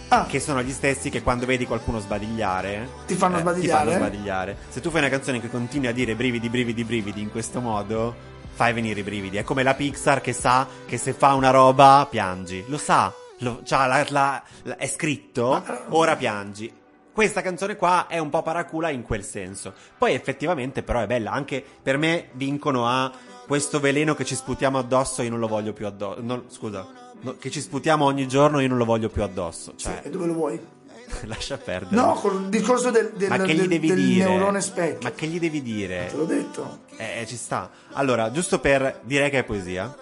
Ah. 0.09 0.27
Che 0.27 0.41
sono 0.41 0.61
gli 0.63 0.73
stessi 0.73 1.09
che 1.09 1.23
quando 1.23 1.47
vedi 1.47 1.67
qualcuno 1.67 2.01
sbadigliare 2.01 2.89
Ti 3.07 3.15
fanno 3.15 3.37
eh, 3.37 3.41
sbadigliare? 3.41 3.85
Ti 3.85 3.93
fanno 3.93 4.05
sbadigliare. 4.07 4.57
Se 4.69 4.81
tu 4.81 4.91
fai 4.91 5.01
una 5.01 5.09
canzone 5.09 5.41
che 5.41 5.49
continui 5.49 5.87
a 5.87 5.93
dire 5.93 6.17
brividi, 6.17 6.49
brividi, 6.49 6.85
brividi 6.85 7.23
in 7.23 7.31
questo 7.31 7.61
modo, 7.61 8.15
fai 8.53 8.73
venire 8.73 9.01
i 9.01 9.03
brividi. 9.05 9.37
È 9.37 9.45
come 9.45 9.63
la 9.63 9.75
Pixar 9.75 10.21
che 10.21 10.33
sa 10.33 10.67
che 10.85 10.99
se 10.99 11.13
fa 11.13 11.35
una 11.35 11.51
roba 11.51 12.07
piangi. 12.11 12.65
Lo 12.67 12.77
sa, 12.77 13.15
lo, 13.41 13.61
c'ha 13.64 13.86
la- 13.86 14.07
la- 14.09 14.43
la- 14.62 14.76
è 14.76 14.86
scritto, 14.86 15.62
ora 15.91 16.16
piangi. 16.16 16.72
Questa 17.12 17.43
canzone 17.43 17.76
qua 17.76 18.07
è 18.07 18.18
un 18.18 18.30
po' 18.30 18.41
paracula 18.43 18.88
in 18.91 19.03
quel 19.03 19.24
senso. 19.24 19.74
Poi 19.99 20.14
effettivamente 20.14 20.82
però 20.82 21.01
è 21.01 21.07
bella. 21.07 21.32
Anche 21.32 21.62
per 21.82 21.99
me 21.99 22.28
vincono 22.32 22.86
a 22.86 23.11
questo 23.47 23.80
veleno 23.80 24.14
che 24.14 24.24
ci 24.24 24.34
sputiamo 24.36 24.78
addosso, 24.78 25.22
io 25.22 25.30
non 25.30 25.41
lo 25.41 25.49
voglio 25.49 25.72
più 25.72 25.86
addosso. 25.86 26.20
No, 26.22 26.45
scusa, 26.47 26.86
no, 27.20 27.36
che 27.36 27.51
ci 27.51 27.61
sputiamo 27.61 28.05
ogni 28.05 28.28
giorno, 28.28 28.61
io 28.61 28.68
non 28.68 28.78
lo 28.78 28.84
voglio 28.84 29.09
più 29.11 29.22
addosso. 29.22 29.74
Cioè, 29.76 30.03
E 30.05 30.11
dove 30.11 30.26
lo 30.26 30.32
vuoi? 30.34 30.61
lascia 31.26 31.59
perdere. 31.59 31.97
No, 32.01 32.12
col 32.14 32.49
discorso 32.49 32.91
del, 32.91 33.11
del, 33.16 33.28
Ma 33.28 33.38
che 33.38 33.55
gli 33.55 33.59
del- 33.59 33.68
devi 33.68 33.88
del 33.88 33.97
dire? 33.97 34.28
neurone 34.28 34.61
specchio. 34.61 34.99
Ma 35.03 35.11
che 35.14 35.26
gli 35.26 35.41
devi 35.41 35.61
dire? 35.61 36.07
Te 36.11 36.16
l'ho 36.16 36.24
detto. 36.24 36.78
Eh, 36.97 37.24
ci 37.26 37.36
sta. 37.36 37.68
Allora, 37.95 38.30
giusto 38.30 38.61
per 38.61 39.01
dire 39.03 39.28
che 39.28 39.41
è 39.41 39.45
poesia. 39.45 39.93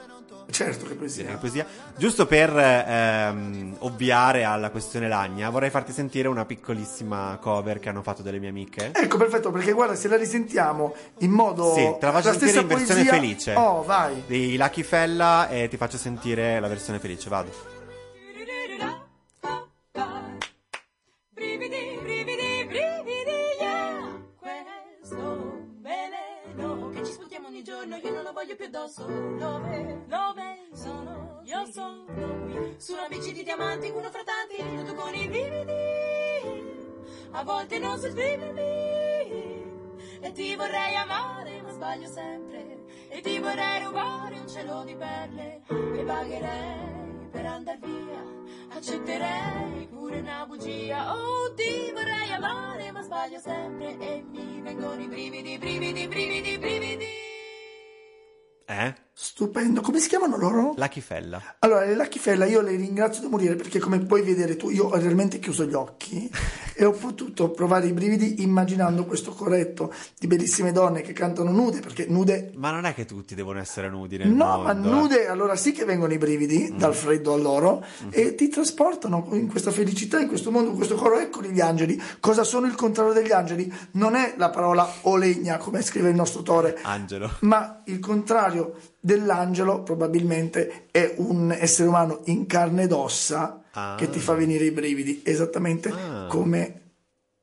Certo 0.50 0.86
che 0.86 0.96
Direi 0.96 1.08
che 1.14 1.34
poesia. 1.34 1.36
poesia. 1.36 1.66
Giusto 1.96 2.26
per 2.26 2.56
ehm, 2.56 3.76
ovviare 3.80 4.44
alla 4.44 4.70
questione 4.70 5.06
Lagna, 5.06 5.50
vorrei 5.50 5.70
farti 5.70 5.92
sentire 5.92 6.26
una 6.28 6.44
piccolissima 6.46 7.38
cover 7.40 7.78
che 7.78 7.88
hanno 7.90 8.02
fatto 8.02 8.22
delle 8.22 8.38
mie 8.38 8.48
amiche. 8.48 8.92
Ecco, 8.94 9.18
perfetto, 9.18 9.50
perché 9.50 9.72
guarda, 9.72 9.94
se 9.94 10.08
la 10.08 10.16
risentiamo 10.16 10.94
in 11.18 11.30
modo... 11.30 11.74
Sì, 11.74 11.94
te 12.00 12.06
la 12.06 12.12
faccio 12.12 12.30
sentire 12.30 12.50
stessa 12.50 12.60
in 12.60 12.66
versione 12.66 13.04
poesia- 13.04 13.12
felice. 13.12 13.54
Oh, 13.54 13.82
vai. 13.82 14.22
Di 14.26 14.56
Lucky 14.56 14.82
Fella 14.82 15.48
e 15.48 15.68
ti 15.68 15.76
faccio 15.76 15.98
sentire 15.98 16.58
la 16.60 16.68
versione 16.68 16.98
felice, 16.98 17.28
vado. 17.28 17.77
Ogni 27.58 27.64
giorno, 27.64 27.96
io 27.96 28.12
non 28.12 28.22
lo 28.22 28.32
voglio 28.32 28.54
più 28.54 28.66
addosso. 28.66 29.04
Dove, 29.04 30.04
dove 30.06 30.68
sono? 30.72 31.40
Io 31.44 31.66
sono 31.66 32.04
qui. 32.04 32.74
Su 32.78 32.92
una 32.92 33.08
bici 33.08 33.32
di 33.32 33.42
diamanti, 33.42 33.90
uno 33.90 34.08
fra 34.10 34.22
tanti, 34.22 34.76
tutto 34.76 34.94
con 34.94 35.12
i 35.14 35.26
brividi. 35.26 35.72
A 37.32 37.42
volte 37.42 37.78
non 37.78 37.98
so 37.98 38.06
esprimermi. 38.06 38.62
E 40.20 40.32
ti 40.32 40.54
vorrei 40.54 40.94
amare, 40.94 41.62
ma 41.62 41.70
sbaglio 41.70 42.06
sempre. 42.06 42.84
E 43.08 43.20
ti 43.20 43.38
vorrei 43.40 43.82
rubare 43.82 44.38
un 44.38 44.48
cielo 44.48 44.84
di 44.84 44.94
perle. 44.94 45.62
E 45.68 46.04
pagherei 46.04 47.28
per 47.30 47.46
andar 47.46 47.78
via. 47.78 48.24
Accetterei 48.70 49.88
pure 49.88 50.20
una 50.20 50.46
bugia. 50.46 51.12
Oh, 51.12 51.52
ti 51.54 51.90
vorrei 51.92 52.32
amare, 52.32 52.92
ma 52.92 53.02
sbaglio 53.02 53.40
sempre. 53.40 53.98
E 53.98 54.24
mi 54.28 54.60
vengono 54.62 55.00
i 55.02 55.08
brividi, 55.08 55.58
brividi, 55.58 56.06
brividi, 56.06 56.58
brividi. 56.58 57.27
Eh? 58.68 58.92
Stupendo. 59.20 59.80
Come 59.80 59.98
si 59.98 60.08
chiamano 60.08 60.36
loro? 60.36 60.74
Lucky 60.76 61.00
Fella. 61.00 61.56
Allora, 61.58 61.84
le 61.84 61.96
Lucky 61.96 62.20
Fella 62.20 62.44
io 62.44 62.60
le 62.60 62.76
ringrazio 62.76 63.22
da 63.22 63.28
morire 63.28 63.56
perché 63.56 63.80
come 63.80 63.98
puoi 63.98 64.22
vedere 64.22 64.54
tu, 64.54 64.70
io 64.70 64.84
ho 64.84 64.96
realmente 64.96 65.40
chiuso 65.40 65.64
gli 65.64 65.74
occhi 65.74 66.30
e 66.72 66.84
ho 66.84 66.92
potuto 66.92 67.50
provare 67.50 67.88
i 67.88 67.92
brividi 67.92 68.44
immaginando 68.44 69.04
questo 69.06 69.32
corretto 69.32 69.92
di 70.16 70.28
bellissime 70.28 70.70
donne 70.70 71.00
che 71.02 71.12
cantano 71.12 71.50
nude, 71.50 71.80
perché 71.80 72.06
nude... 72.08 72.52
Ma 72.54 72.70
non 72.70 72.84
è 72.84 72.94
che 72.94 73.06
tutti 73.06 73.34
devono 73.34 73.58
essere 73.58 73.88
nudi 73.88 74.18
nel 74.18 74.28
No, 74.28 74.62
ma 74.62 74.72
mondo, 74.72 74.88
eh. 74.88 74.92
nude 74.92 75.26
allora 75.26 75.56
sì 75.56 75.72
che 75.72 75.84
vengono 75.84 76.12
i 76.12 76.18
brividi 76.18 76.72
dal 76.76 76.94
freddo 76.94 77.32
a 77.32 77.38
loro 77.38 77.84
e 78.10 78.36
ti 78.36 78.46
trasportano 78.46 79.26
in 79.32 79.48
questa 79.48 79.72
felicità, 79.72 80.20
in 80.20 80.28
questo 80.28 80.52
mondo, 80.52 80.70
in 80.70 80.76
questo 80.76 80.94
coro. 80.94 81.18
Eccoli 81.18 81.48
gli 81.48 81.60
angeli. 81.60 82.00
Cosa 82.20 82.44
sono 82.44 82.68
il 82.68 82.76
contrario 82.76 83.12
degli 83.12 83.32
angeli? 83.32 83.72
Non 83.94 84.14
è 84.14 84.34
la 84.36 84.50
parola 84.50 84.88
olegna, 85.02 85.56
come 85.56 85.82
scrive 85.82 86.08
il 86.10 86.14
nostro 86.14 86.42
Tore, 86.42 86.78
Angelo. 86.82 87.28
ma 87.40 87.82
il 87.86 87.98
contrario 87.98 88.76
dell'angelo 89.08 89.82
probabilmente 89.82 90.86
è 90.90 91.14
un 91.16 91.50
essere 91.58 91.88
umano 91.88 92.20
in 92.24 92.44
carne 92.46 92.82
ed 92.82 92.92
ossa 92.92 93.62
Ah. 93.72 93.94
che 93.96 94.10
ti 94.10 94.18
fa 94.18 94.32
venire 94.34 94.64
i 94.64 94.70
brividi, 94.72 95.22
esattamente 95.24 95.90
Ah. 95.90 96.26
come 96.28 96.80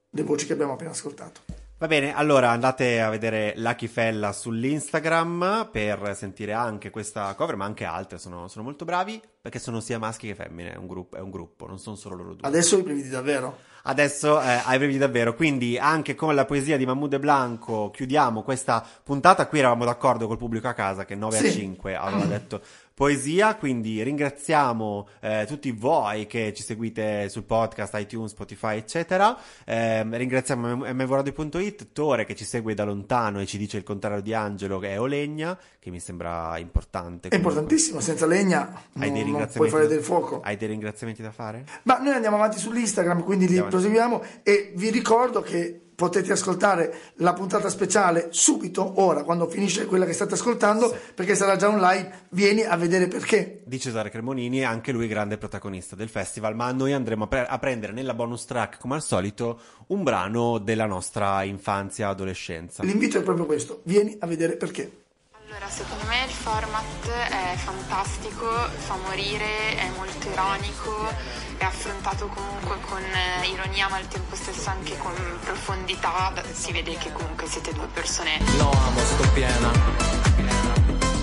le 0.09 0.24
voci 0.24 0.45
che 0.45 0.53
abbiamo 0.53 0.74
appena 0.74 0.89
ascoltato. 0.91 1.41
Va 1.78 1.88
bene, 1.88 2.13
allora 2.16 2.51
andate 2.51 3.01
a 3.01 3.09
vedere 3.09 3.53
Lucky 3.57 3.88
Fella 3.88 4.32
sull'Instagram 4.32 5.70
per 5.72 6.13
sentire 6.16 6.53
anche 6.53 6.89
questa 6.89 7.34
cover, 7.36 7.55
ma 7.55 7.66
anche 7.66 7.84
altre. 7.84 8.18
Sono, 8.18 8.47
sono 8.47 8.63
molto 8.63 8.86
bravi 8.86 9.22
perché 9.41 9.59
sono 9.59 9.80
sia 9.82 9.99
maschi 9.99 10.28
che 10.28 10.36
femmine. 10.36 10.74
È 10.74 10.78
un 10.78 10.88
gruppo, 10.88 11.18
è 11.18 11.20
un 11.20 11.30
gruppo 11.32 11.68
non 11.68 11.80
sono 11.80 11.95
solo 11.95 12.16
loro 12.16 12.34
due. 12.34 12.47
Adesso 12.47 12.78
i 12.78 12.82
brividi 12.84 13.09
davvero. 13.09 13.57
Adesso 13.88 14.41
eh, 14.41 14.61
hai 14.65 14.77
brividi 14.77 14.97
davvero. 14.97 15.36
Quindi, 15.36 15.77
anche 15.77 16.15
con 16.15 16.33
la 16.33 16.45
poesia 16.45 16.77
di 16.77 16.86
Mahmoud 16.86 17.13
e 17.13 17.19
Blanco, 17.19 17.91
chiudiamo 17.91 18.41
questa 18.41 18.86
puntata. 19.03 19.47
Qui 19.47 19.59
eravamo 19.59 19.86
d'accordo 19.86 20.27
col 20.27 20.38
pubblico 20.38 20.67
a 20.67 20.73
casa 20.73 21.05
che 21.05 21.15
9 21.15 21.38
a 21.38 21.41
Sì. 21.41 21.51
5 21.51 21.95
aveva 21.95 22.25
detto 22.25 22.61
poesia. 22.95 23.55
Quindi 23.55 24.01
ringraziamo 24.01 25.07
eh, 25.19 25.45
tutti 25.47 25.71
voi 25.71 26.25
che 26.25 26.53
ci 26.55 26.63
seguite 26.63 27.29
sul 27.29 27.43
podcast, 27.43 27.93
iTunes, 27.95 28.31
Spotify, 28.31 28.77
eccetera. 28.77 29.38
Ehm, 29.65 30.15
ringraziamo 30.17 30.77
mvoradio.it, 30.93 31.91
Tore 31.91 32.25
che 32.25 32.36
ci 32.36 32.45
segue 32.45 32.73
da 32.73 32.86
lontano 32.86 33.39
e 33.39 33.45
ci 33.45 33.57
dice 33.57 33.77
il 33.77 33.83
contrario 33.83 34.21
di 34.21 34.33
Angelo, 34.33 34.79
che 34.79 34.89
è 34.93 34.99
Olegna, 34.99 35.57
che 35.77 35.91
mi 35.91 35.99
sembra 35.99 36.57
importante. 36.57 37.27
È 37.27 37.36
importantissimo, 37.36 37.99
senza 37.99 38.25
legna 38.25 38.61
Hai 38.71 38.81
dei 38.93 39.09
non, 39.09 39.11
non 39.11 39.23
ringraziamenti 39.25 39.57
puoi 39.57 39.69
fare 39.69 39.88
del 39.88 40.01
fuoco. 40.03 40.41
Hai 40.41 40.57
dei 40.57 40.67
ringraziamenti 40.69 41.21
da 41.21 41.31
fare? 41.31 41.65
Ma 41.83 41.99
noi 41.99 42.13
andiamo 42.13 42.38
avanti 42.38 42.57
sull'Instagram, 42.57 43.23
quindi 43.23 43.47
li. 43.47 43.63
Proseguiamo 43.76 44.23
e 44.43 44.71
vi 44.76 44.89
ricordo 44.89 45.41
che 45.41 45.82
potete 45.95 46.34
ascoltare 46.34 47.13
la 47.15 47.34
puntata 47.34 47.69
speciale 47.69 48.28
subito, 48.32 49.01
ora, 49.01 49.23
quando 49.23 49.47
finisce 49.47 49.86
quella 49.86 50.05
che 50.05 50.11
state 50.11 50.34
ascoltando, 50.34 50.93
perché 51.13 51.36
sarà 51.36 51.55
già 51.55 51.69
online, 51.69 52.28
vieni 52.30 52.63
a 52.63 52.76
vedere 52.76 53.07
perché. 53.07 53.61
di 53.65 53.80
Cesare 53.80 54.09
Cremonini, 54.09 54.63
anche 54.65 54.91
lui 54.91 55.07
grande 55.07 55.38
protagonista 55.38 55.95
del 55.95 56.09
festival, 56.09 56.55
ma 56.55 56.71
noi 56.71 56.91
andremo 56.91 57.23
a, 57.23 57.28
pre- 57.28 57.47
a 57.47 57.59
prendere 57.59 57.93
nella 57.93 58.13
bonus 58.13 58.45
track, 58.45 58.78
come 58.78 58.95
al 58.95 59.03
solito, 59.03 59.59
un 59.88 60.03
brano 60.03 60.57
della 60.57 60.86
nostra 60.86 61.43
infanzia 61.43 62.09
adolescenza. 62.09 62.84
L'invito 62.84 63.17
è 63.17 63.21
proprio 63.21 63.45
questo, 63.45 63.82
vieni 63.84 64.17
a 64.19 64.28
vedere 64.28 64.57
perché. 64.57 65.03
Allora, 65.47 65.69
secondo 65.69 66.03
me 66.07 66.26
il 66.26 66.32
format 66.32 67.07
è 67.07 67.55
fantastico, 67.55 68.47
fa 68.76 68.97
morire, 69.07 69.78
è 69.78 69.89
molto 69.95 70.28
ironico, 70.28 71.44
è 71.58 71.64
affrontato 71.64 72.28
comunque 72.28 72.78
con 72.82 73.01
eh, 73.03 73.47
ironia 73.47 73.88
ma 73.89 73.97
al 73.97 74.08
tempo 74.08 74.36
stesso 74.36 74.70
anche 74.70 74.97
con 74.97 75.14
profondità, 75.43 76.34
si 76.51 76.72
vede 76.72 76.97
che 76.97 77.12
comunque 77.12 77.47
siete 77.47 77.74
due 77.74 77.88
persone 77.88 78.39
No 78.58 78.70
amo, 78.72 78.99
sto 78.99 79.28
piena. 79.34 79.72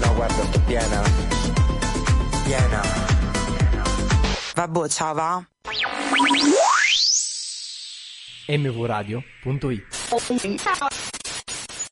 No 0.01 0.15
guarda, 0.15 0.45
sto 0.45 0.61
piena. 0.61 1.03
Piena. 2.45 2.83
Vabbè, 4.55 4.89
ciao 4.89 5.15
va. 5.15 5.47
mvradio.it 8.49 9.83